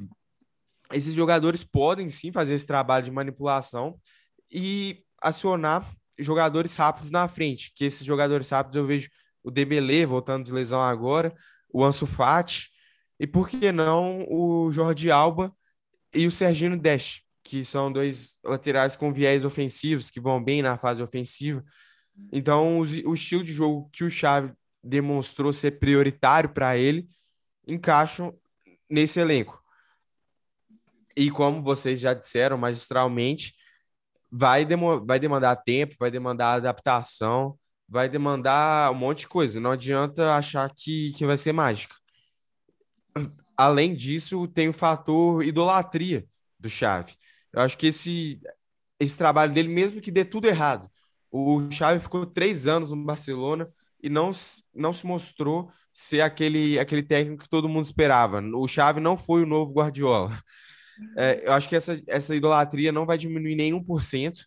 esses 0.91 1.13
jogadores 1.13 1.65
podem 1.65 2.09
sim 2.09 2.33
fazer 2.33 2.55
esse 2.55 2.67
trabalho 2.67 3.05
de 3.05 3.11
manipulação 3.11 4.01
e 4.51 5.05
acionar 5.21 5.87
jogadores 6.19 6.75
rápidos 6.75 7.11
na 7.11 7.29
frente, 7.29 7.71
que 7.77 7.85
esses 7.85 8.07
jogadores 8.07 8.49
rápidos 8.49 8.79
eu 8.79 8.87
vejo 8.87 9.11
o 9.45 9.51
Dembélé 9.51 10.07
voltando 10.07 10.47
de 10.47 10.53
lesão 10.53 10.81
agora, 10.81 11.35
o 11.71 11.85
Ansu 11.85 12.07
Fati, 12.07 12.71
e 13.21 13.27
por 13.27 13.51
que 13.51 13.71
não 13.71 14.25
o 14.31 14.73
Jordi 14.73 15.11
Alba 15.11 15.55
e 16.15 16.27
o 16.27 16.31
Serginho 16.31 16.81
Dest, 16.81 17.21
que 17.47 17.65
são 17.65 17.93
dois 17.93 18.41
laterais 18.45 18.97
com 18.97 19.13
viés 19.13 19.45
ofensivos, 19.45 20.11
que 20.11 20.21
vão 20.21 20.43
bem 20.43 20.63
na 20.63 20.77
fase 20.77 21.01
ofensiva. 21.01 21.65
Então, 22.33 22.81
o, 22.81 22.83
o 22.83 23.15
estilo 23.15 23.45
de 23.45 23.53
jogo 23.53 23.89
que 23.93 24.03
o 24.03 24.11
Xavi 24.11 24.53
demonstrou 24.83 25.53
ser 25.53 25.79
prioritário 25.79 26.51
para 26.51 26.77
ele, 26.77 27.09
encaixam 27.67 28.37
nesse 28.91 29.21
elenco. 29.21 29.63
E 31.17 31.31
como 31.31 31.63
vocês 31.63 32.01
já 32.01 32.13
disseram 32.13 32.59
magistralmente, 32.59 33.55
vai, 34.31 34.67
vai 35.05 35.21
demandar 35.21 35.55
tempo, 35.57 35.95
vai 36.01 36.11
demandar 36.11 36.55
adaptação, 36.55 37.57
vai 37.89 38.09
demandar 38.09 38.91
um 38.91 38.95
monte 38.95 39.21
de 39.21 39.29
coisa. 39.29 39.61
Não 39.61 39.71
adianta 39.71 40.35
achar 40.35 40.69
que, 40.75 41.13
que 41.13 41.25
vai 41.25 41.37
ser 41.37 41.53
mágica. 41.53 41.95
Além 43.57 43.95
disso, 43.95 44.49
tem 44.49 44.69
o 44.69 44.73
fator 44.73 45.45
idolatria 45.45 46.27
do 46.59 46.69
Xavi. 46.69 47.15
Eu 47.57 47.63
acho 47.63 47.79
que 47.79 47.89
esse, 47.89 48.41
esse 49.01 49.17
trabalho 49.17 49.53
dele, 49.53 49.69
mesmo 49.69 50.01
que 50.01 50.11
dê 50.11 50.25
tudo 50.25 50.47
errado, 50.47 50.91
o 51.31 51.71
Xavi 51.71 52.01
ficou 52.01 52.27
três 52.27 52.69
anos 52.69 52.91
no 52.91 53.05
Barcelona 53.05 53.69
e 54.03 54.09
não, 54.09 54.31
não 54.75 54.93
se 54.93 55.07
mostrou 55.07 55.71
ser 55.93 56.21
aquele, 56.21 56.79
aquele 56.79 57.03
técnico 57.03 57.45
que 57.45 57.49
todo 57.49 57.69
mundo 57.69 57.87
esperava. 57.87 58.41
O 58.55 58.69
Xavi 58.69 59.01
não 59.01 59.17
foi 59.17 59.43
o 59.43 59.47
novo 59.47 59.73
Guardiola. 59.73 60.31
É, 61.17 61.47
eu 61.47 61.53
acho 61.53 61.69
que 61.69 61.77
essa, 61.77 62.01
essa 62.07 62.35
idolatria 62.35 62.93
não 62.93 63.07
vai 63.07 63.19
diminuir 63.19 63.55
nem 63.55 63.73
1%, 63.73 64.47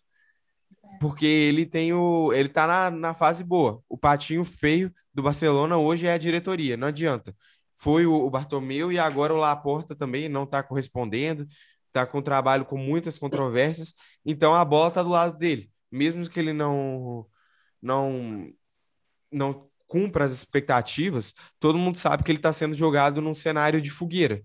porque 1.00 1.26
ele 1.26 1.66
tem 1.66 1.92
o. 1.92 2.32
ele 2.32 2.48
tá 2.48 2.66
na, 2.66 2.90
na 2.90 3.14
fase 3.14 3.44
boa. 3.44 3.82
O 3.88 3.96
patinho 3.96 4.44
feio 4.44 4.92
do 5.14 5.22
Barcelona 5.22 5.76
hoje 5.76 6.06
é 6.06 6.12
a 6.12 6.18
diretoria, 6.18 6.76
não 6.76 6.88
adianta. 6.88 7.34
Foi 7.76 8.04
o, 8.06 8.12
o 8.14 8.30
Bartomeu 8.30 8.92
e 8.92 8.98
agora 8.98 9.32
o 9.32 9.38
Laporta 9.38 9.94
também 9.96 10.28
não 10.28 10.44
está 10.44 10.62
correspondendo, 10.62 11.46
está 11.90 12.06
com 12.06 12.18
um 12.18 12.22
trabalho 12.22 12.64
com 12.64 12.76
muitas 12.76 13.18
controvérsias, 13.18 13.94
então 14.24 14.54
a 14.54 14.64
bola 14.64 14.88
está 14.88 15.02
do 15.02 15.10
lado 15.10 15.36
dele. 15.36 15.70
Mesmo 15.90 16.28
que 16.28 16.38
ele 16.40 16.52
não 16.52 17.26
não 17.82 18.52
não 19.30 19.70
cumpra 19.86 20.24
as 20.24 20.32
expectativas, 20.32 21.34
todo 21.58 21.78
mundo 21.78 21.98
sabe 21.98 22.22
que 22.22 22.30
ele 22.30 22.38
está 22.38 22.52
sendo 22.52 22.74
jogado 22.74 23.20
num 23.20 23.34
cenário 23.34 23.82
de 23.82 23.90
fogueira. 23.90 24.42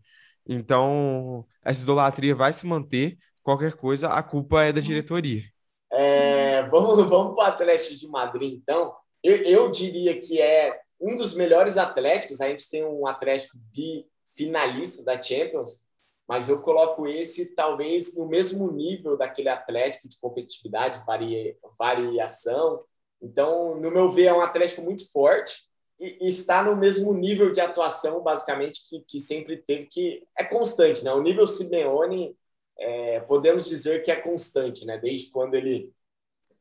Então, 0.48 1.46
essa 1.64 1.84
idolatria 1.84 2.36
vai 2.36 2.52
se 2.52 2.66
manter. 2.66 3.18
Qualquer 3.44 3.74
coisa, 3.74 4.10
a 4.10 4.24
culpa 4.24 4.64
é 4.64 4.74
da 4.74 4.82
diretoria. 4.82 5.44
É, 5.92 6.68
vamos 6.70 6.98
vamos 7.08 7.36
para 7.36 7.44
o 7.44 7.48
Atlético 7.48 7.96
de 7.96 8.08
Madrid, 8.08 8.54
então. 8.54 8.94
Eu, 9.24 9.38
eu, 9.38 9.72
diria 9.72 10.20
que 10.20 10.40
é 10.42 10.80
um 11.00 11.16
dos 11.16 11.34
melhores 11.36 11.78
Atléticos. 11.78 12.42
A 12.42 12.50
gente 12.50 12.70
tem 12.70 12.84
um 12.84 13.08
Atlético 13.08 13.58
bifinalista 13.72 15.04
da 15.04 15.22
Champions, 15.22 15.85
mas 16.28 16.50
eu 16.50 16.62
coloco 16.62 17.08
esse 17.08 17.54
talvez 17.56 18.16
no 18.16 18.28
mesmo 18.28 18.72
nível 18.72 19.18
daquele 19.18 19.50
Atlético 19.50 20.10
de 20.10 20.20
competitividade, 20.20 21.04
varia, 21.06 21.56
variação. 21.78 22.84
Então, 23.22 23.76
no 23.80 23.92
meu 23.92 24.10
ver, 24.10 24.26
é 24.26 24.34
um 24.34 24.42
Atlético 24.42 24.82
muito 24.82 25.10
forte 25.12 25.66
e, 26.00 26.28
está 26.28 26.64
no 26.64 26.76
mesmo 26.76 27.14
nível 27.14 27.52
de 27.52 27.62
atuação, 27.62 28.22
basicamente, 28.22 28.82
que, 28.90 29.02
que 29.08 29.20
sempre 29.20 29.58
teve, 29.58 29.86
que 29.86 30.28
é 30.38 30.44
constante, 30.44 31.04
né? 31.04 31.12
O 31.14 31.22
nível 31.22 31.48
Simeone, 31.48 32.36
é, 32.78 33.20
podemos 33.22 33.66
dizer 33.66 34.04
que 34.04 34.12
é 34.12 34.16
constante, 34.16 34.86
né? 34.86 34.98
Desde 34.98 35.32
quando 35.32 35.56
ele 35.56 35.94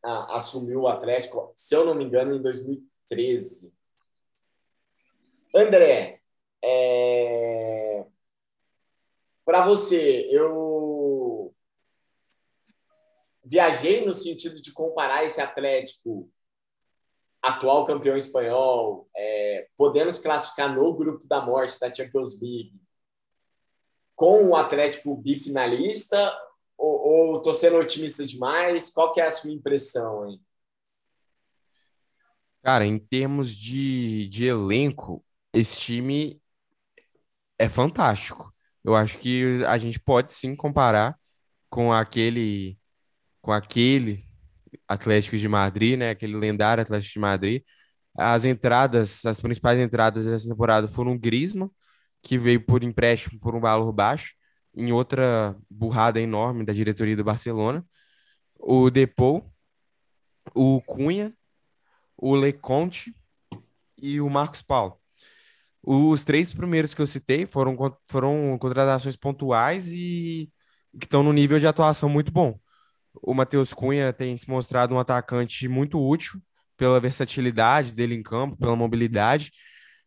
assumiu 0.02 0.82
o 0.82 0.88
Atlético, 0.88 1.52
se 1.56 1.74
eu 1.74 1.84
não 1.84 1.94
me 1.94 2.04
engano, 2.04 2.34
em 2.36 2.42
2013. 2.42 3.72
André, 5.54 6.20
é... 6.62 8.04
para 9.44 9.64
você, 9.64 10.28
eu 10.30 11.54
viajei 13.44 14.04
no 14.04 14.12
sentido 14.12 14.60
de 14.60 14.72
comparar 14.72 15.24
esse 15.24 15.40
Atlético 15.40 16.30
atual 17.42 17.84
campeão 17.84 18.16
espanhol, 18.16 19.08
é, 19.14 19.68
podendo 19.76 20.10
se 20.10 20.22
classificar 20.22 20.74
no 20.74 20.94
grupo 20.94 21.26
da 21.28 21.42
morte 21.42 21.78
da 21.78 21.92
Champions 21.92 22.40
League, 22.40 22.72
com 24.16 24.48
o 24.48 24.56
Atlético 24.56 25.14
bifinalista, 25.16 26.34
ou, 26.76 27.36
estou 27.36 27.52
sendo 27.52 27.76
otimista 27.76 28.24
demais? 28.24 28.90
Qual 28.90 29.12
que 29.12 29.20
é 29.20 29.26
a 29.26 29.30
sua 29.30 29.52
impressão 29.52 30.28
hein? 30.28 30.40
Cara, 32.62 32.86
em 32.86 32.98
termos 32.98 33.54
de, 33.54 34.26
de 34.28 34.46
elenco, 34.46 35.22
esse 35.52 35.76
time 35.76 36.40
é 37.58 37.68
fantástico. 37.68 38.53
Eu 38.84 38.94
acho 38.94 39.18
que 39.18 39.64
a 39.66 39.78
gente 39.78 39.98
pode 39.98 40.32
sim 40.32 40.54
comparar 40.54 41.18
com 41.70 41.92
aquele 41.92 42.78
com 43.42 43.52
aquele 43.52 44.24
Atlético 44.88 45.36
de 45.38 45.48
Madrid, 45.48 45.98
né? 45.98 46.10
Aquele 46.10 46.36
lendário 46.36 46.82
Atlético 46.82 47.14
de 47.14 47.18
Madrid. 47.20 47.62
As 48.16 48.44
entradas, 48.44 49.24
as 49.26 49.40
principais 49.40 49.78
entradas 49.78 50.26
dessa 50.26 50.48
temporada 50.48 50.88
foram 50.88 51.12
o 51.12 51.18
Griezmann, 51.18 51.70
que 52.22 52.38
veio 52.38 52.64
por 52.64 52.82
empréstimo 52.84 53.40
por 53.40 53.54
um 53.54 53.60
valor 53.60 53.92
baixo, 53.92 54.34
em 54.74 54.92
outra 54.92 55.56
burrada 55.70 56.20
enorme 56.20 56.64
da 56.64 56.72
diretoria 56.72 57.16
do 57.16 57.24
Barcelona. 57.24 57.84
O 58.58 58.90
Depou, 58.90 59.52
o 60.54 60.80
Cunha, 60.82 61.34
o 62.16 62.34
Leconte 62.34 63.14
e 63.98 64.20
o 64.20 64.30
Marcos 64.30 64.62
Paulo. 64.62 64.98
Os 65.86 66.24
três 66.24 66.52
primeiros 66.52 66.94
que 66.94 67.02
eu 67.02 67.06
citei 67.06 67.46
foram, 67.46 67.76
foram 68.08 68.56
contratações 68.58 69.16
pontuais 69.16 69.92
e 69.92 70.50
que 70.98 71.04
estão 71.04 71.22
no 71.22 71.32
nível 71.32 71.58
de 71.58 71.66
atuação 71.66 72.08
muito 72.08 72.32
bom. 72.32 72.58
O 73.22 73.34
Matheus 73.34 73.72
Cunha 73.74 74.12
tem 74.12 74.36
se 74.36 74.48
mostrado 74.48 74.94
um 74.94 74.98
atacante 74.98 75.68
muito 75.68 76.00
útil 76.00 76.40
pela 76.76 76.98
versatilidade 77.00 77.94
dele 77.94 78.14
em 78.14 78.22
campo, 78.22 78.56
pela 78.56 78.74
mobilidade. 78.74 79.52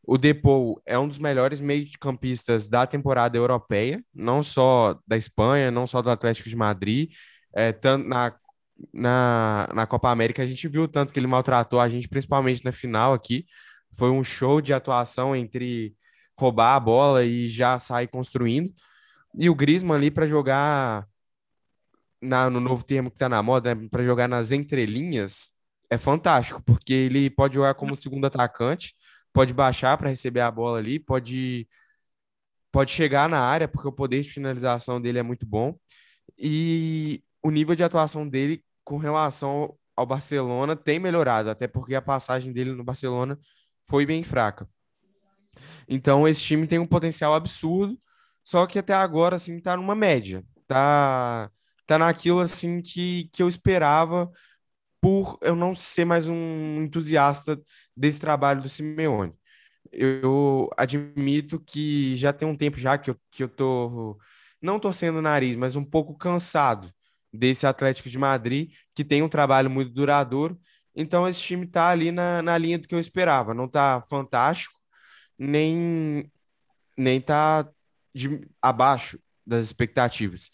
O 0.04 0.18
Depou 0.18 0.82
é 0.86 0.98
um 0.98 1.08
dos 1.08 1.20
melhores 1.20 1.60
meio-campistas 1.60 2.68
da 2.68 2.88
temporada 2.88 3.38
europeia, 3.38 4.04
não 4.14 4.42
só 4.42 4.98
da 5.06 5.18
Espanha, 5.18 5.70
não 5.70 5.86
só 5.86 6.02
do 6.02 6.10
Atlético 6.10 6.50
de 6.50 6.56
Madrid. 6.56 7.12
É, 7.54 7.72
tanto 7.72 8.08
na, 8.08 8.34
na, 8.94 9.70
na 9.76 9.86
Copa 9.88 10.10
América 10.10 10.42
a 10.42 10.48
gente 10.48 10.68
viu 10.68 10.88
tanto 10.88 11.14
que 11.14 11.20
ele 11.20 11.28
maltratou 11.28 11.80
a 11.80 11.88
gente, 11.88 12.08
principalmente 12.08 12.66
na 12.66 12.72
final 12.72 13.14
aqui. 13.14 13.46
Foi 13.98 14.12
um 14.12 14.24
show 14.24 14.62
de 14.62 14.74
atuação 14.74 15.36
entre 15.36 15.96
roubar 16.38 16.76
a 16.76 16.80
bola 16.80 17.26
e 17.26 17.50
já 17.50 17.80
sair 17.80 18.08
construindo. 18.08 18.74
E 19.38 19.50
o 19.50 19.56
Griezmann 19.56 19.98
ali 19.98 20.12
para 20.12 20.28
jogar 20.28 21.08
na, 22.22 22.50
no 22.50 22.60
novo 22.60 22.84
termo 22.84 23.10
que 23.10 23.16
está 23.16 23.30
na 23.30 23.42
moda, 23.44 23.76
né, 23.76 23.88
para 23.90 24.04
jogar 24.04 24.28
nas 24.28 24.52
entrelinhas, 24.52 25.52
é 25.90 25.98
fantástico, 25.98 26.62
porque 26.64 26.94
ele 26.94 27.30
pode 27.30 27.56
jogar 27.56 27.74
como 27.76 27.96
segundo 27.96 28.26
atacante, 28.26 28.94
pode 29.34 29.54
baixar 29.54 29.98
para 29.98 30.10
receber 30.10 30.42
a 30.42 30.52
bola 30.52 30.80
ali, 30.80 31.00
pode 31.00 31.68
pode 32.72 32.92
chegar 32.92 33.30
na 33.30 33.40
área, 33.40 33.68
porque 33.68 33.88
o 33.88 33.92
poder 33.92 34.22
de 34.22 34.30
finalização 34.30 35.02
dele 35.02 35.20
é 35.20 35.24
muito 35.24 35.46
bom. 35.46 35.76
E 36.38 37.24
o 37.42 37.50
nível 37.52 37.76
de 37.76 37.84
atuação 37.84 38.28
dele 38.28 38.64
com 38.84 38.98
relação 38.98 39.76
ao 39.96 40.06
Barcelona 40.06 40.76
tem 40.76 41.00
melhorado, 41.00 41.50
até 41.50 41.68
porque 41.68 41.96
a 41.96 42.02
passagem 42.02 42.54
dele 42.54 42.74
no 42.74 42.84
Barcelona 42.84 43.40
foi 43.88 44.06
bem 44.06 44.24
fraca. 44.24 44.68
Então 45.88 46.28
esse 46.28 46.42
time 46.44 46.68
tem 46.68 46.80
um 46.80 46.88
potencial 46.88 47.34
absurdo, 47.34 48.00
só 48.44 48.66
que 48.66 48.80
até 48.80 48.94
agora 48.94 49.36
assim 49.36 49.60
tá 49.60 49.76
numa 49.78 49.96
média. 49.96 50.44
Tá 50.68 51.50
tá 51.86 51.98
naquilo 51.98 52.40
assim 52.42 52.82
que, 52.82 53.30
que 53.32 53.42
eu 53.42 53.48
esperava 53.48 54.30
por 55.02 55.38
eu 55.42 55.56
não 55.56 55.76
ser 55.76 56.06
mais 56.06 56.28
um 56.28 56.84
entusiasta 56.84 57.62
desse 57.96 58.20
trabalho 58.20 58.62
do 58.62 58.70
Simeone. 58.70 59.34
Eu 59.92 60.70
admito 60.78 61.60
que 61.60 62.16
já 62.18 62.34
tem 62.34 62.48
um 62.48 62.58
tempo 62.58 62.78
já 62.80 62.98
que 62.98 63.12
eu, 63.12 63.18
que 63.32 63.44
eu 63.44 63.50
tô 63.50 64.20
não 64.62 64.80
torcendo 64.80 65.18
o 65.20 65.22
nariz, 65.22 65.56
mas 65.56 65.76
um 65.76 65.86
pouco 65.86 66.18
cansado 66.18 66.92
desse 67.34 67.68
Atlético 67.68 68.10
de 68.10 68.18
Madrid, 68.18 68.72
que 68.96 69.06
tem 69.06 69.22
um 69.24 69.30
trabalho 69.30 69.70
muito 69.70 69.92
duradouro. 69.94 70.60
Então, 71.00 71.28
esse 71.28 71.42
time 71.42 71.66
está 71.66 71.90
ali 71.90 72.12
na, 72.12 72.42
na 72.42 72.58
linha 72.58 72.80
do 72.80 72.88
que 72.88 72.96
eu 72.96 73.00
esperava. 73.00 73.54
Não 73.54 73.66
está 73.66 74.02
fantástico, 74.10 74.74
nem, 75.38 76.32
nem 76.98 77.20
está 77.20 77.70
abaixo 78.62 79.20
das 79.46 79.66
expectativas. 79.66 80.50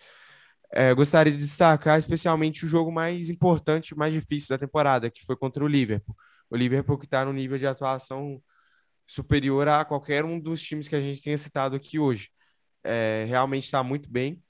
É, 0.72 0.94
gostaria 0.94 1.32
de 1.32 1.39
destacar 1.39 1.98
especialmente 2.00 2.66
o 2.66 2.68
jogo 2.68 2.91
mais 2.91 3.30
importante, 3.30 3.96
mais 3.96 4.14
difícil 4.14 4.50
da 4.50 4.58
temporada, 4.58 5.10
que 5.10 5.26
foi 5.26 5.38
contra 5.38 5.64
o 5.64 5.68
Liverpool. 5.68 6.16
O 6.50 6.58
Liverpool 6.58 6.98
que 6.98 7.06
está 7.06 7.24
no 7.26 7.34
nível 7.34 7.58
de 7.58 7.68
atuação 7.68 8.41
superior 9.08 9.68
a 9.68 9.86
qualquer 9.86 10.26
um 10.26 10.39
dos 10.39 10.62
times 10.62 10.88
que 10.88 10.96
a 10.96 11.02
gente 11.02 11.22
tenha 11.22 11.38
citado 11.38 11.76
aqui 11.76 12.00
hoje. 12.00 12.30
É, 12.84 13.26
realmente 13.30 13.66
está 13.66 13.84
muito 13.84 14.10
bem. 14.12 14.44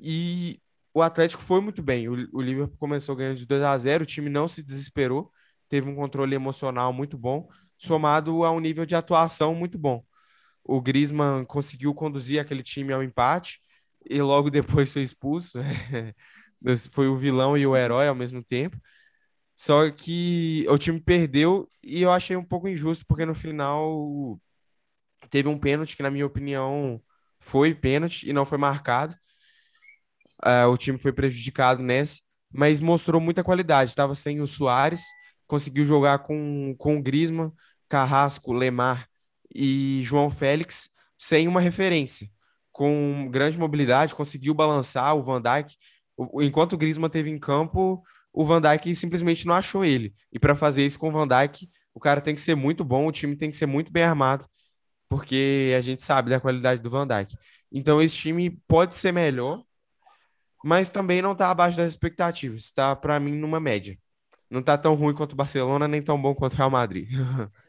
E 0.00 0.60
o 0.96 1.02
Atlético 1.02 1.42
foi 1.42 1.60
muito 1.60 1.82
bem. 1.82 2.08
O, 2.08 2.14
o 2.32 2.40
Liverpool 2.40 2.78
começou 2.78 3.14
ganhando 3.14 3.36
de 3.36 3.44
2 3.44 3.62
a 3.62 3.76
0, 3.76 4.04
o 4.04 4.06
time 4.06 4.30
não 4.30 4.48
se 4.48 4.62
desesperou, 4.62 5.30
teve 5.68 5.86
um 5.90 5.94
controle 5.94 6.34
emocional 6.34 6.90
muito 6.90 7.18
bom, 7.18 7.50
somado 7.76 8.44
a 8.44 8.50
um 8.50 8.58
nível 8.58 8.86
de 8.86 8.94
atuação 8.94 9.54
muito 9.54 9.76
bom. 9.78 10.02
O 10.64 10.80
Griezmann 10.80 11.44
conseguiu 11.44 11.94
conduzir 11.94 12.40
aquele 12.40 12.62
time 12.62 12.94
ao 12.94 13.02
empate 13.02 13.60
e 14.08 14.22
logo 14.22 14.48
depois 14.50 14.90
foi 14.90 15.02
expulso. 15.02 15.58
foi 16.90 17.08
o 17.08 17.16
vilão 17.18 17.58
e 17.58 17.66
o 17.66 17.76
herói 17.76 18.08
ao 18.08 18.14
mesmo 18.14 18.42
tempo. 18.42 18.78
Só 19.54 19.90
que 19.90 20.64
o 20.68 20.78
time 20.78 21.00
perdeu 21.00 21.70
e 21.84 22.02
eu 22.02 22.10
achei 22.10 22.36
um 22.36 22.44
pouco 22.44 22.68
injusto, 22.68 23.04
porque 23.06 23.26
no 23.26 23.34
final 23.34 24.40
teve 25.30 25.48
um 25.48 25.58
pênalti 25.58 25.94
que, 25.96 26.02
na 26.02 26.10
minha 26.10 26.26
opinião, 26.26 27.02
foi 27.38 27.74
pênalti 27.74 28.28
e 28.28 28.32
não 28.32 28.46
foi 28.46 28.58
marcado. 28.58 29.14
Uh, 30.44 30.68
o 30.70 30.76
time 30.76 30.98
foi 30.98 31.12
prejudicado 31.12 31.82
nessa, 31.82 32.18
mas 32.52 32.80
mostrou 32.80 33.20
muita 33.20 33.44
qualidade. 33.44 33.90
Estava 33.90 34.14
sem 34.14 34.40
o 34.40 34.46
Soares, 34.46 35.02
conseguiu 35.46 35.84
jogar 35.84 36.20
com, 36.20 36.74
com 36.78 36.96
o 36.96 37.02
Griezmann, 37.02 37.52
Carrasco, 37.88 38.52
Lemar 38.52 39.08
e 39.54 40.02
João 40.04 40.30
Félix 40.30 40.90
sem 41.16 41.48
uma 41.48 41.60
referência 41.60 42.28
com 42.76 43.26
grande 43.30 43.58
mobilidade, 43.58 44.14
conseguiu 44.14 44.52
balançar 44.52 45.16
o 45.16 45.22
Van 45.22 45.40
Dijk. 45.40 45.74
Enquanto 46.42 46.74
o 46.74 46.76
Griezmann 46.76 47.08
teve 47.08 47.30
em 47.30 47.38
campo, 47.38 48.02
o 48.30 48.44
Van 48.44 48.60
Dijk 48.60 48.94
simplesmente 48.94 49.46
não 49.46 49.54
achou 49.54 49.82
ele. 49.82 50.14
E 50.30 50.38
para 50.38 50.54
fazer 50.54 50.84
isso 50.84 50.98
com 50.98 51.08
o 51.08 51.10
Van 51.10 51.26
Dijk, 51.26 51.70
o 51.94 51.98
cara 51.98 52.20
tem 52.20 52.34
que 52.34 52.40
ser 52.42 52.54
muito 52.54 52.84
bom, 52.84 53.06
o 53.06 53.12
time 53.12 53.34
tem 53.34 53.48
que 53.48 53.56
ser 53.56 53.64
muito 53.64 53.90
bem 53.90 54.02
armado, 54.02 54.44
porque 55.08 55.72
a 55.74 55.80
gente 55.80 56.04
sabe 56.04 56.28
da 56.28 56.38
qualidade 56.38 56.82
do 56.82 56.90
Van 56.90 57.06
Dijk. 57.06 57.34
Então 57.72 58.02
esse 58.02 58.14
time 58.18 58.50
pode 58.68 58.94
ser 58.94 59.10
melhor, 59.10 59.62
mas 60.66 60.90
também 60.90 61.22
não 61.22 61.30
está 61.30 61.48
abaixo 61.48 61.76
das 61.76 61.90
expectativas. 61.90 62.62
Está 62.62 62.96
para 62.96 63.20
mim 63.20 63.36
numa 63.38 63.60
média. 63.60 63.96
Não 64.50 64.58
está 64.58 64.76
tão 64.76 64.96
ruim 64.96 65.14
quanto 65.14 65.34
o 65.34 65.36
Barcelona, 65.36 65.86
nem 65.86 66.02
tão 66.02 66.20
bom 66.20 66.34
quanto 66.34 66.54
o 66.54 66.56
Real 66.56 66.70
Madrid. 66.70 67.08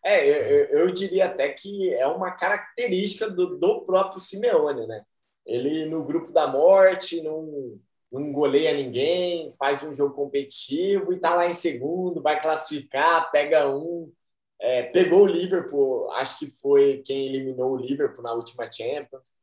É, 0.00 0.26
eu, 0.26 0.78
eu, 0.78 0.90
diria 0.90 1.26
até 1.26 1.50
que 1.50 1.92
é 1.92 2.06
uma 2.06 2.30
característica 2.30 3.28
do, 3.28 3.58
do 3.58 3.80
próprio 3.82 4.20
Simeone, 4.20 4.86
né? 4.86 5.02
Ele 5.44 5.84
no 5.86 6.02
grupo 6.04 6.32
da 6.32 6.46
morte 6.46 7.20
não, 7.20 7.78
não 8.10 8.32
goleia 8.32 8.72
ninguém, 8.72 9.52
faz 9.58 9.82
um 9.82 9.92
jogo 9.92 10.14
competitivo 10.14 11.12
e 11.12 11.18
tá 11.18 11.34
lá 11.34 11.46
em 11.46 11.52
segundo, 11.52 12.22
vai 12.22 12.40
classificar, 12.40 13.30
pega 13.30 13.68
um. 13.68 14.10
É, 14.58 14.84
pegou 14.84 15.24
o 15.24 15.26
Liverpool, 15.26 16.10
acho 16.12 16.38
que 16.38 16.50
foi 16.50 17.02
quem 17.04 17.26
eliminou 17.26 17.72
o 17.72 17.76
Liverpool 17.76 18.22
na 18.22 18.32
última 18.32 18.70
Champions. 18.70 19.34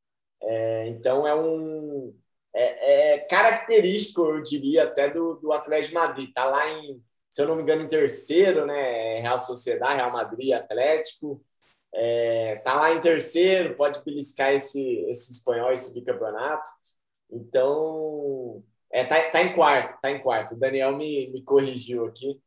É, 0.42 0.88
então 0.88 1.28
é 1.28 1.36
um 1.36 2.16
é, 2.56 3.16
é, 3.16 3.20
característico, 3.20 4.22
eu 4.26 4.42
diria, 4.42 4.84
até 4.84 5.10
do, 5.10 5.36
do 5.36 5.52
Atlético 5.52 5.90
de 5.90 5.96
Madrid. 5.96 6.34
Tá 6.34 6.46
lá 6.46 6.70
em 6.72 7.04
se 7.36 7.42
eu 7.42 7.50
não 7.50 7.58
me 7.58 7.64
engano, 7.64 7.82
em 7.82 7.88
terceiro, 7.90 8.66
né? 8.66 9.20
Real 9.20 9.38
Sociedade, 9.38 9.98
Real 9.98 10.10
Madrid, 10.10 10.54
Atlético. 10.54 11.44
É, 11.94 12.56
tá 12.64 12.76
lá 12.76 12.94
em 12.94 13.02
terceiro, 13.02 13.76
pode 13.76 14.02
beliscar 14.06 14.54
esse, 14.54 15.00
esse 15.10 15.34
espanhol, 15.34 15.74
esse 15.74 15.94
bicampeonato. 15.94 16.70
Então, 17.30 18.64
é, 18.90 19.04
tá, 19.04 19.22
tá 19.32 19.44
em 19.44 19.54
quarto, 19.54 20.00
tá 20.02 20.12
em 20.12 20.22
quarto. 20.22 20.56
O 20.56 20.60
Daniel 20.60 20.96
me, 20.96 21.28
me 21.28 21.44
corrigiu 21.44 22.06
aqui. 22.06 22.42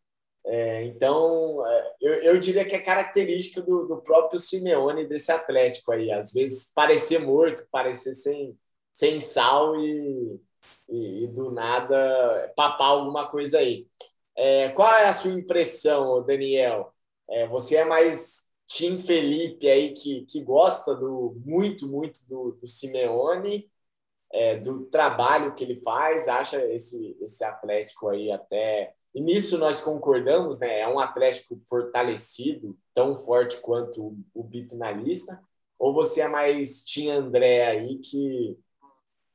É, 0.46 0.84
então, 0.84 1.66
é, 1.66 1.94
eu, 2.00 2.14
eu 2.22 2.38
diria 2.38 2.64
que 2.64 2.74
é 2.74 2.80
característica 2.80 3.60
do, 3.60 3.86
do 3.86 4.00
próprio 4.00 4.40
Simeone 4.40 5.06
desse 5.06 5.30
Atlético 5.30 5.92
aí. 5.92 6.10
Às 6.10 6.32
vezes 6.32 6.72
parecer 6.74 7.18
morto, 7.18 7.68
parecer 7.70 8.14
sem, 8.14 8.58
sem 8.98 9.20
sal 9.20 9.76
e, 9.76 10.40
e, 10.88 11.22
e 11.22 11.26
do 11.28 11.52
nada 11.52 12.52
papar 12.56 12.88
alguma 12.88 13.28
coisa 13.30 13.58
aí. 13.58 13.86
É, 14.36 14.70
qual 14.70 14.92
é 14.92 15.06
a 15.06 15.12
sua 15.12 15.32
impressão, 15.32 16.24
Daniel? 16.24 16.92
É, 17.30 17.46
você 17.46 17.76
é 17.76 17.84
mais 17.84 18.48
Tim 18.66 18.98
Felipe 18.98 19.68
aí 19.68 19.94
que, 19.94 20.24
que 20.26 20.42
gosta 20.42 20.96
do 20.96 21.40
muito, 21.46 21.86
muito 21.86 22.26
do, 22.28 22.58
do 22.60 22.66
Simeone, 22.66 23.70
é, 24.32 24.56
do 24.56 24.86
trabalho 24.86 25.54
que 25.54 25.62
ele 25.62 25.80
faz, 25.82 26.26
acha 26.26 26.60
esse, 26.66 27.16
esse 27.20 27.44
Atlético 27.44 28.08
aí 28.08 28.32
até. 28.32 28.94
E 29.14 29.20
nisso 29.20 29.58
nós 29.58 29.80
concordamos, 29.80 30.58
né? 30.58 30.80
É 30.80 30.88
um 30.88 30.98
Atlético 30.98 31.60
fortalecido, 31.68 32.76
tão 32.92 33.16
forte 33.16 33.60
quanto 33.60 34.08
o, 34.08 34.18
o 34.34 34.42
bifinalista. 34.42 35.40
Ou 35.78 35.94
você 35.94 36.22
é 36.22 36.28
mais 36.28 36.84
Tim 36.84 37.10
André 37.10 37.64
aí 37.64 37.98
que 37.98 38.58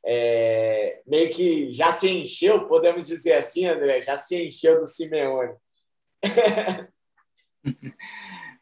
é, 0.06 1.02
meio 1.08 1.30
que 1.30 1.72
já 1.72 1.92
se 1.92 2.10
encheu, 2.10 2.68
podemos 2.68 3.08
dizer 3.08 3.34
assim, 3.34 3.66
André, 3.66 4.02
já 4.02 4.18
se 4.18 4.48
encheu 4.48 4.80
do 4.80 4.86
Simeone. 4.86 5.56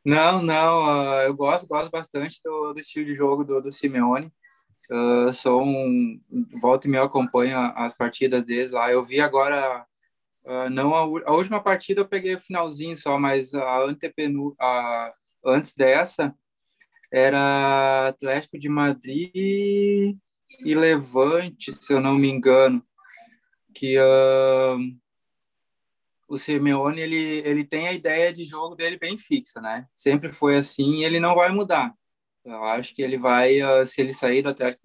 não, 0.06 0.42
não, 0.42 1.22
eu 1.22 1.34
gosto, 1.34 1.68
gosto 1.68 1.90
bastante 1.90 2.40
do, 2.44 2.74
do 2.74 2.80
estilo 2.80 3.06
de 3.06 3.16
jogo 3.16 3.44
do, 3.44 3.62
do 3.62 3.72
Simeone. 3.72 4.32
Uh, 4.90 5.32
sou 5.32 5.64
um 5.64 6.20
volta 6.62 6.86
e 6.86 6.92
me 6.92 6.98
acompanho 6.98 7.58
as 7.76 7.94
partidas 7.96 8.44
deles 8.44 8.72
lá. 8.72 8.92
Eu 8.92 9.06
vi 9.06 9.22
agora, 9.22 9.86
uh, 10.44 10.70
não 10.70 10.94
a, 10.94 11.00
a, 11.02 11.34
última 11.34 11.64
partida 11.64 12.02
eu 12.02 12.08
peguei 12.08 12.36
o 12.36 12.40
finalzinho 12.40 12.96
só, 12.98 13.18
mas 13.18 13.54
a 13.54 13.84
antepenu, 13.84 14.54
a, 14.60 15.14
antes 15.46 15.74
dessa 15.74 16.36
era 17.12 18.10
Atlético 18.10 18.60
de 18.60 18.70
Madrid 18.70 20.18
e 20.60 20.76
Levante, 20.76 21.72
se 21.72 21.94
eu 21.94 22.00
não 22.00 22.16
me 22.16 22.30
engano, 22.30 22.86
que 23.74 23.98
uh, 23.98 24.78
o 26.28 26.38
Simeone 26.38 27.02
ele, 27.02 27.42
ele 27.46 27.64
tem 27.64 27.88
a 27.88 27.94
ideia 27.94 28.34
de 28.34 28.46
jogo 28.46 28.76
dele 28.76 28.98
bem 28.98 29.18
fixa, 29.18 29.60
né? 29.62 29.88
Sempre 29.96 30.30
foi 30.30 30.56
assim 30.56 30.98
e 30.98 31.06
ele 31.06 31.20
não 31.20 31.36
vai 31.36 31.52
mudar. 31.52 31.94
Eu 32.44 32.64
acho 32.66 32.94
que 32.96 33.02
ele 33.02 33.18
vai, 33.18 33.62
uh, 33.62 33.86
se 33.86 34.02
ele 34.02 34.14
sair 34.14 34.42
do 34.42 34.50
Atlético 34.50 34.82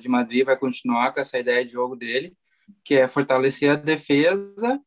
de 0.00 0.08
Madrid, 0.08 0.44
vai 0.44 0.56
continuar 0.56 1.12
com 1.12 1.20
essa 1.20 1.38
ideia 1.38 1.64
de 1.64 1.72
jogo 1.72 1.96
dele, 1.96 2.36
que 2.84 2.94
é 2.94 3.08
fortalecer 3.08 3.70
a 3.70 3.76
defesa 3.76 4.80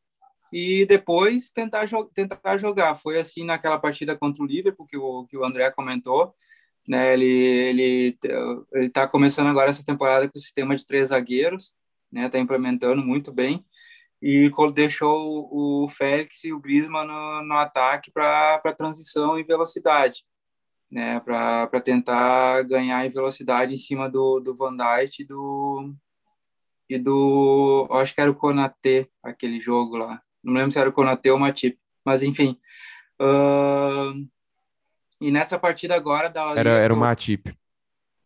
e 0.51 0.85
depois 0.85 1.51
tentar, 1.51 1.85
jo 1.85 2.05
tentar 2.13 2.57
jogar. 2.57 2.95
Foi 2.95 3.19
assim 3.19 3.43
naquela 3.43 3.79
partida 3.79 4.17
contra 4.17 4.43
o 4.43 4.45
Liverpool 4.45 4.85
que 4.85 4.97
o, 4.97 5.25
que 5.25 5.37
o 5.37 5.45
André 5.45 5.71
comentou 5.71 6.33
né? 6.87 7.13
Ele 7.13 7.25
ele 7.25 8.17
ele 8.73 8.85
está 8.87 9.07
começando 9.07 9.47
agora 9.47 9.69
essa 9.69 9.83
temporada 9.83 10.27
com 10.29 10.37
o 10.37 10.41
sistema 10.41 10.75
de 10.75 10.85
três 10.85 11.09
zagueiros, 11.09 11.73
né? 12.11 12.25
Está 12.25 12.39
implementando 12.39 13.01
muito 13.03 13.31
bem 13.31 13.65
e 14.21 14.49
deixou 14.73 15.49
o 15.51 15.87
Félix 15.89 16.43
e 16.45 16.53
o 16.53 16.59
Griezmann 16.59 17.05
no, 17.05 17.43
no 17.43 17.55
ataque 17.55 18.11
para 18.11 18.61
transição 18.77 19.37
e 19.37 19.43
velocidade, 19.43 20.23
né? 20.89 21.19
Para 21.19 21.81
tentar 21.81 22.63
ganhar 22.63 23.05
em 23.05 23.11
velocidade 23.11 23.73
em 23.73 23.77
cima 23.77 24.09
do, 24.09 24.39
do 24.39 24.55
Van 24.55 24.75
Dijk 24.75 25.21
e 25.21 25.25
do 25.25 25.93
e 26.89 26.97
do, 26.97 27.87
acho 27.91 28.13
que 28.13 28.21
era 28.21 28.29
o 28.29 28.35
Konatê, 28.35 29.09
aquele 29.23 29.59
jogo 29.59 29.97
lá. 29.97 30.21
Não 30.43 30.53
lembro 30.53 30.71
se 30.71 30.79
era 30.79 30.89
o 30.89 30.93
Konatê 30.93 31.31
ou 31.31 31.37
o 31.37 31.39
Matip, 31.39 31.77
mas 32.05 32.23
enfim. 32.23 32.59
Uh, 33.19 34.27
e 35.27 35.31
nessa 35.31 35.57
partida 35.57 35.95
agora 35.95 36.29
da 36.29 36.53
Era, 36.55 36.71
era 36.71 36.93
o 36.93 36.97
Matip. 36.97 37.55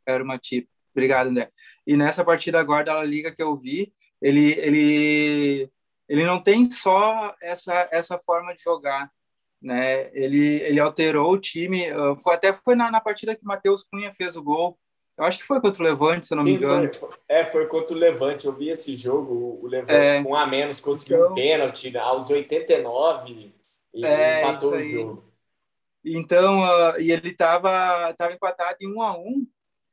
Era 0.06 0.24
o 0.24 0.28
Matip. 0.28 0.68
Obrigado, 0.92 1.28
André. 1.28 1.52
E 1.86 1.96
nessa 1.96 2.24
partida 2.26 2.60
agora 2.60 2.86
da 2.86 3.04
Liga 3.04 3.32
que 3.32 3.42
eu 3.42 3.56
vi, 3.56 3.94
ele, 4.22 4.54
ele, 4.54 5.70
ele 6.10 6.26
não 6.26 6.42
tem 6.42 6.66
só 6.66 7.36
essa, 7.42 7.88
essa 7.92 8.18
forma 8.18 8.56
de 8.56 8.64
jogar, 8.64 9.12
né? 9.62 10.10
Ele, 10.12 10.62
ele 10.64 10.80
alterou 10.80 11.32
o 11.32 11.40
time, 11.40 11.92
uh, 11.92 12.18
foi, 12.18 12.34
até 12.34 12.52
foi 12.52 12.76
na, 12.76 12.90
na 12.90 13.00
partida 13.00 13.36
que 13.36 13.46
Matheus 13.46 13.84
Cunha 13.84 14.12
fez 14.12 14.36
o 14.36 14.42
gol, 14.42 14.78
eu 15.18 15.26
acho 15.26 15.40
que 15.40 15.44
foi 15.44 15.60
contra 15.60 15.82
o 15.82 15.86
Levante, 15.86 16.28
se 16.28 16.34
eu 16.34 16.38
não 16.38 16.44
Sim, 16.44 16.52
me 16.52 16.58
engano. 16.58 16.94
Foi, 16.94 17.10
é, 17.28 17.44
foi 17.44 17.66
contra 17.66 17.96
o 17.96 17.98
Levante. 17.98 18.46
Eu 18.46 18.54
vi 18.54 18.70
esse 18.70 18.96
jogo. 18.96 19.60
O 19.64 19.68
Levante, 19.68 19.92
é, 19.92 20.24
com 20.24 20.30
um 20.30 20.36
a 20.36 20.46
menos, 20.46 20.80
conseguiu 20.80 21.18
então, 21.18 21.32
um 21.32 21.36
pênalti 21.36 21.98
aos 21.98 22.30
89 22.30 23.52
e 23.96 24.06
é, 24.06 24.42
empatou 24.42 24.76
o 24.76 24.82
jogo. 24.82 25.27
Então, 26.16 26.62
uh, 26.62 27.00
e 27.00 27.12
ele 27.12 27.30
estava 27.30 28.14
tava 28.14 28.34
empatado 28.34 28.78
em 28.82 28.88
um 28.88 29.02
a 29.02 29.18
um. 29.18 29.46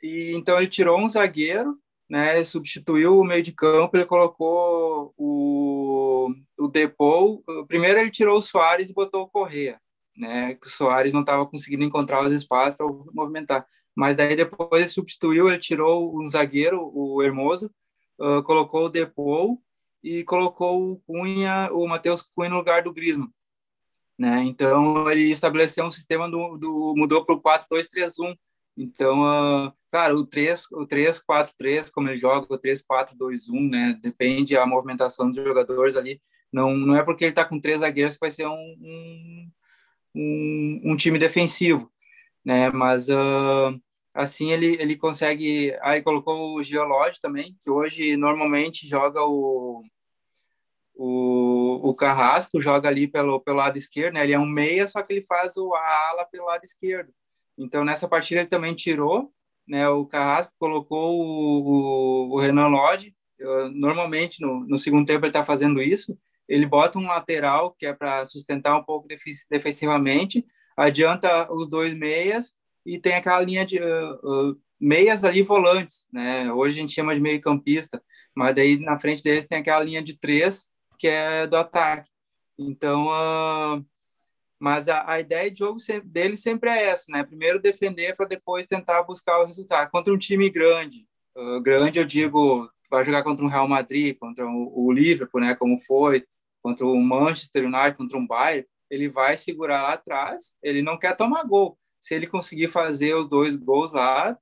E 0.02 0.32
então 0.34 0.58
ele 0.58 0.68
tirou 0.68 0.98
um 0.98 1.08
zagueiro, 1.08 1.78
né? 2.08 2.44
Substituiu 2.44 3.18
o 3.18 3.24
meio 3.24 3.42
de 3.42 3.52
campo. 3.52 3.96
Ele 3.96 4.06
colocou 4.06 5.14
o, 5.16 6.30
o 6.58 6.68
Depou. 6.68 7.42
Primeiro 7.68 8.00
ele 8.00 8.10
tirou 8.10 8.38
o 8.38 8.42
Soares 8.42 8.90
e 8.90 8.94
botou 8.94 9.22
o 9.22 9.28
Correia, 9.28 9.80
né? 10.16 10.58
O 10.64 10.68
Soares 10.68 11.12
não 11.12 11.20
estava 11.20 11.46
conseguindo 11.46 11.84
encontrar 11.84 12.24
os 12.24 12.32
espaços 12.32 12.76
para 12.76 12.86
movimentar. 13.12 13.66
Mas 13.96 14.16
daí 14.16 14.34
depois 14.36 14.82
ele 14.82 14.88
substituiu, 14.88 15.48
ele 15.48 15.58
tirou 15.58 16.20
um 16.20 16.28
zagueiro, 16.28 16.90
o 16.94 17.22
Hermoso, 17.22 17.70
uh, 18.18 18.42
colocou 18.42 18.86
o 18.86 18.88
Depou 18.88 19.60
e 20.02 20.24
colocou 20.24 20.92
o 20.92 21.00
Cunha, 21.06 21.70
o 21.72 21.86
Matheus 21.88 22.22
Cunha 22.22 22.50
no 22.50 22.56
lugar 22.56 22.82
do 22.82 22.92
Griezmann. 22.92 23.30
Né? 24.18 24.44
Então 24.44 25.10
ele 25.10 25.30
estabeleceu 25.30 25.84
um 25.84 25.90
sistema 25.90 26.30
do, 26.30 26.56
do 26.56 26.94
mudou 26.96 27.24
para 27.24 27.34
o 27.34 27.42
4-2-3-1. 27.42 28.36
Então, 28.76 29.22
uh, 29.22 29.72
claro, 29.90 30.18
o 30.18 30.26
3, 30.26 30.66
o 30.72 30.86
3-4-3, 30.86 31.90
como 31.92 32.08
ele 32.08 32.16
joga, 32.16 32.52
o 32.52 32.58
3-4-2-1, 32.58 33.70
né? 33.70 33.98
Depende 34.02 34.56
a 34.56 34.66
movimentação 34.66 35.28
dos 35.30 35.36
jogadores 35.36 35.96
ali. 35.96 36.20
Não, 36.52 36.76
não 36.76 36.96
é 36.96 37.02
porque 37.02 37.24
ele 37.24 37.32
está 37.32 37.44
com 37.44 37.60
três 37.60 37.80
zagueiros 37.80 38.14
que 38.14 38.20
vai 38.20 38.30
ser 38.30 38.46
um, 38.46 38.52
um, 38.52 39.50
um, 40.14 40.80
um 40.84 40.96
time 40.96 41.18
defensivo, 41.18 41.90
né? 42.44 42.70
Mas 42.70 43.08
uh, 43.08 43.80
assim 44.14 44.52
ele, 44.52 44.76
ele 44.80 44.96
consegue. 44.96 45.76
Aí 45.82 46.02
colocou 46.02 46.56
o 46.56 46.62
Geológico 46.62 47.22
também, 47.22 47.56
que 47.60 47.70
hoje 47.70 48.16
normalmente 48.16 48.86
joga 48.86 49.20
o, 49.22 49.82
o, 50.94 51.90
o 51.90 51.94
Carrasco, 51.94 52.60
joga 52.60 52.88
ali 52.88 53.06
pelo, 53.06 53.40
pelo 53.40 53.58
lado 53.58 53.76
esquerdo, 53.76 54.14
né? 54.14 54.24
Ele 54.24 54.32
é 54.32 54.38
um 54.38 54.46
meia, 54.46 54.86
só 54.88 55.02
que 55.02 55.12
ele 55.12 55.22
faz 55.22 55.56
o, 55.56 55.74
a 55.74 56.10
ala 56.10 56.24
pelo 56.24 56.46
lado 56.46 56.64
esquerdo. 56.64 57.12
Então 57.58 57.84
nessa 57.84 58.08
partida 58.08 58.40
ele 58.40 58.48
também 58.48 58.74
tirou 58.74 59.32
né, 59.66 59.88
o 59.88 60.04
Carrasco, 60.06 60.52
colocou 60.58 61.18
o, 61.18 62.30
o, 62.30 62.34
o 62.34 62.40
Renan 62.40 62.68
Lodge. 62.68 63.14
Normalmente 63.72 64.40
no, 64.40 64.60
no 64.66 64.78
segundo 64.78 65.06
tempo 65.06 65.24
ele 65.24 65.30
está 65.30 65.44
fazendo 65.44 65.82
isso. 65.82 66.16
Ele 66.48 66.66
bota 66.66 66.98
um 66.98 67.06
lateral 67.06 67.72
que 67.72 67.86
é 67.86 67.92
para 67.92 68.24
sustentar 68.24 68.76
um 68.76 68.84
pouco 68.84 69.08
defensivamente, 69.50 70.44
adianta 70.76 71.50
os 71.52 71.68
dois 71.68 71.94
meias 71.94 72.54
e 72.84 72.98
tem 72.98 73.14
aquela 73.14 73.40
linha 73.40 73.64
de 73.64 73.78
uh, 73.78 74.50
uh, 74.50 74.60
meias 74.78 75.24
ali 75.24 75.42
volantes, 75.42 76.06
né? 76.12 76.52
Hoje 76.52 76.76
a 76.76 76.80
gente 76.82 76.92
chama 76.92 77.14
de 77.14 77.20
meio 77.20 77.40
campista, 77.40 78.02
mas 78.34 78.54
daí 78.54 78.78
na 78.78 78.98
frente 78.98 79.22
deles 79.22 79.46
tem 79.46 79.58
aquela 79.58 79.82
linha 79.82 80.02
de 80.02 80.18
três 80.18 80.68
que 80.98 81.08
é 81.08 81.46
do 81.46 81.56
ataque. 81.56 82.10
Então, 82.58 83.06
uh, 83.06 83.84
mas 84.58 84.88
a, 84.88 85.10
a, 85.10 85.20
ideia 85.20 85.50
de 85.50 85.58
jogo 85.58 85.80
sempre, 85.80 86.08
dele 86.08 86.36
sempre 86.36 86.70
é 86.70 86.84
essa, 86.84 87.10
né? 87.10 87.22
Primeiro 87.24 87.60
defender 87.60 88.16
para 88.16 88.26
depois 88.26 88.66
tentar 88.66 89.02
buscar 89.02 89.40
o 89.40 89.46
resultado. 89.46 89.90
Contra 89.90 90.12
um 90.12 90.18
time 90.18 90.48
grande, 90.48 91.06
uh, 91.36 91.60
grande 91.60 91.98
eu 91.98 92.04
digo, 92.04 92.70
vai 92.90 93.04
jogar 93.04 93.22
contra 93.22 93.44
um 93.44 93.48
Real 93.48 93.68
Madrid, 93.68 94.16
contra 94.18 94.46
o, 94.46 94.86
o 94.86 94.92
Liverpool, 94.92 95.40
né? 95.40 95.54
Como 95.54 95.76
foi, 95.78 96.24
contra 96.62 96.86
o 96.86 96.96
Manchester 97.00 97.64
United, 97.64 97.96
contra 97.96 98.16
um 98.16 98.26
Bayern, 98.26 98.66
ele 98.90 99.08
vai 99.08 99.36
segurar 99.36 99.82
lá 99.82 99.92
atrás. 99.94 100.54
Ele 100.62 100.82
não 100.82 100.98
quer 100.98 101.16
tomar 101.16 101.44
gol 101.44 101.78
se 102.00 102.14
ele 102.14 102.26
conseguir 102.26 102.68
fazer 102.68 103.14
os 103.14 103.26
dois 103.26 103.56
gols 103.56 103.94
lá, 103.94 104.38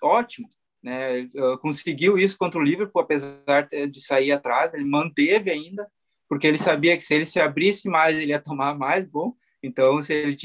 ótimo. 0.00 0.48
Né? 0.82 1.28
Conseguiu 1.60 2.16
isso 2.16 2.38
contra 2.38 2.58
o 2.58 2.62
Liverpool, 2.62 3.02
apesar 3.02 3.66
de 3.66 4.00
sair 4.00 4.32
atrás, 4.32 4.72
ele 4.72 4.84
manteve 4.84 5.50
ainda, 5.50 5.90
porque 6.28 6.46
ele 6.46 6.58
sabia 6.58 6.96
que 6.96 7.04
se 7.04 7.14
ele 7.14 7.26
se 7.26 7.40
abrisse 7.40 7.88
mais, 7.88 8.16
ele 8.16 8.32
ia 8.32 8.40
tomar 8.40 8.74
mais 8.78 9.04
gol. 9.04 9.36
Então, 9.62 10.00
se 10.02 10.14
ele 10.14 10.36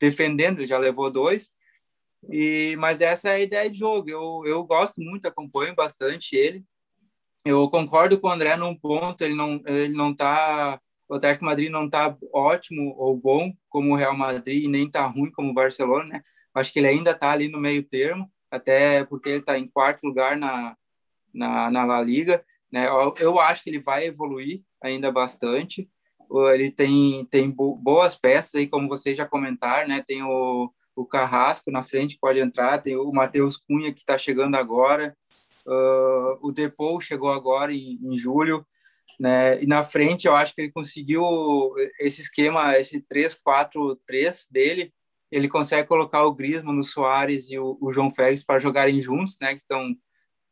defendendo, 0.00 0.58
ele 0.58 0.66
já 0.66 0.78
levou 0.78 1.10
dois. 1.10 1.50
E, 2.30 2.76
mas 2.78 3.00
essa 3.00 3.28
é 3.30 3.34
a 3.34 3.40
ideia 3.40 3.70
de 3.70 3.78
jogo. 3.78 4.08
Eu, 4.08 4.42
eu 4.46 4.64
gosto 4.64 5.00
muito, 5.00 5.26
acompanho 5.26 5.74
bastante 5.74 6.34
ele. 6.34 6.64
Eu 7.44 7.68
concordo 7.68 8.18
com 8.18 8.28
o 8.28 8.30
André 8.30 8.56
num 8.56 8.74
ponto, 8.74 9.22
ele 9.22 9.34
não 9.34 9.62
ele 9.66 9.92
não 9.92 10.12
está 10.12 10.80
o 11.06 11.14
Atlético 11.14 11.44
Madrid 11.44 11.70
não 11.70 11.84
está 11.84 12.16
ótimo 12.32 12.94
ou 12.96 13.14
bom 13.14 13.52
como 13.68 13.92
o 13.92 13.96
Real 13.96 14.16
Madrid 14.16 14.64
e 14.64 14.68
nem 14.68 14.86
está 14.86 15.06
ruim 15.06 15.30
como 15.30 15.50
o 15.50 15.54
Barcelona, 15.54 16.04
né? 16.04 16.22
Acho 16.54 16.72
que 16.72 16.78
ele 16.78 16.88
ainda 16.88 17.10
está 17.10 17.30
ali 17.30 17.48
no 17.48 17.60
meio 17.60 17.82
termo, 17.82 18.30
até 18.54 19.04
porque 19.04 19.28
ele 19.28 19.38
está 19.38 19.58
em 19.58 19.66
quarto 19.66 20.06
lugar 20.06 20.36
na, 20.36 20.76
na, 21.32 21.70
na 21.70 21.84
La 21.84 22.00
Liga, 22.00 22.44
né? 22.70 22.86
Eu, 22.86 23.14
eu, 23.18 23.40
acho 23.40 23.62
que 23.62 23.70
ele 23.70 23.80
vai 23.80 24.06
evoluir 24.06 24.62
ainda 24.82 25.10
bastante. 25.10 25.88
Ele 26.52 26.70
tem, 26.70 27.24
tem 27.26 27.50
boas 27.50 28.14
peças 28.16 28.54
aí, 28.54 28.66
como 28.66 28.88
vocês 28.88 29.16
já 29.16 29.26
comentaram, 29.26 29.88
né? 29.88 30.04
Tem 30.06 30.22
o, 30.22 30.72
o 30.96 31.04
Carrasco 31.04 31.70
na 31.70 31.82
frente, 31.82 32.18
pode 32.18 32.38
entrar, 32.38 32.78
tem 32.78 32.96
o 32.96 33.12
Matheus 33.12 33.56
Cunha 33.56 33.92
que 33.92 34.00
está 34.00 34.16
chegando 34.16 34.56
agora, 34.56 35.16
uh, 35.66 36.38
o 36.40 36.52
Depou 36.52 37.00
chegou 37.00 37.30
agora 37.30 37.72
em, 37.72 37.98
em 38.02 38.16
julho, 38.16 38.64
né? 39.18 39.62
E 39.62 39.66
na 39.66 39.82
frente 39.82 40.26
eu 40.26 40.34
acho 40.34 40.54
que 40.54 40.62
ele 40.62 40.72
conseguiu 40.72 41.22
esse 42.00 42.22
esquema, 42.22 42.76
esse 42.78 43.04
3-4-3 43.12 44.46
dele, 44.50 44.92
ele 45.34 45.48
consegue 45.48 45.88
colocar 45.88 46.24
o 46.24 46.34
Griezmann, 46.34 46.78
o 46.78 46.84
Soares 46.84 47.50
e 47.50 47.58
o, 47.58 47.76
o 47.80 47.90
João 47.90 48.10
Félix 48.10 48.44
para 48.44 48.60
jogarem 48.60 49.00
juntos, 49.00 49.36
né? 49.40 49.54
Que 49.54 49.60
estão 49.60 49.94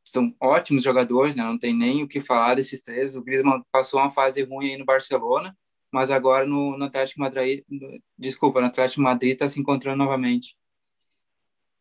são 0.04 0.34
ótimos 0.40 0.82
jogadores, 0.82 1.36
né? 1.36 1.44
Não 1.44 1.58
tem 1.58 1.72
nem 1.72 2.02
o 2.02 2.08
que 2.08 2.20
falar 2.20 2.56
desses 2.56 2.82
três. 2.82 3.14
O 3.14 3.22
Griezmann 3.22 3.62
passou 3.70 4.00
uma 4.00 4.10
fase 4.10 4.42
ruim 4.42 4.72
aí 4.72 4.76
no 4.76 4.84
Barcelona, 4.84 5.56
mas 5.92 6.10
agora 6.10 6.44
no, 6.44 6.76
no 6.76 6.84
Atlético 6.86 7.20
Madrid, 7.20 7.62
no, 7.68 8.00
desculpa, 8.18 8.60
no 8.60 8.66
Atlético 8.66 9.00
Madrid 9.00 9.34
está 9.34 9.48
se 9.48 9.60
encontrando 9.60 9.98
novamente. 9.98 10.56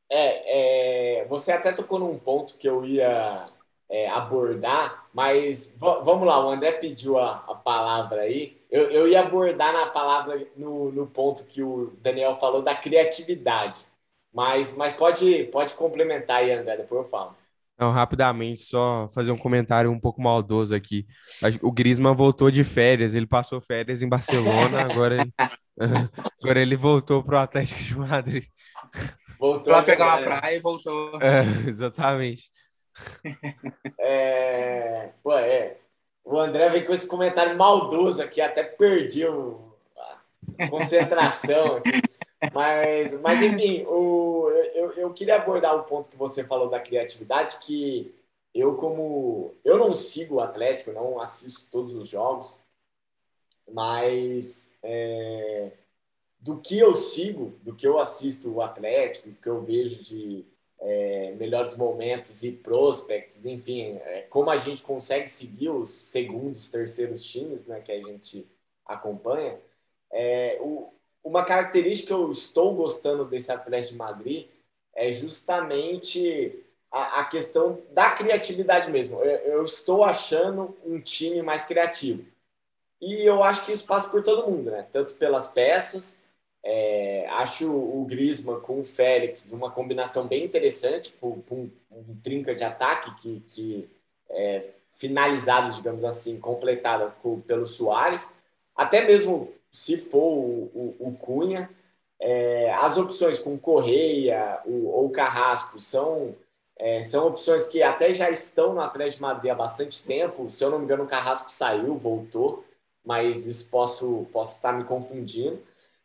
É, 0.09 1.21
é, 1.21 1.25
você 1.25 1.51
até 1.51 1.71
tocou 1.71 1.97
num 1.97 2.19
ponto 2.19 2.57
que 2.57 2.67
eu 2.67 2.85
ia 2.85 3.47
é, 3.89 4.09
abordar, 4.09 5.00
mas 5.13 5.75
vamos 5.79 6.25
lá, 6.25 6.45
o 6.45 6.49
André 6.49 6.71
pediu 6.73 7.19
a, 7.19 7.43
a 7.47 7.55
palavra 7.55 8.21
aí. 8.21 8.57
Eu, 8.69 8.89
eu, 8.89 9.07
ia 9.07 9.21
abordar 9.21 9.73
na 9.73 9.87
palavra 9.87 10.47
no, 10.55 10.91
no 10.91 11.05
ponto 11.05 11.45
que 11.45 11.61
o 11.61 11.93
Daniel 12.01 12.35
falou 12.37 12.61
da 12.61 12.73
criatividade. 12.73 13.79
Mas, 14.33 14.77
mas 14.77 14.93
pode, 14.93 15.43
pode 15.45 15.73
complementar 15.73 16.37
aí, 16.37 16.51
André, 16.51 16.77
depois 16.77 17.03
eu 17.03 17.09
falo. 17.09 17.35
Não, 17.77 17.91
rapidamente, 17.91 18.61
só 18.61 19.09
fazer 19.13 19.31
um 19.31 19.37
comentário 19.37 19.91
um 19.91 19.99
pouco 19.99 20.21
maldoso 20.21 20.73
aqui. 20.73 21.05
O 21.61 21.71
Griezmann 21.71 22.13
voltou 22.13 22.51
de 22.51 22.63
férias, 22.63 23.13
ele 23.13 23.25
passou 23.25 23.59
férias 23.59 24.03
em 24.03 24.07
Barcelona, 24.07 24.81
agora 24.89 25.15
ele, 25.19 25.33
agora 26.41 26.61
ele 26.61 26.75
voltou 26.75 27.23
para 27.23 27.35
o 27.37 27.39
Atlético 27.39 27.79
de 27.81 27.95
Madrid. 27.97 28.45
Voltou 29.39 29.73
para 29.73 29.83
pegar 29.83 30.05
uma 30.05 30.21
praia 30.21 30.55
e 30.55 30.59
voltou. 30.59 31.19
É, 31.19 31.43
exatamente. 31.67 32.43
É, 33.97 35.11
pô, 35.23 35.33
é. 35.37 35.77
O 36.23 36.37
André 36.37 36.69
vem 36.69 36.85
com 36.85 36.93
esse 36.93 37.07
comentário 37.07 37.57
maldoso 37.57 38.21
aqui, 38.21 38.41
até 38.41 38.63
perdi 38.63 39.25
o, 39.25 39.73
a 39.97 40.67
concentração 40.69 41.77
aqui. 41.77 42.01
Mas, 42.53 43.13
mas 43.21 43.41
enfim, 43.43 43.85
o, 43.85 44.49
eu, 44.73 44.91
eu 44.93 45.13
queria 45.13 45.35
abordar 45.35 45.75
o 45.75 45.83
ponto 45.83 46.09
que 46.09 46.17
você 46.17 46.43
falou 46.43 46.69
da 46.69 46.79
criatividade, 46.79 47.57
que 47.59 48.13
eu, 48.53 48.75
como. 48.75 49.53
Eu 49.63 49.77
não 49.77 49.93
sigo 49.93 50.35
o 50.35 50.39
Atlético, 50.41 50.91
não 50.91 51.19
assisto 51.19 51.69
todos 51.71 51.93
os 51.93 52.07
jogos, 52.07 52.59
mas 53.71 54.75
é, 54.83 55.71
do 56.39 56.59
que 56.59 56.77
eu 56.77 56.93
sigo, 56.93 57.53
do 57.61 57.75
que 57.75 57.87
eu 57.87 57.99
assisto 57.99 58.51
o 58.51 58.61
Atlético, 58.61 59.29
do 59.29 59.35
que 59.35 59.47
eu 59.47 59.61
vejo 59.61 60.03
de 60.03 60.45
é, 60.81 61.31
melhores 61.37 61.77
momentos 61.77 62.43
e 62.43 62.51
prospects, 62.51 63.45
enfim, 63.45 63.99
é, 64.03 64.21
como 64.29 64.49
a 64.49 64.57
gente 64.57 64.81
consegue 64.81 65.27
seguir 65.27 65.69
os 65.69 65.91
segundos, 65.91 66.69
terceiros 66.69 67.23
times 67.23 67.67
né, 67.67 67.79
que 67.79 67.91
a 67.91 68.01
gente 68.01 68.47
acompanha. 68.85 69.59
É, 70.11 70.57
o, 70.61 70.91
uma 71.23 71.45
característica 71.45 72.07
que 72.07 72.13
eu 72.13 72.31
estou 72.31 72.73
gostando 72.73 73.25
desse 73.25 73.51
Atlético 73.51 73.93
de 73.93 73.97
Madrid 73.97 74.47
é 74.95 75.11
justamente 75.11 76.63
a, 76.91 77.21
a 77.21 77.25
questão 77.25 77.79
da 77.91 78.11
criatividade 78.11 78.91
mesmo. 78.91 79.21
Eu, 79.21 79.53
eu, 79.53 79.63
estou 79.63 80.03
achando 80.03 80.75
um 80.85 80.99
time 80.99 81.41
mais 81.41 81.63
criativo. 81.63 82.25
E 82.99 83.25
eu 83.25 83.43
acho 83.43 83.65
que 83.65 83.71
isso 83.71 83.85
passa 83.85 84.09
por 84.09 84.21
todo 84.21 84.49
mundo, 84.49 84.69
né? 84.71 84.85
Tanto 84.91 85.15
pelas 85.15 85.47
peças, 85.47 86.20
é, 86.63 87.27
acho 87.29 87.71
o 87.71 88.05
Grisma 88.05 88.59
com 88.59 88.79
o 88.79 88.83
Félix 88.83 89.51
uma 89.51 89.71
combinação 89.71 90.27
bem 90.27 90.45
interessante 90.45 91.11
para 91.11 91.27
um, 91.27 91.71
um, 91.91 92.15
trinca 92.21 92.53
de 92.53 92.63
ataque 92.63 93.15
que, 93.15 93.43
que 93.47 93.89
é 94.29 94.63
finalizado, 94.95 95.73
digamos 95.73 96.03
assim, 96.03 96.39
completada 96.39 97.13
pelo 97.47 97.65
Soares. 97.65 98.35
Até 98.75 99.05
mesmo 99.05 99.51
se 99.71 99.97
for 99.97 100.19
o, 100.19 100.71
o, 100.73 100.95
o 100.99 101.13
Cunha, 101.13 101.69
é, 102.19 102.71
as 102.73 102.97
opções 102.97 103.39
com 103.39 103.57
Correia 103.57 104.61
o, 104.65 104.89
ou 104.89 105.09
Carrasco 105.09 105.79
são 105.79 106.35
é, 106.77 107.03
são 107.03 107.27
opções 107.27 107.67
que 107.67 107.83
até 107.83 108.11
já 108.11 108.31
estão 108.31 108.73
no 108.73 108.81
Atlético 108.81 109.17
de 109.17 109.21
Madrid 109.21 109.51
há 109.51 109.55
bastante 109.55 110.03
tempo. 110.03 110.49
Se 110.49 110.63
eu 110.63 110.71
não 110.71 110.79
me 110.79 110.85
engano, 110.85 111.03
o 111.03 111.07
Carrasco 111.07 111.51
saiu, 111.51 111.95
voltou, 111.95 112.65
mas 113.05 113.45
isso 113.45 113.69
posso, 113.69 114.27
posso 114.31 114.55
estar 114.55 114.73
me 114.73 114.83
confundindo. 114.83 115.61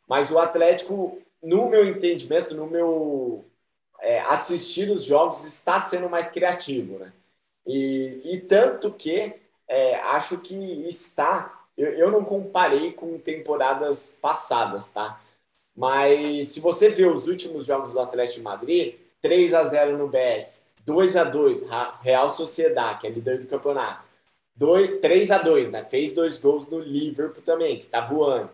Mas 0.06 0.30
o 0.30 0.38
Atlético, 0.38 1.18
no 1.42 1.68
meu 1.68 1.84
entendimento, 1.84 2.54
no 2.54 2.66
meu 2.66 3.44
é, 4.00 4.20
assistir 4.20 4.90
os 4.90 5.04
jogos, 5.04 5.44
está 5.44 5.78
sendo 5.80 6.08
mais 6.08 6.30
criativo. 6.30 6.98
Né? 6.98 7.12
E, 7.66 8.20
e 8.24 8.40
tanto 8.40 8.92
que 8.92 9.34
é, 9.68 9.96
acho 9.96 10.38
que 10.38 10.54
está. 10.86 11.64
Eu, 11.76 11.92
eu 11.92 12.10
não 12.10 12.24
comparei 12.24 12.92
com 12.92 13.18
temporadas 13.18 14.18
passadas, 14.20 14.88
tá? 14.88 15.20
Mas 15.76 16.48
se 16.48 16.60
você 16.60 16.88
ver 16.88 17.08
os 17.08 17.28
últimos 17.28 17.66
jogos 17.66 17.92
do 17.92 18.00
Atlético 18.00 18.38
de 18.38 18.44
Madrid, 18.44 18.94
3 19.20 19.52
a 19.52 19.64
0 19.64 19.98
no 19.98 20.08
Betis, 20.08 20.70
2 20.86 21.16
a 21.16 21.24
2 21.24 21.64
Real 22.00 22.30
Sociedade, 22.30 23.00
que 23.00 23.06
é 23.06 23.10
líder 23.10 23.38
do 23.38 23.46
campeonato. 23.46 24.06
2, 24.56 25.00
3 25.00 25.30
a 25.32 25.38
2 25.38 25.72
né? 25.72 25.84
Fez 25.84 26.12
dois 26.14 26.38
gols 26.38 26.66
no 26.68 26.78
Liverpool 26.78 27.42
também, 27.42 27.78
que 27.78 27.86
tá 27.86 28.00
voando. 28.00 28.50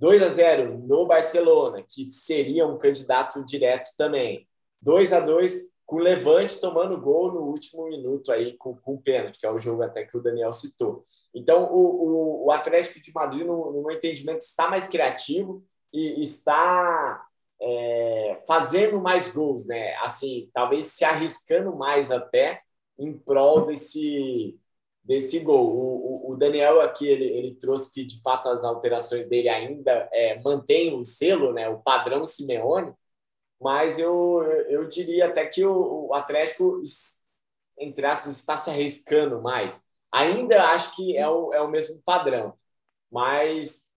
2 0.00 0.22
a 0.22 0.28
0 0.30 0.78
no 0.78 1.06
Barcelona, 1.06 1.84
que 1.86 2.10
seria 2.10 2.66
um 2.66 2.78
candidato 2.78 3.44
direto 3.44 3.90
também. 3.98 4.48
2 4.80 5.12
a 5.12 5.20
2 5.20 5.68
com 5.84 5.96
o 5.96 5.98
Levante 5.98 6.58
tomando 6.58 6.98
gol 6.98 7.34
no 7.34 7.42
último 7.42 7.86
minuto 7.86 8.32
aí 8.32 8.56
com, 8.56 8.74
com 8.76 8.94
o 8.94 9.02
pênalti, 9.02 9.38
que 9.38 9.44
é 9.44 9.50
o 9.50 9.58
jogo 9.58 9.82
até 9.82 10.04
que 10.04 10.16
o 10.16 10.22
Daniel 10.22 10.54
citou. 10.54 11.04
Então, 11.34 11.70
o, 11.70 11.76
o, 11.76 12.46
o 12.46 12.50
Atlético 12.50 12.98
de 12.98 13.12
Madrid, 13.12 13.46
no, 13.46 13.72
no 13.72 13.82
meu 13.82 13.94
entendimento, 13.94 14.40
está 14.40 14.70
mais 14.70 14.86
criativo 14.86 15.62
e 15.92 16.22
está 16.22 17.22
é, 17.60 18.42
fazendo 18.46 19.02
mais 19.02 19.28
gols, 19.30 19.66
né? 19.66 19.96
Assim, 19.96 20.48
talvez 20.54 20.86
se 20.86 21.04
arriscando 21.04 21.76
mais 21.76 22.10
até 22.10 22.62
em 22.98 23.12
prol 23.12 23.66
desse, 23.66 24.58
desse 25.10 25.40
gol. 25.40 25.76
O, 25.76 26.30
o, 26.30 26.36
Daniel 26.36 26.80
aqui, 26.80 27.08
ele, 27.08 27.24
ele 27.24 27.54
trouxe 27.56 27.92
que, 27.92 28.04
de 28.04 28.22
fato, 28.22 28.48
as 28.48 28.62
alterações 28.62 29.28
dele 29.28 29.48
ainda 29.48 30.08
é, 30.12 30.40
mantêm 30.40 30.96
o 30.96 31.02
selo, 31.02 31.52
né? 31.52 31.68
O 31.68 31.80
padrão 31.80 32.24
Simeone, 32.24 32.94
mas 33.60 33.98
eu, 33.98 34.40
eu 34.68 34.86
diria 34.86 35.26
até 35.26 35.44
que 35.46 35.64
o, 35.64 36.10
o 36.10 36.14
Atlético, 36.14 36.80
entre 37.76 38.06
aspas, 38.06 38.36
está 38.36 38.56
se 38.56 38.70
arriscando 38.70 39.42
mais. 39.42 39.84
Ainda 40.12 40.70
acho 40.70 40.94
que 40.94 41.16
é 41.16 41.28
o, 41.28 41.52
é 41.52 41.60
o 41.60 41.68
mesmo 41.68 42.00
padrão, 42.04 42.54
mas 43.10 43.88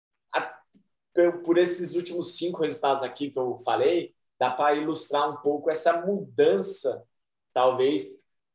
por 1.44 1.58
esses 1.58 1.94
últimos 1.94 2.38
cinco 2.38 2.62
resultados 2.62 3.02
aqui 3.02 3.30
que 3.30 3.38
eu 3.38 3.58
falei, 3.58 4.14
dá 4.40 4.50
para 4.50 4.76
ilustrar 4.76 5.30
um 5.30 5.36
pouco 5.42 5.70
essa 5.70 6.06
mudança, 6.06 7.04
talvez, 7.52 8.06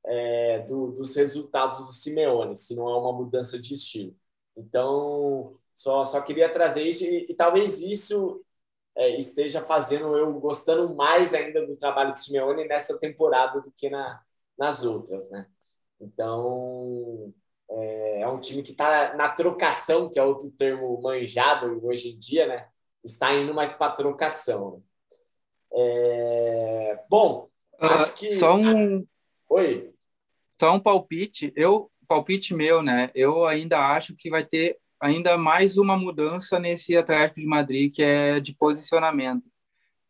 é, 0.08 0.60
do, 0.60 0.92
dos 0.92 1.16
resultados 1.16 1.78
do 1.80 1.94
Simeone, 1.94 2.56
se 2.56 2.76
não 2.76 2.90
é 2.90 2.98
uma 2.98 3.12
mudança 3.12 3.60
de 3.60 3.74
estilo. 3.74 4.16
Então, 4.56 5.56
só, 5.76 6.04
só 6.04 6.22
queria 6.22 6.50
trazer 6.50 6.84
isso 6.84 7.04
e, 7.04 7.28
e 7.30 7.34
talvez 7.34 7.80
isso 7.80 8.44
é, 8.96 9.16
esteja 9.18 9.62
fazendo 9.62 10.18
eu 10.18 10.34
gostando 10.40 10.96
mais 10.96 11.34
ainda 11.34 11.66
do 11.68 11.78
trabalho 11.78 12.14
do 12.14 12.20
Simeone 12.20 12.68
nessa 12.68 12.98
temporada 12.98 13.62
do 13.62 13.72
que 13.72 13.90
na, 13.90 14.22
nas 14.58 14.84
outras, 14.84 15.30
né? 15.30 15.48
Então, 16.00 17.34
é, 17.70 18.22
é 18.22 18.28
um 18.28 18.40
time 18.40 18.64
que 18.64 18.72
está 18.72 19.14
na 19.16 19.30
trocação, 19.30 20.10
que 20.10 20.20
é 20.20 20.24
outro 20.24 20.50
termo 20.52 21.00
manjado 21.02 21.86
hoje 21.86 22.10
em 22.10 22.20
dia, 22.20 22.48
né? 22.48 22.70
Está 23.04 23.34
indo 23.34 23.54
mais 23.54 23.74
para 23.74 23.94
trocação. 23.94 24.84
É... 25.72 27.04
Bom, 27.10 27.50
ah, 27.80 27.94
acho 27.94 28.16
que. 28.16 28.32
Só 28.32 28.56
um. 28.56 29.06
Oi. 29.50 29.94
Só 30.60 30.74
um 30.74 30.80
palpite. 30.80 31.54
Eu, 31.56 31.92
palpite 32.08 32.54
meu, 32.54 32.82
né? 32.82 33.12
Eu 33.14 33.46
ainda 33.46 33.80
acho 33.94 34.16
que 34.16 34.30
vai 34.30 34.44
ter 34.44 34.78
ainda 35.00 35.38
mais 35.38 35.78
uma 35.78 35.96
mudança 35.96 36.60
nesse 36.60 36.98
Atlético 36.98 37.40
de 37.40 37.46
Madrid, 37.46 37.94
que 37.94 38.02
é 38.02 38.40
de 38.40 38.56
posicionamento. 38.56 39.48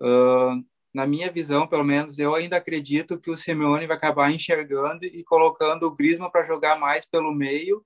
Uh, 0.02 0.64
na 0.94 1.06
minha 1.06 1.32
visão, 1.32 1.68
pelo 1.68 1.84
menos, 1.84 2.18
eu 2.18 2.34
ainda 2.34 2.58
acredito 2.58 3.20
que 3.20 3.30
o 3.30 3.38
Simeone 3.38 3.88
vai 3.88 3.98
acabar 3.98 4.32
enxergando 4.32 5.06
e 5.06 5.24
colocando 5.24 5.84
o 5.84 5.94
Griezmann 5.94 6.32
para 6.32 6.46
jogar 6.46 6.80
mais 6.80 7.06
pelo 7.06 7.34
meio, 7.34 7.86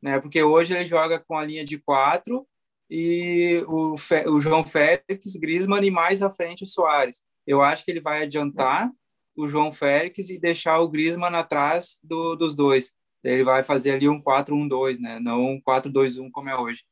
né? 0.00 0.18
Porque 0.18 0.42
hoje 0.42 0.74
ele 0.74 0.86
joga 0.86 1.18
com 1.18 1.36
a 1.36 1.44
linha 1.44 1.64
de 1.64 1.78
quatro 1.78 2.46
e 2.90 3.62
o, 3.68 3.96
Fe, 3.98 4.26
o 4.28 4.40
João 4.40 4.64
Félix, 4.64 5.36
Griezmann 5.36 5.84
e 5.84 5.90
mais 5.90 6.22
à 6.22 6.30
frente 6.30 6.64
o 6.64 6.66
Soares. 6.66 7.22
Eu 7.46 7.62
acho 7.62 7.84
que 7.84 7.90
ele 7.90 8.00
vai 8.00 8.22
adiantar 8.22 8.90
o 9.38 9.48
João 9.48 9.70
Félix 9.70 10.28
e 10.28 10.38
deixar 10.38 10.80
o 10.80 10.88
Griezmann 10.88 11.34
atrás 11.34 11.98
do, 12.02 12.34
dos 12.34 12.56
dois. 12.56 12.92
Ele 13.22 13.44
vai 13.44 13.62
fazer 13.62 13.92
ali 13.92 14.08
um 14.08 14.20
4-1-2, 14.20 14.98
né? 14.98 15.20
Não 15.20 15.40
um 15.40 15.60
4-2-1 15.60 16.28
como 16.32 16.48
é 16.48 16.58
hoje. 16.58 16.82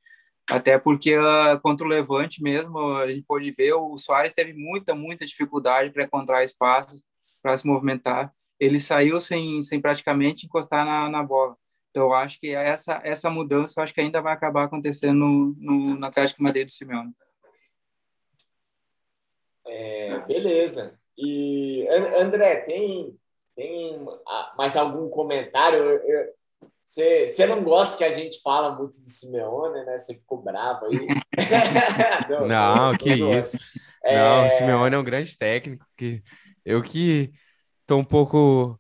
Até 0.49 0.79
porque 0.79 1.19
uh, 1.19 1.61
contra 1.61 1.85
o 1.85 1.89
Levante 1.89 2.41
mesmo, 2.41 2.79
a 2.97 3.11
gente 3.11 3.25
pôde 3.27 3.51
ver, 3.51 3.73
o 3.75 3.97
Soares 3.97 4.33
teve 4.33 4.53
muita, 4.53 4.95
muita 4.95 5.27
dificuldade 5.27 5.91
para 5.91 6.05
encontrar 6.05 6.45
espaços 6.45 7.03
para 7.43 7.57
se 7.57 7.67
movimentar. 7.67 8.33
Ele 8.61 8.81
saiu 8.81 9.21
sem, 9.21 9.61
sem 9.63 9.81
praticamente 9.81 10.47
encostar 10.47 10.87
na, 10.87 11.11
na 11.11 11.23
bola. 11.23 11.57
Então, 11.91 12.13
acho 12.13 12.39
que 12.39 12.55
essa, 12.55 13.01
essa 13.03 13.29
mudança 13.29 13.83
acho 13.83 13.93
que 13.93 14.01
ainda 14.01 14.21
vai 14.21 14.33
acabar 14.33 14.65
acontecendo 14.65 15.17
no, 15.17 15.57
no, 15.59 15.97
no 15.97 16.07
Atlético 16.07 16.43
Madrid 16.43 16.67
do 16.67 16.73
Simeone. 16.73 17.13
É, 19.67 20.19
beleza. 20.27 20.97
E, 21.19 21.87
André, 22.19 22.57
tem, 22.57 23.17
tem 23.55 24.07
mais 24.57 24.77
algum 24.77 25.09
comentário? 25.09 26.01
Você, 26.83 27.47
não 27.47 27.63
gosta 27.65 27.97
que 27.97 28.05
a 28.05 28.11
gente 28.11 28.41
fala 28.43 28.77
muito 28.77 29.01
do 29.01 29.09
Simeone, 29.09 29.85
né? 29.85 29.99
Você 29.99 30.15
ficou 30.15 30.43
bravo 30.43 30.87
aí. 30.87 31.07
não, 32.29 32.47
não, 32.47 32.93
que 32.97 33.11
isso. 33.11 33.57
É... 34.05 34.17
Não, 34.17 34.47
o 34.47 34.51
Simeone 34.51 34.95
é 34.95 34.99
um 34.99 35.05
grande 35.05 35.37
técnico. 35.37 35.85
Que 35.97 36.23
eu 36.65 36.83
que 36.83 37.33
tô 37.87 37.97
um 37.97 38.05
pouco 38.05 38.79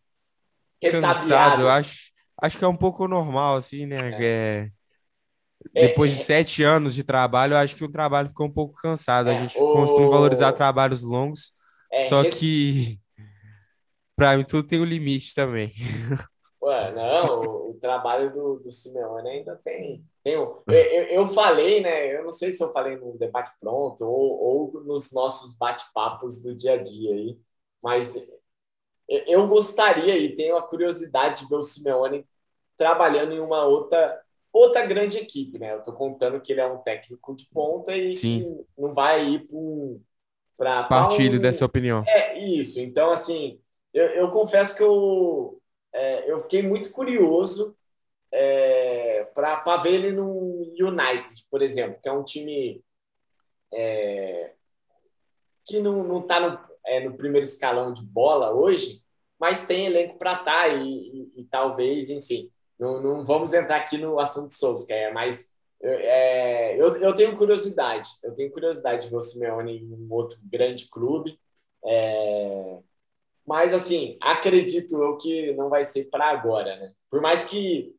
cansado, 0.81 1.69
acho, 1.69 2.13
acho 2.41 2.59
que 2.59 2.65
é 2.65 2.69
um 2.69 2.77
pouco 2.77 3.09
normal, 3.09 3.57
assim, 3.57 3.87
né? 3.87 3.99
É. 4.23 4.71
É, 5.75 5.89
depois 5.89 6.15
de 6.15 6.21
é. 6.21 6.23
sete 6.23 6.63
anos 6.63 6.95
de 6.95 7.03
trabalho, 7.03 7.55
eu 7.55 7.59
acho 7.59 7.75
que 7.75 7.85
o 7.85 7.91
trabalho 7.91 8.29
ficou 8.29 8.47
um 8.47 8.53
pouco 8.53 8.75
cansado. 8.75 9.29
A 9.29 9.33
é, 9.33 9.41
gente 9.41 9.59
o... 9.59 9.73
costuma 9.73 10.09
valorizar 10.09 10.53
trabalhos 10.53 11.03
longos, 11.03 11.53
só 12.09 12.23
que 12.25 12.99
para 14.17 14.37
mim 14.37 14.45
tudo 14.45 14.67
tem 14.67 14.81
um 14.81 14.85
limite 14.85 15.35
também. 15.35 15.73
Ué, 16.63 16.93
não, 16.93 17.71
o, 17.71 17.75
trabalho 17.75 18.33
do, 18.33 18.59
do 18.59 18.73
Simeone 18.73 19.29
ainda 19.29 19.55
tem. 19.57 20.05
tem 20.25 20.35
eu, 20.35 20.63
eu, 20.67 20.75
eu, 20.75 21.29
falei, 21.29 21.81
né? 21.81 22.17
Eu 22.17 22.25
não 22.25 22.33
sei 22.33 22.51
se 22.51 22.63
eu 22.63 22.73
falei 22.73 22.97
no 22.97 23.17
debate 23.17 23.53
pronto 23.61 24.05
ou, 24.05 24.73
ou 24.73 24.85
nos 24.85 25.13
nossos 25.13 25.55
bate-papos 25.55 26.43
do 26.43 26.55
dia 26.55 26.73
a 26.73 26.83
dia 26.83 27.13
aí, 27.13 27.39
mas 27.81 28.27
eu 29.09 29.47
gostaria 29.47 30.17
e 30.17 30.35
tenho 30.35 30.57
a 30.57 30.67
curiosidade 30.67 31.43
de 31.43 31.49
ver 31.49 31.57
o 31.57 31.63
Simeone 31.63 32.27
trabalhando 32.77 33.33
em 33.33 33.41
uma 33.41 33.65
outra 33.65 34.21
outra 34.53 34.87
grande 34.87 35.19
equipe, 35.19 35.59
né? 35.59 35.75
Eu 35.75 35.83
tô 35.83 35.93
contando 35.93 36.41
que 36.41 36.51
ele 36.51 36.63
é 36.63 36.67
um 36.67 36.79
técnico 36.79 37.37
de 37.37 37.47
ponta 37.51 37.95
e 37.95 38.15
não 38.77 38.95
vai 38.95 39.29
ir 39.29 39.47
para 39.47 39.59
partilho 40.57 41.39
um... 41.39 41.43
dessa 41.43 41.65
opinião. 41.65 42.05
É 42.07 42.39
isso. 42.39 42.81
Então, 42.81 43.11
assim, 43.11 43.61
eu, 43.93 44.07
eu 44.07 44.31
confesso 44.31 44.77
que 44.77 44.83
eu 44.83 45.61
é, 45.93 46.31
eu 46.31 46.39
fiquei 46.41 46.63
muito 46.63 46.91
curioso 46.93 47.77
é, 48.33 49.25
para 49.35 49.79
ver 49.79 49.95
ele 49.95 50.13
no 50.13 50.63
United, 50.79 51.47
por 51.51 51.63
exemplo, 51.63 51.99
que 52.03 52.09
é 52.09 52.13
um 52.13 52.23
time 52.23 52.85
é, 53.73 54.53
que 55.65 55.81
não 55.81 56.19
está 56.19 56.39
no, 56.39 56.61
é, 56.87 57.01
no 57.01 57.17
primeiro 57.17 57.47
escalão 57.47 57.93
de 57.93 58.05
bola 58.05 58.53
hoje, 58.53 59.03
mas 59.39 59.67
tem 59.67 59.87
elenco 59.87 60.19
para 60.19 60.33
estar 60.33 60.45
tá 60.45 60.69
e, 60.69 60.85
e, 60.85 61.41
e, 61.41 61.45
talvez, 61.45 62.11
enfim, 62.11 62.51
não, 62.79 63.03
não, 63.03 63.25
vamos 63.25 63.55
entrar 63.55 63.77
aqui 63.77 63.97
no 63.99 64.21
assunto 64.21 64.55
Souza, 64.55 64.87
que 64.87 64.93
é 64.93 65.13
mais. 65.13 65.55
É, 65.89 66.81
eu, 66.81 66.97
eu 66.97 67.15
tenho 67.15 67.37
curiosidade, 67.37 68.09
eu 68.25 68.35
tenho 68.35 68.53
curiosidade 68.53 69.05
de 69.05 69.11
ver 69.11 69.17
o 69.17 69.21
Simeone 69.21 69.79
em 69.79 69.93
um 69.93 70.09
outro 70.13 70.39
grande 70.45 70.89
clube. 70.89 71.39
É, 71.85 72.79
Mas, 73.47 73.73
assim, 73.75 74.19
acredito 74.21 75.03
eu 75.03 75.17
que 75.17 75.53
não 75.55 75.69
vai 75.71 75.85
ser 75.85 76.11
para 76.11 76.29
agora, 76.31 76.77
né? 76.77 76.93
Por 77.11 77.21
mais 77.21 77.45
que 77.45 77.95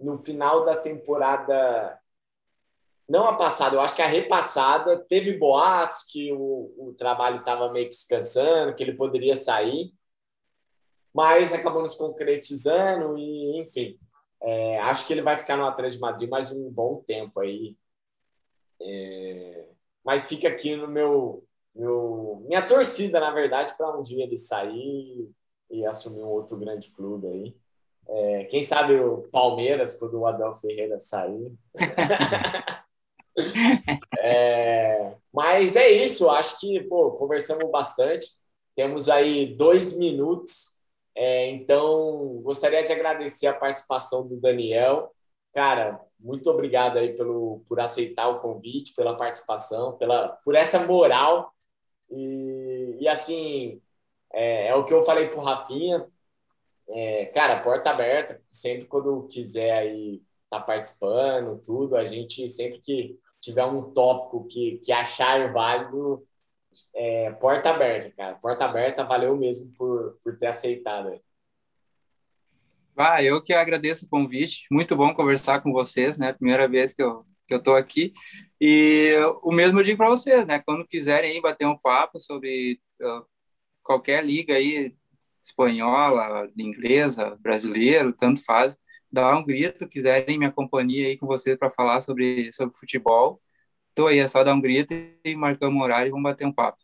no 0.00 0.18
final 0.22 0.64
da 0.64 0.76
temporada, 0.76 1.98
não 3.08 3.26
a 3.26 3.36
passada, 3.36 3.76
eu 3.76 3.80
acho 3.80 3.94
que 3.96 4.02
a 4.02 4.06
repassada, 4.06 4.98
teve 4.98 5.36
boatos 5.38 6.04
que 6.10 6.32
o, 6.32 6.74
o 6.78 6.94
trabalho 6.98 7.38
estava 7.38 7.72
meio 7.72 7.86
que 7.86 7.90
descansando, 7.96 8.74
que 8.74 8.82
ele 8.82 8.94
poderia 8.96 9.36
sair, 9.36 9.92
mas 11.14 11.52
acabou 11.52 11.82
nos 11.82 11.94
concretizando 11.94 13.16
e, 13.18 13.60
enfim, 13.60 13.98
é, 14.42 14.78
acho 14.80 15.06
que 15.06 15.12
ele 15.12 15.22
vai 15.22 15.36
ficar 15.36 15.56
no 15.56 15.64
Atlético 15.64 15.98
de 15.98 16.00
Madrid 16.00 16.28
mais 16.28 16.52
um 16.52 16.70
bom 16.70 17.02
tempo 17.06 17.40
aí. 17.40 17.76
É, 18.80 19.66
mas 20.04 20.26
fica 20.26 20.48
aqui 20.48 20.74
no 20.74 20.88
meu, 20.88 21.44
meu 21.74 22.42
minha 22.46 22.66
torcida, 22.66 23.20
na 23.20 23.30
verdade, 23.30 23.74
para 23.76 23.96
um 23.96 24.02
dia 24.02 24.24
ele 24.24 24.36
sair 24.36 25.30
e 25.70 25.86
assumir 25.86 26.22
um 26.22 26.28
outro 26.28 26.56
grande 26.56 26.90
clube 26.90 27.28
aí. 27.28 27.56
É, 28.08 28.44
quem 28.44 28.62
sabe 28.62 28.94
o 28.94 29.22
Palmeiras, 29.30 29.96
quando 29.96 30.18
o 30.18 30.26
Adel 30.26 30.52
Ferreira 30.54 30.98
sair. 30.98 31.52
é, 34.18 35.14
mas 35.32 35.76
é 35.76 35.88
isso, 35.88 36.28
acho 36.28 36.60
que 36.60 36.82
pô, 36.84 37.12
conversamos 37.12 37.70
bastante. 37.70 38.26
Temos 38.74 39.08
aí 39.08 39.54
dois 39.54 39.96
minutos, 39.96 40.78
é, 41.14 41.48
então 41.50 42.40
gostaria 42.42 42.82
de 42.82 42.92
agradecer 42.92 43.46
a 43.46 43.54
participação 43.54 44.26
do 44.26 44.40
Daniel. 44.40 45.12
Cara, 45.54 46.00
muito 46.18 46.48
obrigado 46.50 46.98
aí 46.98 47.14
pelo, 47.14 47.62
por 47.68 47.80
aceitar 47.80 48.28
o 48.28 48.40
convite, 48.40 48.94
pela 48.94 49.16
participação, 49.16 49.96
pela, 49.98 50.28
por 50.44 50.54
essa 50.54 50.86
moral. 50.86 51.52
E, 52.10 52.98
e 53.00 53.08
assim, 53.08 53.80
é, 54.32 54.68
é 54.68 54.74
o 54.74 54.84
que 54.84 54.94
eu 54.94 55.04
falei 55.04 55.28
para 55.28 55.38
o 55.38 55.42
Rafinha 55.42 56.06
é, 56.88 57.26
cara, 57.26 57.60
porta 57.60 57.90
aberta, 57.90 58.40
sempre 58.50 58.86
quando 58.86 59.26
quiser 59.26 59.72
aí 59.72 60.22
tá 60.50 60.60
participando, 60.60 61.60
tudo, 61.62 61.96
a 61.96 62.04
gente 62.04 62.48
sempre 62.48 62.80
que 62.80 63.18
tiver 63.40 63.64
um 63.64 63.92
tópico 63.92 64.46
que, 64.46 64.78
que 64.84 64.92
achar 64.92 65.50
válido, 65.52 66.26
é, 66.94 67.30
porta 67.32 67.70
aberta, 67.70 68.10
cara. 68.16 68.34
Porta 68.36 68.64
aberta, 68.64 69.04
valeu 69.04 69.36
mesmo 69.36 69.72
por, 69.74 70.18
por 70.22 70.38
ter 70.38 70.46
aceitado. 70.46 71.20
Ah, 72.96 73.22
eu 73.22 73.42
que 73.42 73.52
agradeço 73.52 74.04
o 74.04 74.08
convite. 74.08 74.66
Muito 74.70 74.94
bom 74.94 75.14
conversar 75.14 75.62
com 75.62 75.72
vocês, 75.72 76.18
né? 76.18 76.32
Primeira 76.32 76.68
vez 76.68 76.92
que 76.92 77.02
eu 77.02 77.24
que 77.46 77.54
eu 77.54 77.62
tô 77.62 77.74
aqui. 77.74 78.12
E 78.60 79.14
o 79.42 79.52
mesmo 79.52 79.78
eu 79.78 79.84
digo 79.84 79.98
para 79.98 80.08
vocês, 80.08 80.46
né? 80.46 80.60
Quando 80.64 80.86
quiserem 80.86 81.40
bater 81.40 81.66
um 81.66 81.76
papo 81.76 82.18
sobre 82.20 82.80
qualquer 83.82 84.24
liga 84.24 84.54
aí 84.54 84.94
espanhola, 85.42 86.48
inglesa, 86.56 87.36
brasileiro, 87.40 88.12
tanto 88.12 88.42
faz, 88.44 88.76
dá 89.10 89.36
um 89.36 89.44
grito, 89.44 89.88
quiserem 89.88 90.38
minha 90.38 90.52
companhia 90.52 91.08
aí 91.08 91.18
com 91.18 91.26
vocês 91.26 91.58
para 91.58 91.70
falar 91.70 92.00
sobre, 92.00 92.52
sobre 92.52 92.76
futebol, 92.78 93.40
tô 93.94 94.06
aí, 94.06 94.18
é 94.18 94.28
só 94.28 94.42
dar 94.42 94.54
um 94.54 94.60
grito 94.60 94.94
e 95.24 95.34
marcamos 95.34 95.76
um 95.76 95.82
horário 95.82 96.08
e 96.08 96.10
vamos 96.10 96.24
bater 96.24 96.46
um 96.46 96.52
papo. 96.52 96.78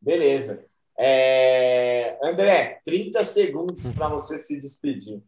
Beleza. 0.00 0.64
É... 0.98 2.18
André, 2.22 2.80
30 2.84 3.22
segundos 3.24 3.92
para 3.94 4.08
você 4.08 4.38
se 4.38 4.56
despedir. 4.56 5.22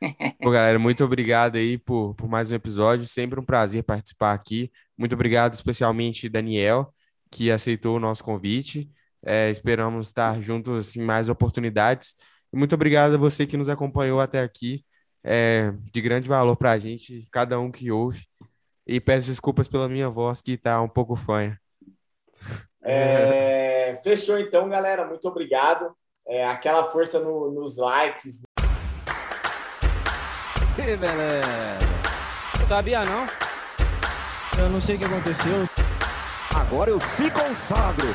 Pô, 0.40 0.50
galera, 0.50 0.78
muito 0.78 1.04
obrigado 1.04 1.56
aí 1.56 1.78
por, 1.78 2.14
por 2.14 2.28
mais 2.28 2.52
um 2.52 2.54
episódio. 2.54 3.06
Sempre 3.06 3.40
um 3.40 3.44
prazer 3.44 3.82
participar 3.82 4.32
aqui. 4.32 4.70
Muito 4.96 5.14
obrigado, 5.14 5.54
especialmente 5.54 6.28
Daniel, 6.28 6.92
que 7.30 7.50
aceitou 7.50 7.96
o 7.96 8.00
nosso 8.00 8.22
convite. 8.22 8.90
É, 9.24 9.50
esperamos 9.50 10.08
estar 10.08 10.40
juntos 10.40 10.94
em 10.94 11.02
mais 11.02 11.28
oportunidades. 11.28 12.14
Muito 12.52 12.74
obrigado 12.74 13.14
a 13.14 13.18
você 13.18 13.46
que 13.46 13.56
nos 13.56 13.68
acompanhou 13.68 14.20
até 14.20 14.40
aqui. 14.40 14.84
É 15.24 15.72
de 15.92 16.00
grande 16.00 16.28
valor 16.28 16.56
para 16.56 16.70
a 16.70 16.78
gente, 16.78 17.26
cada 17.32 17.58
um 17.58 17.70
que 17.70 17.90
ouve. 17.90 18.24
E 18.86 19.00
peço 19.00 19.28
desculpas 19.28 19.66
pela 19.66 19.88
minha 19.88 20.08
voz, 20.08 20.40
que 20.40 20.52
está 20.52 20.80
um 20.80 20.88
pouco 20.88 21.16
fanha. 21.16 21.60
É, 22.82 23.98
fechou 24.04 24.38
então, 24.38 24.68
galera. 24.68 25.04
Muito 25.06 25.26
obrigado. 25.28 25.92
É, 26.26 26.46
aquela 26.46 26.84
força 26.84 27.18
no, 27.20 27.50
nos 27.50 27.78
likes. 27.78 28.42
Que 30.76 30.96
beleza. 30.96 31.78
Sabia 32.68 33.04
não? 33.04 33.26
Eu 34.58 34.68
não 34.70 34.80
sei 34.80 34.96
o 34.96 34.98
que 34.98 35.04
aconteceu. 35.04 35.66
Agora 36.54 36.90
eu 36.90 37.00
se 37.00 37.30
consagro. 37.30 38.14